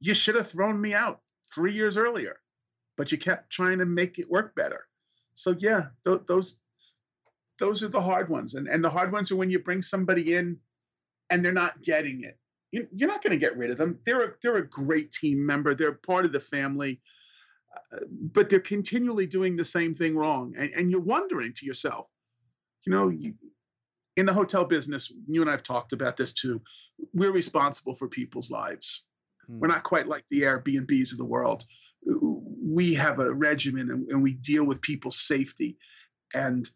You 0.00 0.14
should 0.14 0.34
have 0.34 0.48
thrown 0.48 0.80
me 0.80 0.94
out 0.94 1.20
three 1.54 1.74
years 1.74 1.96
earlier, 1.96 2.36
but 2.96 3.12
you 3.12 3.18
kept 3.18 3.50
trying 3.50 3.78
to 3.78 3.86
make 3.86 4.18
it 4.18 4.30
work 4.30 4.54
better. 4.54 4.86
So, 5.34 5.54
yeah, 5.58 5.86
th- 6.04 6.22
those. 6.26 6.56
Those 7.58 7.84
are 7.84 7.88
the 7.88 8.00
hard 8.00 8.28
ones, 8.28 8.54
and 8.54 8.66
and 8.66 8.82
the 8.82 8.90
hard 8.90 9.12
ones 9.12 9.30
are 9.30 9.36
when 9.36 9.50
you 9.50 9.60
bring 9.60 9.82
somebody 9.82 10.34
in, 10.34 10.58
and 11.30 11.44
they're 11.44 11.52
not 11.52 11.80
getting 11.80 12.24
it. 12.24 12.36
You, 12.72 12.88
you're 12.92 13.08
not 13.08 13.22
going 13.22 13.38
to 13.38 13.38
get 13.38 13.56
rid 13.56 13.70
of 13.70 13.76
them. 13.76 14.00
They're 14.04 14.24
a, 14.24 14.32
they're 14.42 14.56
a 14.56 14.66
great 14.66 15.12
team 15.12 15.46
member. 15.46 15.74
They're 15.74 15.92
part 15.92 16.24
of 16.24 16.32
the 16.32 16.40
family 16.40 17.00
but 18.10 18.48
they're 18.48 18.60
continually 18.60 19.26
doing 19.26 19.56
the 19.56 19.64
same 19.64 19.94
thing 19.94 20.16
wrong. 20.16 20.54
And, 20.56 20.70
and 20.72 20.90
you're 20.90 21.00
wondering 21.00 21.52
to 21.54 21.66
yourself, 21.66 22.06
you 22.84 22.92
know, 22.92 23.08
you, 23.08 23.34
in 24.16 24.26
the 24.26 24.32
hotel 24.32 24.64
business, 24.64 25.12
you 25.26 25.40
and 25.40 25.48
I 25.48 25.52
have 25.52 25.62
talked 25.62 25.92
about 25.92 26.16
this 26.16 26.32
too. 26.32 26.60
We're 27.14 27.32
responsible 27.32 27.94
for 27.94 28.08
people's 28.08 28.50
lives. 28.50 29.06
Hmm. 29.46 29.60
We're 29.60 29.68
not 29.68 29.84
quite 29.84 30.08
like 30.08 30.24
the 30.28 30.42
Airbnbs 30.42 31.12
of 31.12 31.18
the 31.18 31.24
world. 31.24 31.64
We 32.04 32.94
have 32.94 33.20
a 33.20 33.32
regimen 33.32 33.90
and, 33.90 34.10
and 34.10 34.22
we 34.22 34.34
deal 34.34 34.64
with 34.64 34.82
people's 34.82 35.18
safety. 35.18 35.76
And 36.34 36.68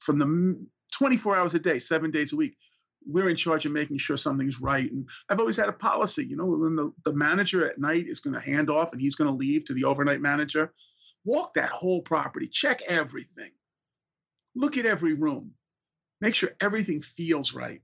from 0.00 0.18
the 0.18 0.66
24 0.92 1.36
hours 1.36 1.54
a 1.54 1.58
day, 1.58 1.78
seven 1.78 2.10
days 2.10 2.32
a 2.32 2.36
week, 2.36 2.56
we're 3.06 3.28
in 3.28 3.36
charge 3.36 3.66
of 3.66 3.72
making 3.72 3.98
sure 3.98 4.16
something's 4.16 4.60
right. 4.60 4.90
And 4.90 5.08
I've 5.28 5.38
always 5.38 5.56
had 5.56 5.68
a 5.68 5.72
policy, 5.72 6.24
you 6.24 6.36
know, 6.36 6.46
when 6.46 6.74
the, 6.74 6.92
the 7.04 7.12
manager 7.12 7.68
at 7.68 7.78
night 7.78 8.06
is 8.08 8.20
going 8.20 8.34
to 8.34 8.40
hand 8.40 8.68
off 8.68 8.92
and 8.92 9.00
he's 9.00 9.14
going 9.14 9.30
to 9.30 9.36
leave 9.36 9.64
to 9.66 9.74
the 9.74 9.84
overnight 9.84 10.20
manager, 10.20 10.72
walk 11.24 11.54
that 11.54 11.68
whole 11.68 12.02
property, 12.02 12.48
check 12.48 12.82
everything, 12.88 13.52
look 14.56 14.76
at 14.78 14.86
every 14.86 15.12
room, 15.12 15.52
make 16.20 16.34
sure 16.34 16.50
everything 16.60 17.00
feels 17.00 17.54
right. 17.54 17.82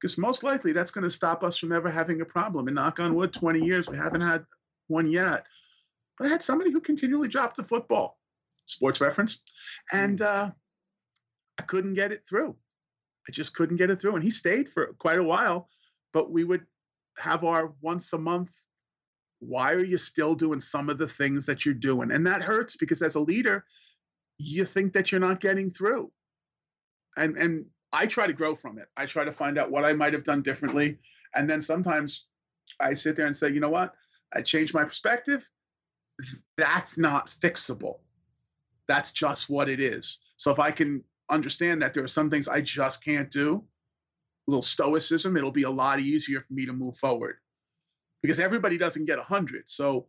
Because 0.00 0.16
most 0.16 0.44
likely 0.44 0.72
that's 0.72 0.92
going 0.92 1.04
to 1.04 1.10
stop 1.10 1.42
us 1.42 1.56
from 1.56 1.72
ever 1.72 1.90
having 1.90 2.20
a 2.20 2.24
problem. 2.24 2.68
And 2.68 2.76
knock 2.76 3.00
on 3.00 3.14
wood, 3.14 3.32
20 3.32 3.64
years, 3.64 3.88
we 3.88 3.96
haven't 3.96 4.20
had 4.20 4.44
one 4.86 5.10
yet. 5.10 5.46
But 6.18 6.26
I 6.26 6.30
had 6.30 6.42
somebody 6.42 6.70
who 6.70 6.80
continually 6.80 7.28
dropped 7.28 7.56
the 7.56 7.64
football, 7.64 8.18
sports 8.66 9.00
reference, 9.00 9.42
and 9.92 10.20
uh, 10.20 10.50
I 11.58 11.62
couldn't 11.62 11.94
get 11.94 12.12
it 12.12 12.26
through. 12.28 12.56
I 13.28 13.32
just 13.32 13.54
couldn't 13.54 13.76
get 13.76 13.90
it 13.90 13.96
through. 13.96 14.14
And 14.14 14.24
he 14.24 14.30
stayed 14.30 14.68
for 14.68 14.94
quite 14.98 15.18
a 15.18 15.24
while, 15.24 15.68
but 16.12 16.30
we 16.30 16.44
would 16.44 16.66
have 17.18 17.44
our 17.44 17.72
once 17.80 18.12
a 18.12 18.18
month. 18.18 18.54
Why 19.40 19.72
are 19.72 19.84
you 19.84 19.98
still 19.98 20.34
doing 20.34 20.60
some 20.60 20.90
of 20.90 20.98
the 20.98 21.06
things 21.06 21.46
that 21.46 21.64
you're 21.64 21.74
doing? 21.74 22.10
And 22.10 22.26
that 22.26 22.42
hurts 22.42 22.76
because 22.76 23.02
as 23.02 23.14
a 23.14 23.20
leader, 23.20 23.64
you 24.40 24.64
think 24.64 24.94
that 24.94 25.12
you're 25.12 25.20
not 25.20 25.40
getting 25.40 25.70
through. 25.70 26.10
And 27.16 27.36
and 27.36 27.66
I 27.92 28.06
try 28.06 28.26
to 28.26 28.32
grow 28.32 28.54
from 28.54 28.78
it. 28.78 28.88
I 28.96 29.06
try 29.06 29.24
to 29.24 29.32
find 29.32 29.58
out 29.58 29.70
what 29.70 29.84
I 29.84 29.92
might 29.92 30.12
have 30.12 30.24
done 30.24 30.42
differently. 30.42 30.98
And 31.34 31.48
then 31.48 31.60
sometimes 31.60 32.26
I 32.78 32.94
sit 32.94 33.16
there 33.16 33.26
and 33.26 33.36
say, 33.36 33.50
you 33.50 33.60
know 33.60 33.70
what? 33.70 33.94
I 34.32 34.42
changed 34.42 34.74
my 34.74 34.84
perspective. 34.84 35.48
That's 36.56 36.98
not 36.98 37.28
fixable. 37.28 37.98
That's 38.86 39.10
just 39.10 39.50
what 39.50 39.68
it 39.68 39.80
is. 39.80 40.20
So 40.36 40.50
if 40.50 40.58
I 40.58 40.70
can 40.70 41.04
understand 41.28 41.82
that 41.82 41.94
there 41.94 42.04
are 42.04 42.08
some 42.08 42.30
things 42.30 42.48
I 42.48 42.60
just 42.60 43.04
can't 43.04 43.30
do, 43.30 43.64
a 44.46 44.50
little 44.50 44.62
stoicism, 44.62 45.36
it'll 45.36 45.52
be 45.52 45.64
a 45.64 45.70
lot 45.70 46.00
easier 46.00 46.40
for 46.40 46.52
me 46.52 46.66
to 46.66 46.72
move 46.72 46.96
forward. 46.96 47.36
Because 48.22 48.40
everybody 48.40 48.78
doesn't 48.78 49.06
get 49.06 49.18
100. 49.18 49.68
So 49.68 50.06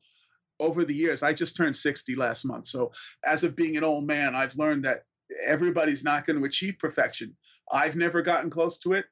over 0.62 0.86
the 0.86 0.94
years, 0.94 1.24
I 1.24 1.34
just 1.34 1.58
turned 1.58 1.76
60 1.76 2.16
last 2.16 2.46
month. 2.46 2.68
So 2.68 2.92
as 3.26 3.44
of 3.44 3.56
being 3.56 3.78
an 3.78 3.84
old 3.84 4.06
man, 4.06 4.36
I've 4.36 4.56
learned 4.56 4.86
that 4.86 5.04
everybody's 5.46 6.04
not 6.04 6.26
going 6.26 6.40
to 6.40 6.46
achieve 6.46 6.78
perfection. 6.80 7.36
I've 7.72 7.96
never 7.96 8.22
gotten 8.22 8.50
close 8.50 8.80
to 8.80 8.94
it. 8.94 9.06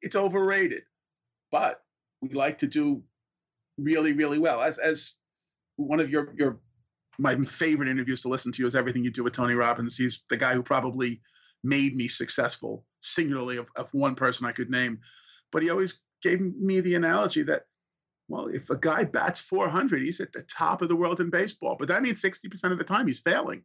It's 0.00 0.16
overrated. 0.16 0.82
But 1.50 1.80
we 2.20 2.30
like 2.30 2.58
to 2.58 2.66
do 2.66 3.02
really, 3.78 4.12
really 4.12 4.38
well. 4.38 4.62
As 4.62 4.78
as 4.78 5.14
one 5.76 6.00
of 6.00 6.10
your 6.10 6.34
your 6.36 6.60
my 7.18 7.36
favorite 7.36 7.88
interviews 7.88 8.22
to 8.22 8.28
listen 8.28 8.52
to 8.52 8.66
is 8.66 8.74
everything 8.74 9.04
you 9.04 9.10
do 9.10 9.24
with 9.24 9.34
Tony 9.34 9.54
Robbins. 9.54 9.96
He's 9.96 10.24
the 10.28 10.36
guy 10.36 10.54
who 10.54 10.62
probably 10.62 11.20
made 11.62 11.94
me 11.94 12.08
successful, 12.08 12.84
singularly 13.00 13.58
of, 13.58 13.68
of 13.76 13.92
one 13.92 14.14
person 14.14 14.46
I 14.46 14.52
could 14.52 14.70
name. 14.70 15.00
But 15.52 15.62
he 15.62 15.70
always 15.70 16.00
gave 16.22 16.40
me 16.40 16.80
the 16.80 16.94
analogy 16.94 17.42
that, 17.44 17.62
well, 18.32 18.46
if 18.46 18.70
a 18.70 18.76
guy 18.76 19.04
bats 19.04 19.40
400, 19.40 20.00
he's 20.00 20.20
at 20.20 20.32
the 20.32 20.42
top 20.42 20.80
of 20.80 20.88
the 20.88 20.96
world 20.96 21.20
in 21.20 21.28
baseball. 21.28 21.76
But 21.78 21.88
that 21.88 22.02
means 22.02 22.22
60% 22.22 22.72
of 22.72 22.78
the 22.78 22.84
time 22.84 23.06
he's 23.06 23.20
failing. 23.20 23.62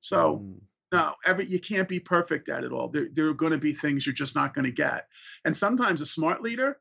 So 0.00 0.38
Mm. 0.38 0.60
no, 0.92 1.14
every 1.24 1.46
you 1.46 1.60
can't 1.60 1.88
be 1.88 2.00
perfect 2.00 2.48
at 2.48 2.64
it 2.64 2.72
all. 2.72 2.88
There, 2.88 3.06
there 3.12 3.28
are 3.28 3.34
going 3.34 3.52
to 3.52 3.58
be 3.58 3.72
things 3.72 4.04
you're 4.04 4.12
just 4.12 4.34
not 4.34 4.54
going 4.54 4.64
to 4.64 4.72
get. 4.72 5.06
And 5.44 5.56
sometimes 5.56 6.00
a 6.00 6.06
smart 6.06 6.42
leader, 6.42 6.80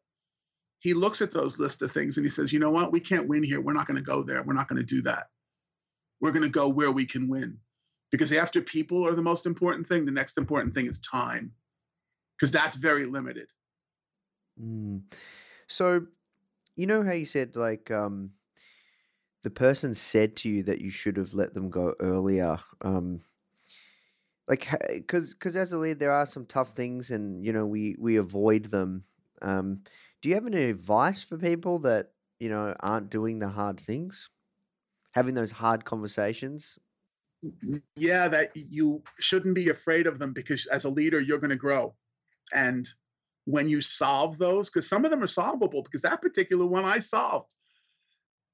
he 0.79 0.95
looks 0.95 1.21
at 1.21 1.31
those 1.31 1.59
list 1.59 1.83
of 1.83 1.91
things 1.91 2.17
and 2.17 2.25
he 2.25 2.29
says, 2.31 2.51
you 2.51 2.57
know 2.59 2.71
what, 2.71 2.91
we 2.91 3.01
can't 3.01 3.27
win 3.27 3.43
here. 3.43 3.61
We're 3.61 3.73
not 3.73 3.85
going 3.85 3.97
to 3.97 4.03
go 4.03 4.23
there. 4.23 4.41
We're 4.41 4.53
not 4.53 4.67
going 4.67 4.81
to 4.81 4.95
do 4.95 5.03
that. 5.03 5.27
We're 6.21 6.31
going 6.31 6.43
to 6.43 6.49
go 6.49 6.69
where 6.69 6.91
we 6.91 7.05
can 7.05 7.27
win. 7.29 7.59
Because 8.11 8.33
after 8.33 8.61
people 8.61 9.05
are 9.05 9.13
the 9.13 9.21
most 9.21 9.45
important 9.45 9.85
thing, 9.85 10.05
the 10.05 10.11
next 10.11 10.39
important 10.39 10.73
thing 10.73 10.87
is 10.87 10.99
time. 10.99 11.53
Because 12.35 12.51
that's 12.51 12.77
very 12.77 13.05
limited. 13.05 13.49
Mm. 14.59 15.03
So, 15.67 16.07
you 16.79 16.87
know 16.87 17.03
how 17.03 17.11
you 17.11 17.25
said 17.25 17.57
like 17.57 17.91
um, 17.91 18.31
the 19.43 19.49
person 19.49 19.93
said 19.93 20.37
to 20.37 20.49
you 20.49 20.63
that 20.63 20.79
you 20.79 20.89
should 20.89 21.17
have 21.17 21.33
let 21.33 21.53
them 21.53 21.69
go 21.69 21.93
earlier. 21.99 22.57
Um, 22.81 23.19
like, 24.47 24.65
because 24.89 25.33
because 25.33 25.57
as 25.57 25.73
a 25.73 25.77
lead, 25.77 25.99
there 25.99 26.13
are 26.13 26.25
some 26.25 26.45
tough 26.45 26.71
things, 26.71 27.11
and 27.11 27.45
you 27.45 27.51
know 27.51 27.65
we 27.65 27.97
we 27.99 28.15
avoid 28.15 28.65
them. 28.65 29.03
Um, 29.41 29.81
do 30.21 30.29
you 30.29 30.35
have 30.35 30.47
any 30.47 30.63
advice 30.63 31.21
for 31.21 31.37
people 31.37 31.79
that 31.79 32.11
you 32.39 32.47
know 32.47 32.73
aren't 32.79 33.09
doing 33.09 33.39
the 33.39 33.49
hard 33.49 33.77
things, 33.77 34.29
having 35.11 35.33
those 35.33 35.51
hard 35.51 35.83
conversations? 35.83 36.79
Yeah, 37.97 38.29
that 38.29 38.51
you 38.55 39.03
shouldn't 39.19 39.55
be 39.55 39.67
afraid 39.67 40.07
of 40.07 40.17
them 40.17 40.31
because 40.31 40.65
as 40.67 40.85
a 40.85 40.89
leader, 40.89 41.19
you're 41.19 41.39
going 41.39 41.49
to 41.49 41.57
grow. 41.57 41.93
And 42.53 42.87
when 43.49 43.67
you 43.67 43.81
solve 43.81 44.37
those, 44.37 44.69
because 44.69 44.87
some 44.87 45.05
of 45.05 45.11
them 45.11 45.23
are 45.23 45.27
solvable, 45.27 45.81
because 45.81 46.03
that 46.03 46.21
particular 46.21 46.67
one 46.67 46.85
I 46.85 46.99
solved. 46.99 47.55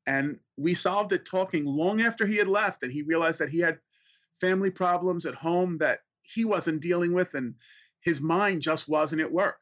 And 0.08 0.40
we 0.56 0.74
solved 0.74 1.12
it 1.12 1.26
talking 1.26 1.66
long 1.66 2.02
after 2.02 2.26
he 2.26 2.38
had 2.38 2.48
left, 2.48 2.82
and 2.82 2.94
he 2.94 3.02
realized 3.02 3.42
that 3.42 3.50
he 3.50 3.60
had 3.60 3.80
family 4.40 4.72
problems 4.72 5.26
at 5.26 5.36
home 5.36 5.80
that 5.80 6.00
he 6.22 6.46
wasn't 6.46 6.82
dealing 6.82 7.14
with, 7.14 7.34
and 7.34 7.56
his 8.06 8.22
mind 8.22 8.62
just 8.62 8.88
wasn't 8.88 9.22
at 9.22 9.34
work. 9.34 9.62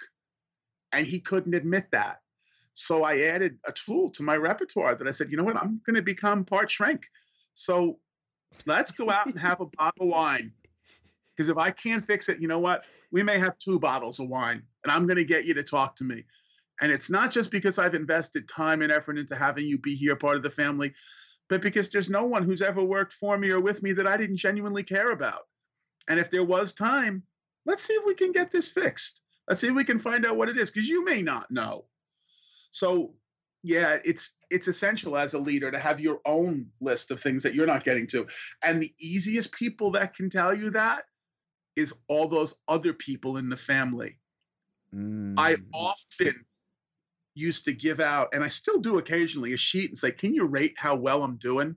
And 0.91 1.07
he 1.07 1.19
couldn't 1.19 1.55
admit 1.55 1.87
that. 1.93 2.17
So 2.73 3.03
I 3.03 3.21
added 3.21 3.57
a 3.65 3.71
tool 3.71 4.11
to 4.11 4.23
my 4.23 4.35
repertoire 4.35 4.93
that 4.93 5.07
I 5.07 5.11
said, 5.11 5.31
you 5.31 5.37
know 5.37 5.43
what, 5.43 5.57
I'm 5.57 5.81
going 5.83 5.95
to 5.95 6.03
become 6.03 6.45
part 6.45 6.69
shrink. 6.69 7.07
So 7.55 7.97
let's 8.67 8.91
go 8.91 9.09
out 9.09 9.25
and 9.25 9.39
have 9.39 9.61
a 9.61 9.65
bottle 9.65 10.05
of 10.05 10.09
wine. 10.09 10.53
Because 11.35 11.49
if 11.49 11.57
I 11.57 11.71
can't 11.71 12.05
fix 12.05 12.29
it, 12.29 12.39
you 12.39 12.47
know 12.47 12.59
what? 12.59 12.83
We 13.11 13.23
may 13.23 13.37
have 13.37 13.57
two 13.57 13.79
bottles 13.79 14.19
of 14.19 14.27
wine, 14.29 14.63
and 14.83 14.91
I'm 14.91 15.07
going 15.07 15.17
to 15.17 15.25
get 15.25 15.45
you 15.45 15.53
to 15.55 15.63
talk 15.63 15.95
to 15.97 16.03
me. 16.03 16.23
And 16.81 16.91
it's 16.91 17.09
not 17.09 17.31
just 17.31 17.51
because 17.51 17.79
I've 17.79 17.95
invested 17.95 18.47
time 18.47 18.81
and 18.81 18.91
effort 18.91 19.17
into 19.17 19.35
having 19.35 19.65
you 19.65 19.77
be 19.77 19.95
here, 19.95 20.15
part 20.15 20.35
of 20.35 20.43
the 20.43 20.49
family, 20.49 20.93
but 21.49 21.61
because 21.61 21.91
there's 21.91 22.09
no 22.09 22.25
one 22.25 22.43
who's 22.43 22.61
ever 22.61 22.83
worked 22.83 23.13
for 23.13 23.37
me 23.37 23.49
or 23.49 23.59
with 23.59 23.83
me 23.83 23.93
that 23.93 24.07
I 24.07 24.17
didn't 24.17 24.37
genuinely 24.37 24.83
care 24.83 25.11
about. 25.11 25.41
And 26.07 26.19
if 26.19 26.29
there 26.29 26.43
was 26.43 26.73
time, 26.73 27.23
let's 27.65 27.83
see 27.83 27.93
if 27.93 28.05
we 28.05 28.15
can 28.15 28.31
get 28.31 28.51
this 28.51 28.69
fixed. 28.71 29.21
Let's 29.47 29.61
see 29.61 29.67
if 29.67 29.75
we 29.75 29.83
can 29.83 29.99
find 29.99 30.25
out 30.25 30.37
what 30.37 30.49
it 30.49 30.57
is, 30.57 30.71
because 30.71 30.89
you 30.89 31.05
may 31.05 31.21
not 31.21 31.51
know. 31.51 31.85
So, 32.71 33.13
yeah, 33.61 33.99
it's 34.03 34.35
it's 34.49 34.67
essential 34.67 35.15
as 35.15 35.33
a 35.33 35.39
leader 35.39 35.71
to 35.71 35.79
have 35.79 35.99
your 35.99 36.19
own 36.25 36.67
list 36.81 37.11
of 37.11 37.19
things 37.19 37.43
that 37.43 37.53
you're 37.53 37.67
not 37.67 37.83
getting 37.83 38.07
to. 38.07 38.27
And 38.63 38.81
the 38.81 38.93
easiest 38.99 39.51
people 39.51 39.91
that 39.91 40.15
can 40.15 40.29
tell 40.29 40.53
you 40.53 40.71
that 40.71 41.03
is 41.75 41.93
all 42.07 42.27
those 42.27 42.55
other 42.67 42.93
people 42.93 43.37
in 43.37 43.49
the 43.49 43.57
family. 43.57 44.19
Mm. 44.93 45.35
I 45.37 45.57
often 45.73 46.45
used 47.35 47.65
to 47.65 47.73
give 47.73 47.99
out, 47.99 48.33
and 48.33 48.43
I 48.43 48.49
still 48.49 48.79
do 48.79 48.97
occasionally, 48.99 49.53
a 49.53 49.57
sheet 49.57 49.89
and 49.89 49.97
say, 49.97 50.11
Can 50.11 50.33
you 50.33 50.45
rate 50.45 50.75
how 50.77 50.95
well 50.95 51.23
I'm 51.23 51.37
doing? 51.37 51.75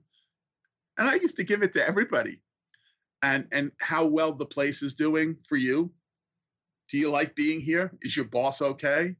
And 0.97 1.07
I 1.07 1.15
used 1.15 1.37
to 1.37 1.43
give 1.43 1.63
it 1.63 1.73
to 1.73 1.87
everybody. 1.87 2.41
And 3.23 3.47
and 3.51 3.71
how 3.79 4.05
well 4.05 4.33
the 4.33 4.45
place 4.45 4.83
is 4.83 4.93
doing 4.93 5.37
for 5.47 5.55
you. 5.55 5.91
Do 6.89 6.97
you 6.97 7.09
like 7.09 7.35
being 7.35 7.61
here? 7.61 7.91
Is 8.01 8.15
your 8.15 8.25
boss 8.25 8.61
okay? 8.61 9.15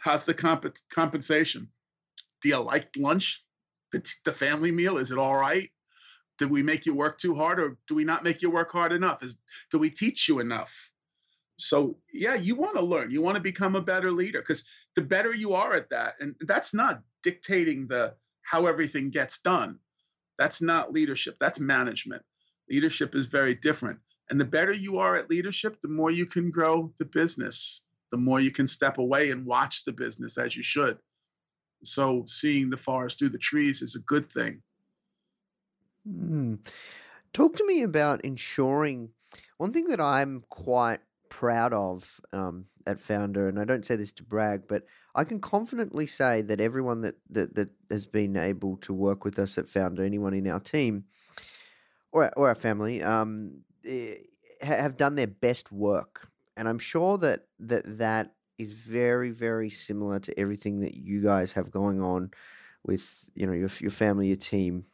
How's 0.00 0.24
the 0.24 0.34
comp- 0.34 0.76
compensation? 0.90 1.68
Do 2.40 2.48
you 2.48 2.58
like 2.58 2.88
lunch? 2.96 3.44
The, 3.92 4.02
the 4.24 4.32
family 4.32 4.72
meal, 4.72 4.96
is 4.96 5.12
it 5.12 5.18
all 5.18 5.36
right? 5.36 5.70
Did 6.42 6.50
we 6.50 6.64
make 6.64 6.86
you 6.86 6.92
work 6.92 7.18
too 7.18 7.36
hard 7.36 7.60
or 7.60 7.76
do 7.86 7.94
we 7.94 8.02
not 8.02 8.24
make 8.24 8.42
you 8.42 8.50
work 8.50 8.72
hard 8.72 8.90
enough? 8.90 9.22
Is 9.22 9.38
do 9.70 9.78
we 9.78 9.90
teach 9.90 10.28
you 10.28 10.40
enough? 10.40 10.90
So 11.56 11.98
yeah, 12.12 12.34
you 12.34 12.56
want 12.56 12.74
to 12.74 12.82
learn. 12.82 13.12
You 13.12 13.22
want 13.22 13.36
to 13.36 13.40
become 13.40 13.76
a 13.76 13.80
better 13.80 14.10
leader 14.10 14.40
because 14.40 14.64
the 14.96 15.02
better 15.02 15.32
you 15.32 15.52
are 15.52 15.72
at 15.72 15.90
that, 15.90 16.14
and 16.18 16.34
that's 16.40 16.74
not 16.74 17.00
dictating 17.22 17.86
the 17.86 18.16
how 18.42 18.66
everything 18.66 19.10
gets 19.10 19.40
done. 19.40 19.78
That's 20.36 20.60
not 20.60 20.92
leadership. 20.92 21.36
That's 21.38 21.60
management. 21.60 22.24
Leadership 22.68 23.14
is 23.14 23.28
very 23.28 23.54
different. 23.54 24.00
And 24.28 24.40
the 24.40 24.44
better 24.44 24.72
you 24.72 24.98
are 24.98 25.14
at 25.14 25.30
leadership, 25.30 25.80
the 25.80 25.86
more 25.86 26.10
you 26.10 26.26
can 26.26 26.50
grow 26.50 26.92
the 26.98 27.04
business, 27.04 27.84
the 28.10 28.16
more 28.16 28.40
you 28.40 28.50
can 28.50 28.66
step 28.66 28.98
away 28.98 29.30
and 29.30 29.46
watch 29.46 29.84
the 29.84 29.92
business 29.92 30.38
as 30.38 30.56
you 30.56 30.64
should. 30.64 30.98
So 31.84 32.24
seeing 32.26 32.68
the 32.68 32.76
forest 32.76 33.20
through 33.20 33.28
the 33.28 33.38
trees 33.38 33.80
is 33.80 33.94
a 33.94 34.00
good 34.00 34.28
thing. 34.32 34.60
Hmm. 36.06 36.56
Talk 37.32 37.56
to 37.56 37.66
me 37.66 37.82
about 37.82 38.24
ensuring 38.24 39.10
one 39.56 39.72
thing 39.72 39.86
that 39.86 40.00
I'm 40.00 40.44
quite 40.48 41.00
proud 41.28 41.72
of 41.72 42.20
um, 42.32 42.66
at 42.86 42.98
Foundr, 42.98 43.48
and 43.48 43.58
I 43.58 43.64
don't 43.64 43.86
say 43.86 43.96
this 43.96 44.12
to 44.12 44.22
brag, 44.22 44.62
but 44.68 44.84
I 45.14 45.24
can 45.24 45.40
confidently 45.40 46.06
say 46.06 46.42
that 46.42 46.60
everyone 46.60 47.02
that, 47.02 47.14
that, 47.30 47.54
that 47.54 47.70
has 47.90 48.06
been 48.06 48.36
able 48.36 48.76
to 48.78 48.92
work 48.92 49.24
with 49.24 49.38
us 49.38 49.56
at 49.58 49.66
Foundr, 49.66 50.00
anyone 50.00 50.34
in 50.34 50.48
our 50.48 50.60
team 50.60 51.04
or, 52.10 52.30
or 52.36 52.48
our 52.48 52.54
family, 52.54 53.02
um, 53.02 53.60
eh, 53.86 54.16
have 54.60 54.96
done 54.96 55.14
their 55.14 55.26
best 55.26 55.72
work. 55.72 56.28
And 56.56 56.68
I'm 56.68 56.78
sure 56.78 57.16
that, 57.18 57.46
that 57.60 57.98
that 57.98 58.34
is 58.58 58.72
very, 58.72 59.30
very 59.30 59.70
similar 59.70 60.20
to 60.20 60.38
everything 60.38 60.80
that 60.80 60.94
you 60.94 61.22
guys 61.22 61.52
have 61.52 61.70
going 61.70 62.02
on 62.02 62.30
with 62.84 63.30
you 63.34 63.46
know 63.46 63.52
your, 63.52 63.70
your 63.80 63.90
family, 63.90 64.28
your 64.28 64.36
team 64.36 64.86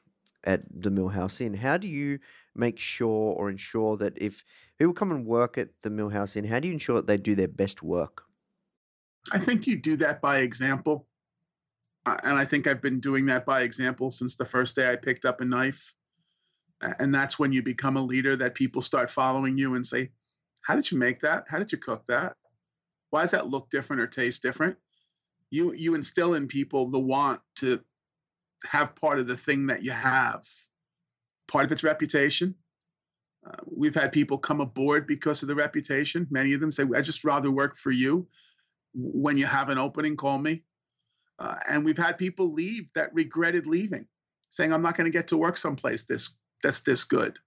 at 0.45 0.62
the 0.70 0.91
Millhouse 0.91 1.41
Inn. 1.41 1.55
How 1.55 1.76
do 1.76 1.89
you 1.89 2.18
make 2.55 2.78
sure 2.78 3.34
or 3.34 3.51
ensure 3.51 3.97
that 3.99 4.16
if 4.20 4.45
people 4.78 4.93
come 4.93 5.11
and 5.11 5.26
work 5.26 5.59
at 5.59 5.68
the 5.82 5.91
Millhouse 5.91 6.36
Inn, 6.36 6.45
how 6.45 6.61
do 6.61 6.68
you 6.68 6.74
ensure 6.74 6.97
that 6.97 7.07
they 7.07 7.16
do 7.16 7.34
their 7.34 7.49
best 7.49 7.82
work? 7.82 8.22
I 9.32 9.39
think 9.39 9.66
you 9.66 9.76
do 9.76 9.97
that 9.97 10.20
by 10.20 10.39
example. 10.39 11.07
Uh, 12.07 12.16
and 12.22 12.39
I 12.39 12.45
think 12.45 12.66
I've 12.66 12.80
been 12.80 13.01
doing 13.01 13.26
that 13.26 13.45
by 13.45 13.62
example 13.62 14.11
since 14.11 14.36
the 14.36 14.45
first 14.45 14.76
day 14.76 14.91
I 14.91 14.97
picked 14.97 15.24
up 15.24 15.41
a 15.41 15.45
knife. 15.45 15.95
And 16.80 17.12
that's 17.12 17.39
when 17.39 17.53
you 17.53 17.62
become 17.62 17.97
a 17.97 18.03
leader 18.03 18.36
that 18.36 18.55
people 18.55 18.80
start 18.80 19.11
following 19.11 19.59
you 19.59 19.74
and 19.74 19.84
say, 19.84 20.11
How 20.62 20.76
did 20.76 20.91
you 20.91 20.99
make 20.99 21.20
that? 21.20 21.45
How 21.49 21.59
did 21.59 21.72
you 21.72 21.78
cook 21.78 22.07
that? 22.07 22.36
Why 23.11 23.22
does 23.22 23.32
that 23.32 23.49
look 23.49 23.68
different 23.68 24.01
or 24.01 24.07
taste 24.07 24.43
different? 24.43 24.76
You, 25.51 25.72
you 25.72 25.95
instill 25.95 26.34
in 26.34 26.47
people 26.47 26.91
the 26.91 27.01
want 27.01 27.41
to 27.57 27.80
have 28.66 28.94
part 28.96 29.18
of 29.18 29.26
the 29.26 29.36
thing 29.36 29.66
that 29.66 29.82
you 29.82 29.92
have. 29.92 30.44
Part 31.46 31.64
of 31.64 31.72
its 31.72 31.84
reputation, 31.84 32.54
uh, 33.46 33.56
we've 33.64 33.94
had 33.94 34.12
people 34.12 34.38
come 34.38 34.61
aboard 34.61 35.06
because 35.06 35.42
of 35.42 35.48
the 35.48 35.54
reputation. 35.54 36.26
Many 36.30 36.52
of 36.52 36.61
them 36.61 36.70
say, 36.70 36.84
"I 36.94 37.00
just 37.00 37.24
rather 37.24 37.50
work 37.50 37.76
for 37.76 37.90
you." 37.90 38.28
When 38.94 39.36
you 39.36 39.46
have 39.46 39.68
an 39.68 39.78
opening, 39.78 40.16
call 40.16 40.38
me. 40.38 40.64
Uh, 41.38 41.56
and 41.68 41.84
we've 41.84 41.98
had 41.98 42.18
people 42.18 42.52
leave 42.52 42.92
that 42.94 43.14
regretted 43.14 43.66
leaving, 43.66 44.06
saying, 44.50 44.72
"I'm 44.72 44.82
not 44.82 44.96
going 44.96 45.04
to 45.04 45.16
get 45.16 45.28
to 45.28 45.36
work 45.36 45.56
someplace 45.56 46.04
this 46.04 46.38
that's 46.62 46.82
this 46.82 47.04
good." 47.04 47.38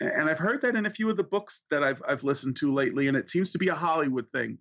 And 0.00 0.28
I've 0.28 0.38
heard 0.38 0.62
that 0.62 0.76
in 0.76 0.84
a 0.84 0.90
few 0.90 1.08
of 1.08 1.16
the 1.16 1.24
books 1.24 1.62
that 1.70 1.82
I've 1.82 2.02
I've 2.06 2.24
listened 2.24 2.56
to 2.56 2.72
lately, 2.72 3.08
and 3.08 3.16
it 3.16 3.28
seems 3.28 3.52
to 3.52 3.58
be 3.58 3.68
a 3.68 3.74
Hollywood 3.74 4.28
thing, 4.28 4.58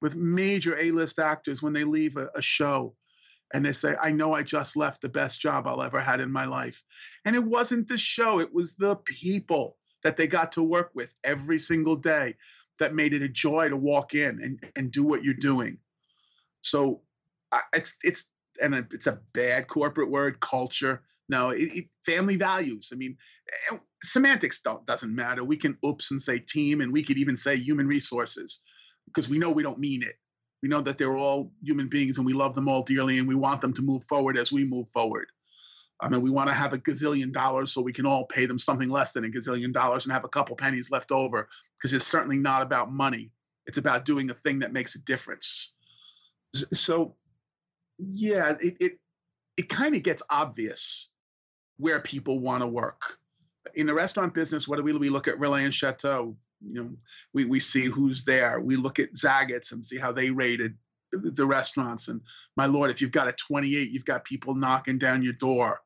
with 0.00 0.16
major 0.16 0.78
A-list 0.78 1.18
actors 1.18 1.62
when 1.62 1.72
they 1.72 1.84
leave 1.84 2.16
a, 2.16 2.30
a 2.34 2.42
show 2.42 2.94
and 3.54 3.64
they 3.64 3.72
say, 3.72 3.94
I 4.00 4.10
know 4.10 4.34
I 4.34 4.42
just 4.42 4.76
left 4.76 5.00
the 5.00 5.08
best 5.08 5.40
job 5.40 5.66
I'll 5.66 5.82
ever 5.82 6.00
had 6.00 6.20
in 6.20 6.32
my 6.32 6.44
life. 6.46 6.82
And 7.24 7.36
it 7.36 7.44
wasn't 7.44 7.88
the 7.88 7.98
show, 7.98 8.40
it 8.40 8.52
was 8.52 8.76
the 8.76 8.96
people 8.96 9.76
that 10.02 10.16
they 10.16 10.26
got 10.26 10.52
to 10.52 10.62
work 10.62 10.90
with 10.94 11.12
every 11.24 11.58
single 11.58 11.96
day 11.96 12.34
that 12.78 12.94
made 12.94 13.14
it 13.14 13.22
a 13.22 13.28
joy 13.28 13.68
to 13.68 13.76
walk 13.76 14.14
in 14.14 14.42
and, 14.42 14.72
and 14.76 14.92
do 14.92 15.02
what 15.04 15.24
you're 15.24 15.34
doing. 15.34 15.78
So 16.60 17.02
it's 17.72 17.96
it's 18.02 18.30
and 18.60 18.74
it's 18.74 19.06
a 19.06 19.20
bad 19.32 19.68
corporate 19.68 20.10
word, 20.10 20.40
culture. 20.40 21.02
No, 21.28 21.50
it, 21.50 21.68
it, 21.74 21.84
family 22.04 22.36
values. 22.36 22.90
I 22.92 22.96
mean, 22.96 23.16
semantics 24.02 24.60
don't 24.60 24.84
doesn't 24.86 25.14
matter. 25.14 25.44
We 25.44 25.56
can 25.56 25.76
oops 25.84 26.10
and 26.10 26.20
say 26.20 26.38
team, 26.38 26.80
and 26.80 26.92
we 26.92 27.02
could 27.02 27.18
even 27.18 27.36
say 27.36 27.56
human 27.56 27.86
resources 27.86 28.60
because 29.06 29.28
we 29.28 29.38
know 29.38 29.50
we 29.50 29.62
don't 29.62 29.78
mean 29.78 30.02
it. 30.02 30.16
We 30.62 30.68
know 30.68 30.80
that 30.80 30.98
they're 30.98 31.16
all 31.16 31.52
human 31.62 31.88
beings 31.88 32.18
and 32.18 32.26
we 32.26 32.32
love 32.32 32.54
them 32.54 32.68
all 32.68 32.82
dearly 32.82 33.18
and 33.18 33.28
we 33.28 33.34
want 33.34 33.60
them 33.60 33.72
to 33.74 33.82
move 33.82 34.04
forward 34.04 34.38
as 34.38 34.52
we 34.52 34.64
move 34.64 34.88
forward. 34.88 35.26
I 36.00 36.08
mean, 36.08 36.20
we 36.20 36.30
want 36.30 36.48
to 36.48 36.54
have 36.54 36.72
a 36.72 36.78
gazillion 36.78 37.32
dollars 37.32 37.72
so 37.72 37.80
we 37.80 37.92
can 37.92 38.06
all 38.06 38.26
pay 38.26 38.46
them 38.46 38.58
something 38.58 38.88
less 38.88 39.12
than 39.12 39.24
a 39.24 39.28
gazillion 39.28 39.72
dollars 39.72 40.04
and 40.04 40.12
have 40.12 40.24
a 40.24 40.28
couple 40.28 40.56
pennies 40.56 40.90
left 40.90 41.10
over 41.10 41.48
because 41.76 41.92
it's 41.92 42.06
certainly 42.06 42.36
not 42.36 42.62
about 42.62 42.92
money. 42.92 43.30
It's 43.66 43.78
about 43.78 44.04
doing 44.04 44.30
a 44.30 44.34
thing 44.34 44.60
that 44.60 44.72
makes 44.72 44.94
a 44.94 45.02
difference. 45.02 45.74
So, 46.72 47.16
yeah, 47.98 48.56
it 48.60 48.76
it, 48.80 48.92
it 49.56 49.68
kind 49.68 49.94
of 49.94 50.02
gets 50.02 50.22
obvious 50.28 51.08
where 51.78 52.00
people 52.00 52.38
want 52.38 52.62
to 52.62 52.66
work. 52.66 53.18
In 53.74 53.86
the 53.86 53.94
restaurant 53.94 54.34
business, 54.34 54.68
what 54.68 54.76
do 54.76 54.82
we, 54.82 54.92
we 54.92 55.10
look 55.10 55.28
at 55.28 55.38
Relais 55.38 55.64
and 55.64 55.74
Chateau? 55.74 56.36
You 56.60 56.82
know, 56.82 56.90
we, 57.32 57.44
we 57.44 57.60
see 57.60 57.84
who's 57.84 58.24
there. 58.24 58.60
We 58.60 58.76
look 58.76 58.98
at 58.98 59.14
Zagat's 59.14 59.72
and 59.72 59.84
see 59.84 59.98
how 59.98 60.12
they 60.12 60.30
rated 60.30 60.76
the 61.12 61.46
restaurants. 61.46 62.08
And 62.08 62.20
my 62.56 62.66
Lord, 62.66 62.90
if 62.90 63.00
you've 63.00 63.12
got 63.12 63.28
a 63.28 63.32
28, 63.32 63.90
you've 63.90 64.04
got 64.04 64.24
people 64.24 64.54
knocking 64.54 64.98
down 64.98 65.22
your 65.22 65.32
door. 65.34 65.80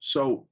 So 0.00 0.46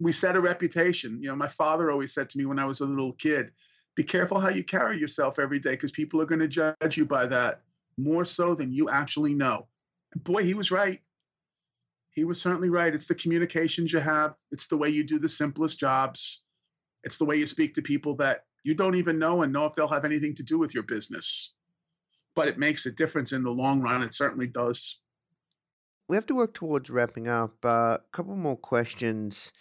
we 0.00 0.12
set 0.12 0.36
a 0.36 0.40
reputation. 0.40 1.22
You 1.22 1.28
know, 1.28 1.36
my 1.36 1.48
father 1.48 1.90
always 1.90 2.14
said 2.14 2.30
to 2.30 2.38
me 2.38 2.46
when 2.46 2.58
I 2.58 2.64
was 2.64 2.80
a 2.80 2.86
little 2.86 3.12
kid, 3.12 3.52
be 3.94 4.04
careful 4.04 4.40
how 4.40 4.48
you 4.48 4.64
carry 4.64 4.98
yourself 4.98 5.38
every 5.38 5.58
day 5.58 5.72
because 5.72 5.90
people 5.90 6.22
are 6.22 6.26
going 6.26 6.40
to 6.40 6.48
judge 6.48 6.96
you 6.96 7.04
by 7.04 7.26
that 7.26 7.62
more 7.98 8.24
so 8.24 8.54
than 8.54 8.72
you 8.72 8.88
actually 8.88 9.34
know. 9.34 9.66
Boy, 10.16 10.44
he 10.44 10.54
was 10.54 10.70
right. 10.70 11.00
He 12.12 12.24
was 12.24 12.40
certainly 12.40 12.70
right. 12.70 12.94
It's 12.94 13.08
the 13.08 13.14
communications 13.14 13.92
you 13.92 14.00
have, 14.00 14.34
it's 14.50 14.66
the 14.66 14.76
way 14.76 14.88
you 14.88 15.04
do 15.04 15.18
the 15.18 15.28
simplest 15.28 15.78
jobs, 15.78 16.42
it's 17.04 17.18
the 17.18 17.24
way 17.24 17.36
you 17.36 17.46
speak 17.46 17.74
to 17.74 17.82
people 17.82 18.16
that 18.16 18.44
you 18.62 18.74
don't 18.74 18.94
even 18.96 19.18
know 19.18 19.42
and 19.42 19.52
know 19.52 19.66
if 19.66 19.74
they'll 19.74 19.88
have 19.88 20.04
anything 20.04 20.34
to 20.36 20.42
do 20.42 20.58
with 20.58 20.74
your 20.74 20.82
business. 20.82 21.52
But 22.34 22.48
it 22.48 22.58
makes 22.58 22.86
a 22.86 22.92
difference 22.92 23.32
in 23.32 23.42
the 23.42 23.50
long 23.50 23.80
run. 23.82 24.02
It 24.02 24.14
certainly 24.14 24.46
does. 24.46 25.00
We 26.08 26.16
have 26.16 26.26
to 26.26 26.34
work 26.34 26.54
towards 26.54 26.90
wrapping 26.90 27.28
up. 27.28 27.64
A 27.64 27.68
uh, 27.68 27.98
couple 28.12 28.36
more 28.36 28.56
questions 28.56 29.52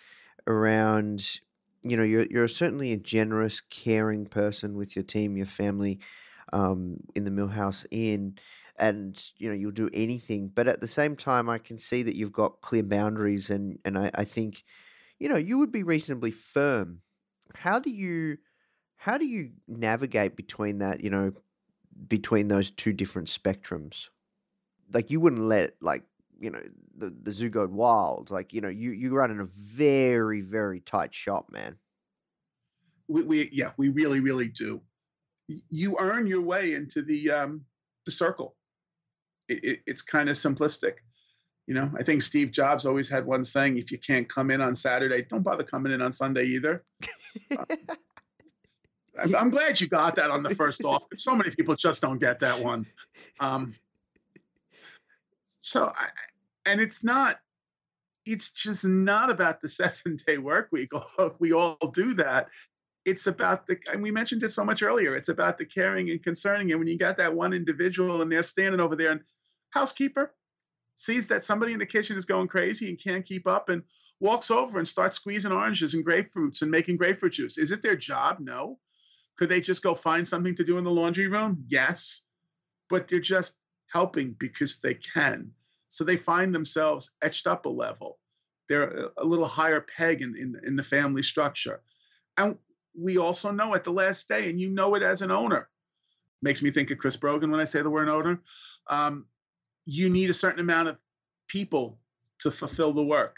around, 0.47 1.39
you 1.83 1.95
know, 1.97 2.03
you're, 2.03 2.25
you're 2.29 2.47
certainly 2.47 2.91
a 2.91 2.97
generous, 2.97 3.61
caring 3.61 4.25
person 4.25 4.77
with 4.77 4.95
your 4.95 5.03
team, 5.03 5.37
your 5.37 5.45
family. 5.45 5.99
um, 6.53 6.97
in 7.15 7.23
the 7.23 7.31
Millhouse 7.31 7.85
Inn, 7.91 8.37
and 8.77 9.21
you 9.37 9.49
know 9.49 9.55
you'll 9.55 9.71
do 9.71 9.89
anything. 9.93 10.51
But 10.53 10.67
at 10.67 10.81
the 10.81 10.87
same 10.87 11.15
time, 11.15 11.49
I 11.49 11.57
can 11.57 11.77
see 11.77 12.03
that 12.03 12.15
you've 12.15 12.31
got 12.31 12.61
clear 12.61 12.83
boundaries, 12.83 13.49
and 13.49 13.79
and 13.85 13.97
I, 13.97 14.11
I 14.15 14.23
think, 14.25 14.63
you 15.19 15.29
know, 15.29 15.37
you 15.37 15.57
would 15.57 15.71
be 15.71 15.83
reasonably 15.83 16.31
firm. 16.31 17.01
How 17.55 17.79
do 17.79 17.89
you 17.89 18.37
how 18.99 19.17
do 19.17 19.25
you 19.25 19.51
navigate 19.65 20.35
between 20.35 20.79
that? 20.79 21.01
You 21.01 21.09
know, 21.09 21.31
between 22.07 22.49
those 22.49 22.69
two 22.69 22.91
different 22.91 23.29
spectrums. 23.29 24.09
Like 24.93 25.09
you 25.09 25.21
wouldn't 25.21 25.45
let 25.45 25.75
like 25.81 26.03
you 26.39 26.51
know 26.51 26.61
the 26.97 27.15
the 27.23 27.31
zoo 27.31 27.49
go 27.49 27.65
wild. 27.65 28.29
Like 28.29 28.51
you 28.51 28.59
know 28.59 28.67
you 28.67 28.91
you 28.91 29.15
run 29.15 29.31
in 29.31 29.39
a 29.39 29.45
very 29.45 30.41
very 30.41 30.81
tight 30.81 31.13
shop, 31.13 31.49
man. 31.49 31.77
We, 33.07 33.23
we 33.23 33.49
yeah 33.53 33.71
we 33.77 33.87
really 33.87 34.19
really 34.19 34.49
do. 34.49 34.81
You 35.47 35.95
earn 35.97 36.27
your 36.27 36.41
way 36.41 36.73
into 36.73 37.01
the 37.01 37.31
um, 37.31 37.65
the 38.05 38.11
circle. 38.11 38.57
It, 39.47 39.63
it, 39.63 39.79
it's 39.87 40.01
kind 40.01 40.29
of 40.29 40.35
simplistic. 40.35 40.95
You 41.67 41.75
know, 41.75 41.89
I 41.97 42.03
think 42.03 42.21
Steve 42.21 42.51
Jobs 42.51 42.85
always 42.85 43.07
had 43.07 43.25
one 43.25 43.45
saying: 43.45 43.77
"If 43.77 43.93
you 43.93 43.97
can't 43.97 44.27
come 44.27 44.51
in 44.51 44.59
on 44.59 44.75
Saturday, 44.75 45.21
don't 45.21 45.43
bother 45.43 45.63
coming 45.63 45.93
in 45.93 46.01
on 46.01 46.11
Sunday 46.11 46.45
either." 46.47 46.83
uh, 47.57 47.65
I'm, 49.21 49.49
glad 49.49 49.79
you 49.79 49.87
got 49.87 50.15
that 50.15 50.29
on 50.31 50.43
the 50.43 50.53
first 50.55 50.83
off. 50.83 51.05
So 51.17 51.35
many 51.35 51.51
people 51.51 51.75
just 51.75 52.01
don't 52.01 52.19
get 52.19 52.39
that 52.39 52.59
one. 52.59 52.85
Um, 53.39 53.73
so, 55.45 55.91
I, 55.95 56.07
and 56.65 56.79
it's 56.79 57.03
not. 57.03 57.39
It's 58.25 58.51
just 58.51 58.85
not 58.85 59.29
about 59.29 59.61
the 59.61 59.69
seven 59.69 60.17
day 60.27 60.37
work 60.37 60.69
week. 60.71 60.91
We 61.39 61.53
all 61.53 61.77
do 61.93 62.13
that. 62.15 62.49
It's 63.05 63.27
about 63.27 63.65
the, 63.65 63.77
and 63.91 64.03
we 64.03 64.11
mentioned 64.11 64.43
it 64.43 64.51
so 64.51 64.63
much 64.63 64.83
earlier. 64.83 65.15
It's 65.15 65.29
about 65.29 65.57
the 65.57 65.65
caring 65.65 66.09
and 66.11 66.21
concerning. 66.21 66.71
And 66.71 66.79
when 66.79 66.87
you 66.87 66.97
got 66.97 67.17
that 67.17 67.33
one 67.33 67.53
individual 67.53 68.21
and 68.21 68.31
they're 68.31 68.43
standing 68.43 68.79
over 68.79 68.95
there 68.95 69.11
and 69.11 69.21
housekeeper 69.71 70.33
sees 70.95 71.29
that 71.29 71.43
somebody 71.43 71.71
in 71.71 71.79
the 71.79 71.85
kitchen 71.85 72.17
is 72.17 72.25
going 72.25 72.47
crazy 72.47 72.89
and 72.89 73.01
can't 73.01 73.25
keep 73.25 73.47
up 73.47 73.69
and 73.69 73.83
walks 74.19 74.51
over 74.51 74.77
and 74.77 74.87
starts 74.87 75.15
squeezing 75.15 75.51
oranges 75.51 75.93
and 75.93 76.05
grapefruits 76.05 76.61
and 76.61 76.69
making 76.69 76.97
grapefruit 76.97 77.33
juice. 77.33 77.57
Is 77.57 77.71
it 77.71 77.81
their 77.81 77.95
job? 77.95 78.39
No. 78.39 78.77
Could 79.39 79.47
they 79.47 79.61
just 79.61 79.81
go 79.81 79.95
find 79.95 80.27
something 80.27 80.53
to 80.55 80.65
do 80.65 80.77
in 80.77 80.83
the 80.83 80.91
laundry 80.91 81.27
room? 81.27 81.63
Yes. 81.69 82.23
But 82.89 83.07
they're 83.07 83.21
just 83.21 83.57
helping 83.89 84.35
because 84.37 84.81
they 84.81 84.95
can. 84.95 85.53
So 85.87 86.03
they 86.03 86.17
find 86.17 86.53
themselves 86.53 87.13
etched 87.21 87.47
up 87.47 87.65
a 87.65 87.69
level. 87.69 88.19
They're 88.67 89.11
a 89.17 89.23
little 89.23 89.45
higher 89.45 89.79
peg 89.79 90.21
in, 90.21 90.35
in, 90.35 90.59
in 90.65 90.75
the 90.75 90.83
family 90.83 91.23
structure. 91.23 91.81
And 92.37 92.57
we 92.93 93.17
also 93.17 93.51
know 93.51 93.75
at 93.75 93.85
the 93.85 93.93
last 93.93 94.27
day, 94.27 94.49
and 94.49 94.59
you 94.59 94.67
know 94.67 94.95
it 94.95 95.03
as 95.03 95.21
an 95.21 95.31
owner, 95.31 95.69
makes 96.41 96.61
me 96.61 96.69
think 96.69 96.91
of 96.91 96.97
Chris 96.97 97.15
Brogan 97.15 97.49
when 97.49 97.61
I 97.61 97.65
say 97.65 97.81
the 97.81 97.89
word 97.89 98.09
owner. 98.09 98.41
Um, 98.89 99.25
you 99.85 100.09
need 100.09 100.29
a 100.29 100.33
certain 100.33 100.59
amount 100.59 100.89
of 100.89 100.99
people 101.47 101.97
to 102.39 102.51
fulfill 102.51 102.91
the 102.91 103.05
work. 103.05 103.37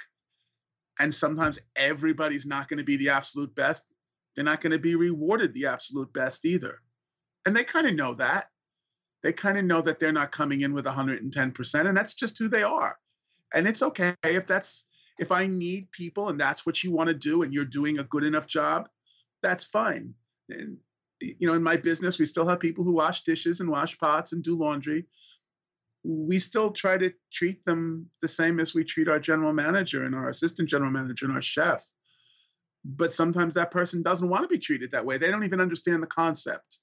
And 0.98 1.14
sometimes 1.14 1.60
everybody's 1.76 2.48
not 2.48 2.70
going 2.70 2.80
to 2.80 2.84
be 2.84 2.98
the 2.98 3.10
absolute 3.10 3.54
best 3.54 3.91
they're 4.36 4.46
not 4.46 4.62
going 4.62 4.72
to 4.72 4.80
be 4.80 4.96
rewarded 4.96 5.54
the 5.54 5.68
absolute 5.68 6.14
best 6.14 6.46
either. 6.46 6.82
And 7.46 7.56
they 7.56 7.64
kind 7.64 7.88
of 7.88 7.96
know 7.96 8.14
that. 8.16 8.48
They 9.24 9.34
kind 9.34 9.58
of 9.58 9.66
know 9.66 9.82
that 9.82 10.00
they're 10.00 10.12
not 10.12 10.32
coming 10.32 10.62
in 10.62 10.74
with 10.74 10.86
110%, 10.86 11.88
and 11.88 11.98
that's 11.98 12.14
just 12.14 12.40
who 12.40 12.48
they 12.48 12.64
are. 12.64 12.98
And 13.54 13.68
it's 13.68 13.84
okay 13.84 14.16
if 14.24 14.48
that's 14.48 14.88
if 15.20 15.32
I 15.32 15.46
need 15.46 15.92
people 15.92 16.30
and 16.30 16.40
that's 16.40 16.66
what 16.66 16.84
you 16.84 16.92
want 16.92 17.10
to 17.10 17.14
do 17.14 17.44
and 17.44 17.54
you're 17.54 17.66
doing 17.66 18.00
a 18.00 18.04
good 18.04 18.24
enough 18.24 18.48
job, 18.48 18.90
that's 19.44 19.64
fine. 19.64 20.16
And 20.50 20.78
you 21.20 21.48
know, 21.48 21.54
in 21.54 21.62
my 21.62 21.78
business, 21.78 22.18
we 22.18 22.26
still 22.26 22.48
have 22.48 22.60
people 22.60 22.84
who 22.84 22.94
wash 22.94 23.24
dishes 23.24 23.60
and 23.60 23.70
wash 23.70 23.98
pots 24.00 24.32
and 24.32 24.44
do 24.44 24.58
laundry. 24.58 25.06
We 26.04 26.40
still 26.40 26.72
try 26.72 26.98
to 26.98 27.14
treat 27.32 27.64
them 27.64 28.10
the 28.22 28.28
same 28.28 28.60
as 28.60 28.74
we 28.74 28.84
treat 28.84 29.08
our 29.08 29.20
general 29.20 29.54
manager 29.54 30.04
and 30.04 30.16
our 30.16 30.30
assistant 30.30 30.70
general 30.70 30.90
manager 30.90 31.28
and 31.28 31.36
our 31.36 31.42
chef 31.42 31.86
but 32.84 33.14
sometimes 33.14 33.54
that 33.54 33.72
person 33.72 34.02
doesn't 34.02 34.30
want 34.30 34.44
to 34.44 34.48
be 34.48 34.58
treated 34.58 34.92
that 34.92 35.06
way. 35.06 35.18
They 35.18 35.30
don't 35.30 35.44
even 35.44 35.62
understand 35.62 36.02
the 36.02 36.08
concept. 36.08 36.80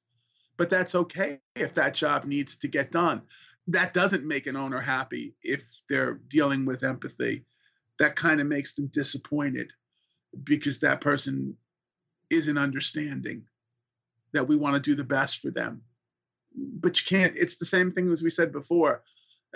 But 0.56 0.70
that's 0.70 0.94
okay 0.94 1.40
if 1.54 1.74
that 1.74 1.94
job 1.94 2.24
needs 2.24 2.58
to 2.58 2.68
get 2.68 2.90
done. 2.90 3.22
That 3.68 3.94
doesn't 3.94 4.26
make 4.26 4.46
an 4.46 4.56
owner 4.56 4.80
happy 4.80 5.34
if 5.42 5.62
they're 5.88 6.14
dealing 6.14 6.66
with 6.66 6.84
empathy. 6.84 7.44
That 7.98 8.16
kind 8.16 8.40
of 8.40 8.46
makes 8.46 8.74
them 8.74 8.88
disappointed 8.88 9.72
because 10.42 10.80
that 10.80 11.00
person 11.00 11.56
isn't 12.30 12.58
understanding 12.58 13.44
that 14.32 14.46
we 14.46 14.56
want 14.56 14.74
to 14.74 14.90
do 14.90 14.94
the 14.94 15.04
best 15.04 15.40
for 15.40 15.50
them. 15.50 15.82
But 16.54 17.00
you 17.00 17.06
can't, 17.06 17.36
it's 17.36 17.56
the 17.56 17.64
same 17.64 17.92
thing 17.92 18.10
as 18.10 18.22
we 18.22 18.30
said 18.30 18.52
before. 18.52 19.02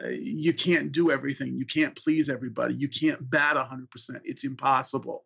Uh, 0.02 0.08
you 0.08 0.52
can't 0.52 0.92
do 0.92 1.10
everything. 1.10 1.54
You 1.54 1.66
can't 1.66 1.96
please 1.96 2.30
everybody. 2.30 2.74
You 2.74 2.88
can't 2.88 3.30
bat 3.30 3.56
100%. 3.56 4.20
It's 4.24 4.44
impossible 4.44 5.24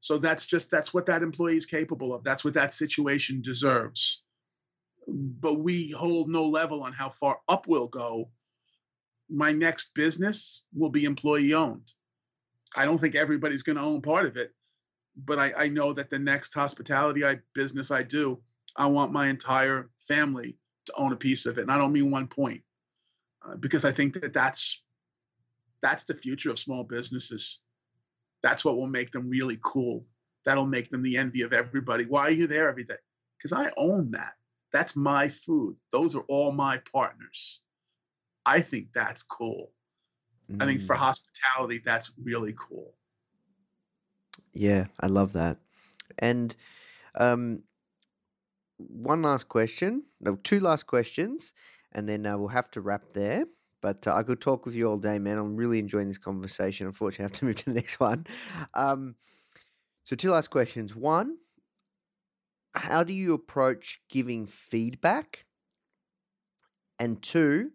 so 0.00 0.16
that's 0.16 0.46
just 0.46 0.70
that's 0.70 0.92
what 0.92 1.06
that 1.06 1.22
employee 1.22 1.56
is 1.58 1.66
capable 1.66 2.14
of. 2.14 2.24
That's 2.24 2.44
what 2.44 2.54
that 2.54 2.72
situation 2.72 3.42
deserves. 3.42 4.24
But 5.06 5.60
we 5.60 5.90
hold 5.90 6.28
no 6.28 6.46
level 6.46 6.82
on 6.82 6.92
how 6.92 7.10
far 7.10 7.38
up 7.48 7.66
we'll 7.66 7.88
go. 7.88 8.30
My 9.28 9.52
next 9.52 9.94
business 9.94 10.64
will 10.74 10.90
be 10.90 11.04
employee 11.04 11.54
owned. 11.54 11.92
I 12.74 12.84
don't 12.84 12.98
think 12.98 13.14
everybody's 13.14 13.62
going 13.62 13.76
to 13.76 13.82
own 13.82 14.00
part 14.00 14.26
of 14.26 14.36
it, 14.36 14.52
but 15.16 15.38
I, 15.38 15.52
I 15.56 15.68
know 15.68 15.92
that 15.92 16.08
the 16.08 16.18
next 16.18 16.54
hospitality 16.54 17.24
I, 17.24 17.40
business 17.54 17.90
I 17.90 18.02
do, 18.02 18.40
I 18.76 18.86
want 18.86 19.12
my 19.12 19.28
entire 19.28 19.90
family 19.98 20.58
to 20.86 20.94
own 20.94 21.12
a 21.12 21.16
piece 21.16 21.46
of 21.46 21.58
it, 21.58 21.62
and 21.62 21.70
I 21.70 21.78
don't 21.78 21.92
mean 21.92 22.10
one 22.10 22.28
point, 22.28 22.62
uh, 23.44 23.56
because 23.56 23.84
I 23.84 23.92
think 23.92 24.14
that 24.20 24.32
that's 24.32 24.82
that's 25.82 26.04
the 26.04 26.14
future 26.14 26.50
of 26.50 26.58
small 26.58 26.84
businesses. 26.84 27.60
That's 28.42 28.64
what 28.64 28.76
will 28.76 28.86
make 28.86 29.10
them 29.10 29.28
really 29.28 29.58
cool. 29.62 30.04
That'll 30.44 30.66
make 30.66 30.90
them 30.90 31.02
the 31.02 31.18
envy 31.18 31.42
of 31.42 31.52
everybody. 31.52 32.04
Why 32.04 32.28
are 32.28 32.30
you 32.30 32.46
there 32.46 32.68
every 32.68 32.84
day? 32.84 32.94
Because 33.36 33.52
I 33.52 33.70
own 33.76 34.12
that. 34.12 34.34
That's 34.72 34.96
my 34.96 35.28
food. 35.28 35.76
Those 35.92 36.14
are 36.14 36.24
all 36.28 36.52
my 36.52 36.80
partners. 36.92 37.60
I 38.46 38.60
think 38.60 38.92
that's 38.92 39.22
cool. 39.22 39.72
Mm. 40.50 40.62
I 40.62 40.66
think 40.66 40.82
for 40.82 40.94
mm. 40.94 40.98
hospitality, 40.98 41.80
that's 41.84 42.12
really 42.22 42.54
cool. 42.58 42.94
Yeah, 44.52 44.86
I 45.00 45.06
love 45.06 45.32
that. 45.34 45.58
And 46.18 46.54
um, 47.16 47.62
one 48.78 49.22
last 49.22 49.48
question, 49.48 50.04
no, 50.20 50.36
two 50.36 50.60
last 50.60 50.86
questions, 50.86 51.52
and 51.92 52.08
then 52.08 52.26
uh, 52.26 52.38
we'll 52.38 52.48
have 52.48 52.70
to 52.72 52.80
wrap 52.80 53.02
there. 53.12 53.44
But 53.82 54.06
uh, 54.06 54.14
I 54.14 54.22
could 54.22 54.40
talk 54.40 54.66
with 54.66 54.74
you 54.74 54.88
all 54.88 54.98
day, 54.98 55.18
man. 55.18 55.38
I'm 55.38 55.56
really 55.56 55.78
enjoying 55.78 56.08
this 56.08 56.18
conversation. 56.18 56.86
Unfortunately, 56.86 57.24
I 57.24 57.26
have 57.26 57.38
to 57.38 57.44
move 57.46 57.56
to 57.56 57.64
the 57.66 57.74
next 57.74 58.00
one. 58.00 58.26
Um, 58.74 59.14
so, 60.04 60.16
two 60.16 60.30
last 60.30 60.48
questions. 60.48 60.94
One, 60.94 61.38
how 62.74 63.02
do 63.04 63.12
you 63.12 63.34
approach 63.34 64.00
giving 64.08 64.46
feedback? 64.46 65.46
And 66.98 67.22
two, 67.22 67.70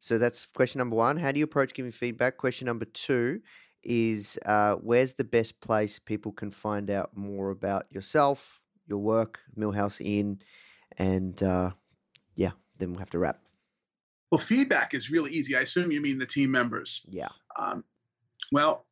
so 0.00 0.18
that's 0.18 0.46
question 0.46 0.78
number 0.78 0.96
one. 0.96 1.18
How 1.18 1.30
do 1.30 1.38
you 1.38 1.44
approach 1.44 1.74
giving 1.74 1.92
feedback? 1.92 2.38
Question 2.38 2.66
number 2.66 2.86
two 2.86 3.40
is 3.82 4.38
uh, 4.46 4.74
where's 4.76 5.14
the 5.14 5.24
best 5.24 5.60
place 5.60 5.98
people 5.98 6.32
can 6.32 6.50
find 6.50 6.90
out 6.90 7.16
more 7.16 7.50
about 7.50 7.86
yourself, 7.90 8.60
your 8.86 8.98
work, 8.98 9.40
Millhouse 9.56 10.00
Inn, 10.00 10.40
and 10.98 11.42
uh, 11.42 11.70
yeah, 12.34 12.52
then 12.78 12.90
we'll 12.90 13.00
have 13.00 13.10
to 13.10 13.18
wrap. 13.18 13.41
Well, 14.32 14.38
feedback 14.38 14.94
is 14.94 15.10
really 15.10 15.30
easy. 15.30 15.54
I 15.54 15.60
assume 15.60 15.92
you 15.92 16.00
mean 16.00 16.18
the 16.18 16.24
team 16.24 16.50
members. 16.50 17.04
Yeah. 17.10 17.28
Um, 17.54 17.84
well, 18.50 18.86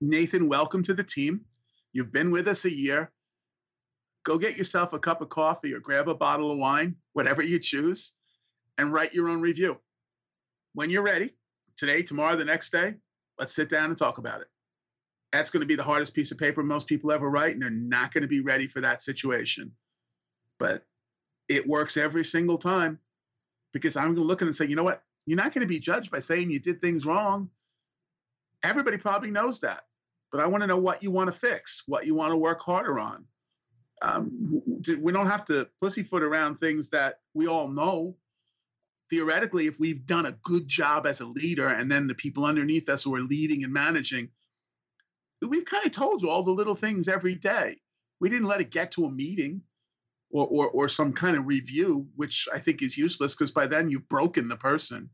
Nathan, 0.00 0.48
welcome 0.48 0.82
to 0.84 0.94
the 0.94 1.04
team. 1.04 1.44
You've 1.92 2.12
been 2.12 2.30
with 2.30 2.48
us 2.48 2.64
a 2.64 2.74
year. 2.74 3.12
Go 4.24 4.38
get 4.38 4.56
yourself 4.56 4.94
a 4.94 4.98
cup 4.98 5.20
of 5.20 5.28
coffee 5.28 5.74
or 5.74 5.80
grab 5.80 6.08
a 6.08 6.14
bottle 6.14 6.50
of 6.50 6.56
wine, 6.56 6.96
whatever 7.12 7.42
you 7.42 7.58
choose, 7.58 8.14
and 8.78 8.90
write 8.90 9.12
your 9.12 9.28
own 9.28 9.42
review. 9.42 9.78
When 10.72 10.88
you're 10.88 11.02
ready, 11.02 11.36
today, 11.76 12.00
tomorrow, 12.00 12.36
the 12.36 12.46
next 12.46 12.72
day, 12.72 12.94
let's 13.38 13.54
sit 13.54 13.68
down 13.68 13.90
and 13.90 13.98
talk 13.98 14.16
about 14.16 14.40
it. 14.40 14.48
That's 15.30 15.50
going 15.50 15.60
to 15.60 15.66
be 15.66 15.76
the 15.76 15.82
hardest 15.82 16.14
piece 16.14 16.32
of 16.32 16.38
paper 16.38 16.62
most 16.62 16.86
people 16.86 17.12
ever 17.12 17.28
write, 17.28 17.52
and 17.52 17.62
they're 17.62 17.70
not 17.70 18.14
going 18.14 18.22
to 18.22 18.28
be 18.28 18.40
ready 18.40 18.66
for 18.66 18.80
that 18.80 19.02
situation. 19.02 19.72
But 20.58 20.86
it 21.50 21.66
works 21.66 21.98
every 21.98 22.24
single 22.24 22.56
time 22.56 22.98
because 23.72 23.96
I'm 23.96 24.14
going 24.14 24.16
to 24.16 24.22
look 24.22 24.42
at 24.42 24.46
it 24.46 24.48
and 24.48 24.56
say, 24.56 24.66
you 24.66 24.76
know 24.76 24.84
what? 24.84 25.02
You're 25.26 25.36
not 25.36 25.52
going 25.52 25.62
to 25.62 25.68
be 25.68 25.80
judged 25.80 26.10
by 26.10 26.20
saying 26.20 26.50
you 26.50 26.60
did 26.60 26.80
things 26.80 27.04
wrong. 27.04 27.50
Everybody 28.62 28.96
probably 28.96 29.30
knows 29.30 29.60
that, 29.60 29.84
but 30.30 30.40
I 30.40 30.46
want 30.46 30.62
to 30.62 30.66
know 30.66 30.78
what 30.78 31.02
you 31.02 31.10
want 31.10 31.32
to 31.32 31.38
fix, 31.38 31.82
what 31.86 32.06
you 32.06 32.14
want 32.14 32.32
to 32.32 32.36
work 32.36 32.60
harder 32.60 32.98
on. 32.98 33.24
Um, 34.02 34.62
we 35.00 35.12
don't 35.12 35.26
have 35.26 35.44
to 35.46 35.68
pussyfoot 35.80 36.22
around 36.22 36.56
things 36.56 36.90
that 36.90 37.20
we 37.34 37.46
all 37.46 37.68
know. 37.68 38.16
Theoretically, 39.08 39.66
if 39.66 39.78
we've 39.78 40.04
done 40.04 40.26
a 40.26 40.32
good 40.42 40.66
job 40.66 41.06
as 41.06 41.20
a 41.20 41.26
leader, 41.26 41.68
and 41.68 41.90
then 41.90 42.06
the 42.06 42.14
people 42.14 42.44
underneath 42.44 42.88
us 42.88 43.04
who 43.04 43.14
are 43.14 43.20
leading 43.20 43.62
and 43.62 43.72
managing, 43.72 44.30
we've 45.42 45.64
kind 45.64 45.86
of 45.86 45.92
told 45.92 46.22
you 46.22 46.30
all 46.30 46.42
the 46.42 46.50
little 46.50 46.74
things 46.74 47.08
every 47.08 47.34
day. 47.34 47.76
We 48.20 48.30
didn't 48.30 48.48
let 48.48 48.60
it 48.60 48.70
get 48.70 48.92
to 48.92 49.04
a 49.04 49.10
meeting 49.10 49.62
or, 50.30 50.46
or, 50.46 50.68
or 50.70 50.88
some 50.88 51.12
kind 51.12 51.36
of 51.36 51.46
review, 51.46 52.06
which 52.16 52.48
I 52.52 52.58
think 52.58 52.82
is 52.82 52.98
useless 52.98 53.34
because 53.34 53.50
by 53.50 53.66
then 53.66 53.90
you've 53.90 54.08
broken 54.08 54.48
the 54.48 54.56
person. 54.56 55.10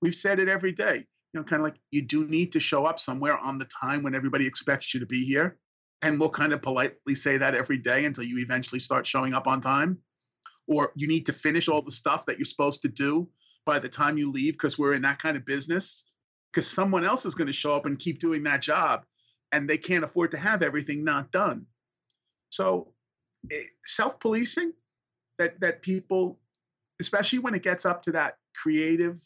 We've 0.00 0.14
said 0.14 0.38
it 0.38 0.48
every 0.48 0.72
day. 0.72 1.06
You 1.32 1.40
know, 1.40 1.44
kind 1.44 1.60
of 1.60 1.64
like 1.64 1.80
you 1.90 2.02
do 2.02 2.26
need 2.26 2.52
to 2.52 2.60
show 2.60 2.86
up 2.86 2.98
somewhere 2.98 3.36
on 3.38 3.58
the 3.58 3.66
time 3.66 4.02
when 4.02 4.14
everybody 4.14 4.46
expects 4.46 4.94
you 4.94 5.00
to 5.00 5.06
be 5.06 5.24
here. 5.24 5.58
And 6.02 6.20
we'll 6.20 6.30
kind 6.30 6.52
of 6.52 6.62
politely 6.62 7.14
say 7.14 7.38
that 7.38 7.54
every 7.54 7.78
day 7.78 8.04
until 8.04 8.24
you 8.24 8.38
eventually 8.38 8.80
start 8.80 9.06
showing 9.06 9.34
up 9.34 9.46
on 9.46 9.60
time. 9.60 9.98
Or 10.68 10.92
you 10.94 11.08
need 11.08 11.26
to 11.26 11.32
finish 11.32 11.68
all 11.68 11.82
the 11.82 11.90
stuff 11.90 12.26
that 12.26 12.38
you're 12.38 12.44
supposed 12.44 12.82
to 12.82 12.88
do 12.88 13.28
by 13.64 13.78
the 13.78 13.88
time 13.88 14.18
you 14.18 14.30
leave 14.30 14.54
because 14.54 14.78
we're 14.78 14.94
in 14.94 15.02
that 15.02 15.18
kind 15.18 15.36
of 15.36 15.44
business. 15.44 16.10
Because 16.52 16.70
someone 16.70 17.04
else 17.04 17.26
is 17.26 17.34
going 17.34 17.46
to 17.48 17.52
show 17.52 17.74
up 17.74 17.86
and 17.86 17.98
keep 17.98 18.18
doing 18.18 18.42
that 18.44 18.62
job 18.62 19.04
and 19.52 19.68
they 19.68 19.78
can't 19.78 20.04
afford 20.04 20.30
to 20.32 20.36
have 20.36 20.62
everything 20.62 21.04
not 21.04 21.32
done. 21.32 21.66
So 22.50 22.92
Eh, 23.50 23.64
self-policing 23.84 24.72
that 25.38 25.60
that 25.60 25.82
people 25.82 26.38
especially 27.00 27.38
when 27.38 27.54
it 27.54 27.62
gets 27.62 27.84
up 27.84 28.02
to 28.02 28.12
that 28.12 28.38
creative 28.54 29.20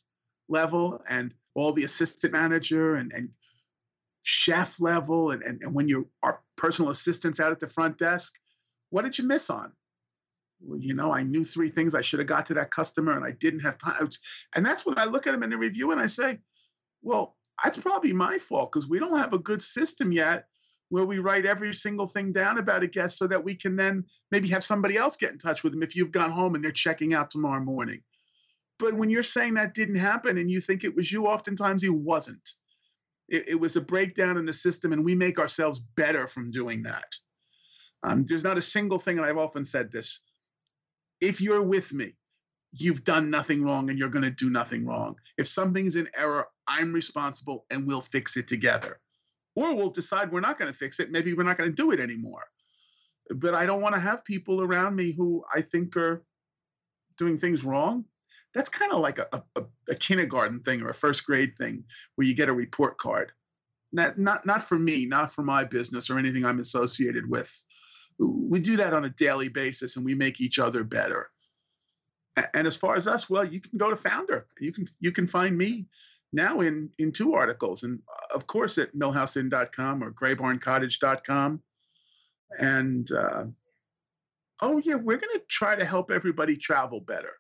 level 0.48 1.00
and 1.08 1.32
all 1.54 1.72
the 1.72 1.84
assistant 1.84 2.32
manager 2.32 2.96
and, 2.96 3.12
and 3.12 3.30
chef 4.22 4.80
level 4.80 5.30
and, 5.30 5.42
and, 5.42 5.62
and 5.62 5.74
when 5.74 5.88
you 5.88 6.08
are 6.22 6.32
our 6.32 6.40
personal 6.56 6.90
assistants 6.90 7.40
out 7.40 7.52
at 7.52 7.60
the 7.60 7.66
front 7.66 7.96
desk 7.96 8.38
what 8.90 9.04
did 9.04 9.16
you 9.16 9.24
miss 9.24 9.48
on? 9.48 9.72
Well, 10.60 10.78
you 10.78 10.92
know 10.92 11.10
i 11.12 11.22
knew 11.22 11.42
three 11.42 11.70
things 11.70 11.94
i 11.94 12.02
should 12.02 12.18
have 12.18 12.28
got 12.28 12.46
to 12.46 12.54
that 12.54 12.70
customer 12.70 13.12
and 13.12 13.24
i 13.24 13.30
didn't 13.30 13.60
have 13.60 13.78
time 13.78 14.10
and 14.54 14.66
that's 14.66 14.84
when 14.84 14.98
i 14.98 15.04
look 15.04 15.26
at 15.26 15.32
them 15.32 15.42
in 15.42 15.50
the 15.50 15.56
review 15.56 15.92
and 15.92 16.00
i 16.00 16.06
say 16.06 16.40
well 17.00 17.36
that's 17.64 17.78
probably 17.78 18.12
my 18.12 18.36
fault 18.36 18.70
because 18.70 18.86
we 18.86 18.98
don't 18.98 19.18
have 19.18 19.32
a 19.32 19.38
good 19.38 19.62
system 19.62 20.12
yet 20.12 20.46
where 20.90 21.04
we 21.04 21.20
write 21.20 21.46
every 21.46 21.72
single 21.72 22.06
thing 22.06 22.32
down 22.32 22.58
about 22.58 22.82
a 22.82 22.88
guest 22.88 23.16
so 23.16 23.26
that 23.28 23.44
we 23.44 23.54
can 23.54 23.76
then 23.76 24.04
maybe 24.30 24.48
have 24.48 24.64
somebody 24.64 24.96
else 24.96 25.16
get 25.16 25.30
in 25.30 25.38
touch 25.38 25.62
with 25.62 25.72
them 25.72 25.82
if 25.82 25.96
you've 25.96 26.10
gone 26.10 26.30
home 26.30 26.54
and 26.54 26.62
they're 26.62 26.72
checking 26.72 27.14
out 27.14 27.30
tomorrow 27.30 27.62
morning. 27.62 28.02
But 28.78 28.94
when 28.94 29.08
you're 29.08 29.22
saying 29.22 29.54
that 29.54 29.74
didn't 29.74 29.96
happen 29.96 30.36
and 30.36 30.50
you 30.50 30.60
think 30.60 30.82
it 30.82 30.94
was 30.94 31.10
you, 31.10 31.26
oftentimes 31.26 31.84
it 31.84 31.94
wasn't. 31.94 32.50
It, 33.28 33.50
it 33.50 33.60
was 33.60 33.76
a 33.76 33.80
breakdown 33.80 34.36
in 34.36 34.46
the 34.46 34.52
system, 34.52 34.92
and 34.92 35.04
we 35.04 35.14
make 35.14 35.38
ourselves 35.38 35.78
better 35.78 36.26
from 36.26 36.50
doing 36.50 36.82
that. 36.82 37.14
Um, 38.02 38.24
there's 38.26 38.42
not 38.42 38.58
a 38.58 38.62
single 38.62 38.98
thing, 38.98 39.18
and 39.18 39.26
I've 39.26 39.38
often 39.38 39.64
said 39.64 39.92
this 39.92 40.24
if 41.20 41.40
you're 41.40 41.62
with 41.62 41.92
me, 41.92 42.14
you've 42.72 43.04
done 43.04 43.30
nothing 43.30 43.62
wrong 43.62 43.90
and 43.90 43.98
you're 43.98 44.08
going 44.08 44.24
to 44.24 44.30
do 44.30 44.50
nothing 44.50 44.86
wrong. 44.86 45.16
If 45.36 45.46
something's 45.46 45.96
in 45.96 46.08
error, 46.16 46.46
I'm 46.66 46.92
responsible 46.92 47.66
and 47.70 47.86
we'll 47.86 48.00
fix 48.00 48.36
it 48.36 48.48
together 48.48 48.98
or 49.54 49.74
we'll 49.74 49.90
decide 49.90 50.30
we're 50.30 50.40
not 50.40 50.58
going 50.58 50.70
to 50.70 50.76
fix 50.76 51.00
it. 51.00 51.10
Maybe 51.10 51.34
we're 51.34 51.42
not 51.42 51.58
going 51.58 51.70
to 51.70 51.76
do 51.76 51.90
it 51.90 52.00
anymore. 52.00 52.44
But 53.30 53.54
I 53.54 53.66
don't 53.66 53.82
want 53.82 53.94
to 53.94 54.00
have 54.00 54.24
people 54.24 54.62
around 54.62 54.96
me 54.96 55.12
who 55.12 55.44
I 55.54 55.60
think 55.60 55.96
are 55.96 56.24
doing 57.16 57.38
things 57.38 57.64
wrong. 57.64 58.04
That's 58.54 58.68
kind 58.68 58.92
of 58.92 59.00
like 59.00 59.18
a, 59.18 59.44
a, 59.54 59.64
a, 59.88 59.94
kindergarten 59.94 60.60
thing 60.60 60.82
or 60.82 60.88
a 60.88 60.94
first 60.94 61.24
grade 61.24 61.56
thing 61.56 61.84
where 62.14 62.26
you 62.26 62.34
get 62.34 62.48
a 62.48 62.52
report 62.52 62.98
card. 62.98 63.30
Not, 63.92 64.18
not, 64.18 64.46
not 64.46 64.62
for 64.62 64.78
me, 64.78 65.06
not 65.06 65.32
for 65.32 65.42
my 65.42 65.64
business 65.64 66.10
or 66.10 66.18
anything 66.18 66.44
I'm 66.44 66.58
associated 66.58 67.28
with. 67.28 67.52
We 68.18 68.58
do 68.58 68.76
that 68.78 68.92
on 68.92 69.04
a 69.04 69.10
daily 69.10 69.48
basis 69.48 69.96
and 69.96 70.04
we 70.04 70.14
make 70.14 70.40
each 70.40 70.58
other 70.58 70.82
better. 70.82 71.30
And 72.54 72.66
as 72.66 72.76
far 72.76 72.94
as 72.94 73.06
us, 73.06 73.28
well, 73.28 73.44
you 73.44 73.60
can 73.60 73.78
go 73.78 73.90
to 73.90 73.96
Foundr. 73.96 74.44
You 74.60 74.72
can 74.72 74.86
you 75.00 75.12
can 75.12 75.26
find 75.26 75.56
me 75.56 75.86
now 76.32 76.60
in 76.60 76.90
in 76.98 77.12
two 77.12 77.34
articles, 77.34 77.82
and 77.82 78.00
uh, 78.08 78.34
of 78.34 78.46
course 78.46 78.78
at 78.78 78.94
millhouseinn.com 78.94 80.02
or 80.02 80.12
graybarncottage.com. 80.12 81.62
And 82.58 83.10
uh, 83.10 83.44
oh 84.60 84.78
yeah, 84.78 84.96
we're 84.96 85.18
going 85.18 85.38
to 85.38 85.42
try 85.48 85.76
to 85.76 85.84
help 85.84 86.10
everybody 86.10 86.56
travel 86.56 87.00
better. 87.00 87.32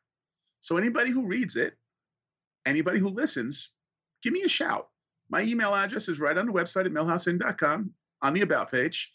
So 0.60 0.76
anybody 0.76 1.10
who 1.10 1.26
reads 1.26 1.56
it, 1.56 1.74
anybody 2.66 2.98
who 2.98 3.08
listens, 3.08 3.72
give 4.22 4.32
me 4.32 4.42
a 4.42 4.48
shout. 4.48 4.88
My 5.30 5.42
email 5.42 5.74
address 5.74 6.08
is 6.08 6.20
right 6.20 6.36
on 6.36 6.46
the 6.46 6.52
website 6.52 6.86
at 6.86 6.92
millhouseinn.com 6.92 7.92
on 8.22 8.34
the 8.34 8.40
about 8.42 8.70
page, 8.70 9.10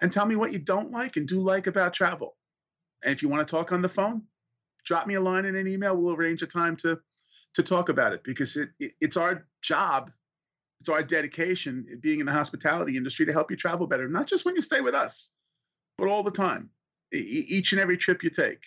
and 0.00 0.12
tell 0.12 0.26
me 0.26 0.36
what 0.36 0.52
you 0.52 0.58
don't 0.58 0.92
like 0.92 1.16
and 1.16 1.26
do 1.26 1.40
like 1.40 1.66
about 1.66 1.94
travel. 1.94 2.36
And 3.02 3.12
if 3.12 3.22
you 3.22 3.28
want 3.28 3.46
to 3.46 3.50
talk 3.50 3.72
on 3.72 3.82
the 3.82 3.88
phone, 3.88 4.22
drop 4.84 5.06
me 5.06 5.14
a 5.14 5.20
line 5.20 5.44
in 5.44 5.56
an 5.56 5.66
email. 5.66 5.96
We'll 5.96 6.14
arrange 6.14 6.42
a 6.42 6.46
time 6.46 6.76
to 6.76 7.00
to 7.54 7.62
talk 7.62 7.88
about 7.88 8.12
it 8.12 8.22
because 8.24 8.56
it, 8.56 8.70
it, 8.78 8.92
it's 9.00 9.16
our 9.16 9.46
job, 9.62 10.10
it's 10.80 10.88
our 10.88 11.02
dedication, 11.02 11.86
being 12.00 12.20
in 12.20 12.26
the 12.26 12.32
hospitality 12.32 12.96
industry, 12.96 13.26
to 13.26 13.32
help 13.32 13.50
you 13.50 13.56
travel 13.56 13.86
better. 13.86 14.08
Not 14.08 14.26
just 14.26 14.44
when 14.44 14.54
you 14.54 14.62
stay 14.62 14.80
with 14.80 14.94
us, 14.94 15.32
but 15.96 16.08
all 16.08 16.22
the 16.22 16.30
time, 16.30 16.70
e- 17.12 17.18
each 17.48 17.72
and 17.72 17.80
every 17.80 17.96
trip 17.96 18.22
you 18.22 18.30
take. 18.30 18.66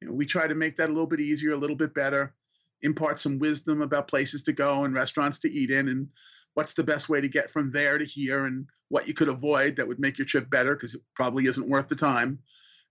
You 0.00 0.08
know, 0.08 0.14
we 0.14 0.26
try 0.26 0.46
to 0.46 0.54
make 0.54 0.76
that 0.76 0.88
a 0.88 0.92
little 0.92 1.06
bit 1.06 1.20
easier, 1.20 1.52
a 1.52 1.58
little 1.58 1.76
bit 1.76 1.92
better, 1.92 2.34
impart 2.82 3.18
some 3.18 3.38
wisdom 3.38 3.82
about 3.82 4.08
places 4.08 4.42
to 4.42 4.52
go 4.52 4.84
and 4.84 4.94
restaurants 4.94 5.40
to 5.40 5.52
eat 5.52 5.70
in, 5.70 5.88
and 5.88 6.08
what's 6.54 6.74
the 6.74 6.82
best 6.82 7.08
way 7.08 7.20
to 7.20 7.28
get 7.28 7.50
from 7.50 7.70
there 7.70 7.98
to 7.98 8.04
here, 8.04 8.46
and 8.46 8.66
what 8.88 9.06
you 9.06 9.14
could 9.14 9.28
avoid 9.28 9.76
that 9.76 9.86
would 9.86 10.00
make 10.00 10.18
your 10.18 10.26
trip 10.26 10.48
better 10.50 10.74
because 10.74 10.94
it 10.94 11.02
probably 11.14 11.46
isn't 11.46 11.68
worth 11.68 11.88
the 11.88 11.94
time 11.94 12.38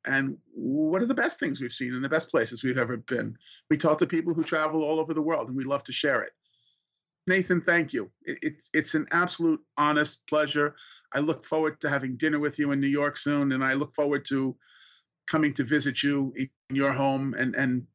and 0.06 0.38
what 0.54 1.02
are 1.02 1.08
the 1.08 1.14
best 1.14 1.40
things 1.40 1.60
we've 1.60 1.72
seen 1.72 1.94
and 1.94 2.04
the 2.04 2.10
best 2.10 2.30
places 2.30 2.64
we've 2.64 2.78
ever 2.78 2.98
been. 2.98 3.38
We 3.70 3.78
talk 3.78 3.98
to 4.00 4.08
people 4.08 4.34
who 4.34 4.44
travel 4.44 4.84
all 4.84 5.00
over 5.00 5.14
the 5.14 5.22
world, 5.22 5.48
and 5.48 5.58
we 5.58 5.66
love 5.66 5.84
to 5.86 5.92
share 5.92 6.22
it. 6.22 6.32
Nathan, 7.28 7.62
thank 7.62 7.94
you. 7.94 8.10
It, 8.24 8.40
it's 8.42 8.70
it's 8.74 8.96
an 8.96 9.08
absolute 9.12 9.62
honest 9.78 10.26
pleasure. 10.28 10.76
I 11.14 11.20
look 11.20 11.44
forward 11.44 11.80
to 11.82 11.90
having 11.90 12.18
dinner 12.18 12.40
with 12.40 12.60
you 12.60 12.72
in 12.72 12.80
New 12.80 12.88
York 12.88 13.18
soon, 13.18 13.52
and 13.52 13.64
I 13.64 13.74
look 13.74 13.92
forward 13.92 14.26
to 14.30 14.56
coming 15.28 15.54
to 15.54 15.64
visit 15.64 16.02
you 16.02 16.34
in 16.38 16.50
your 16.76 16.92
home 16.92 17.36
and 17.38 17.56
and 17.56 17.86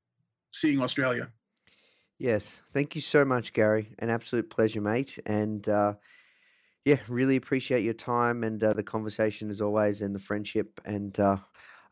seeing 0.50 0.80
Australia. 0.80 1.30
Yes, 2.18 2.62
thank 2.72 2.94
you 2.94 3.00
so 3.00 3.24
much, 3.24 3.52
Gary. 3.52 3.88
An 3.98 4.08
absolute 4.08 4.48
pleasure, 4.48 4.80
mate. 4.80 5.18
And 5.26 5.68
uh, 5.68 5.94
yeah, 6.84 6.98
really 7.08 7.36
appreciate 7.36 7.82
your 7.82 7.94
time 7.94 8.44
and 8.44 8.62
uh, 8.62 8.72
the 8.72 8.84
conversation 8.84 9.50
as 9.50 9.60
always, 9.60 10.00
and 10.00 10.14
the 10.14 10.20
friendship. 10.20 10.80
And 10.84 11.18
uh, 11.18 11.38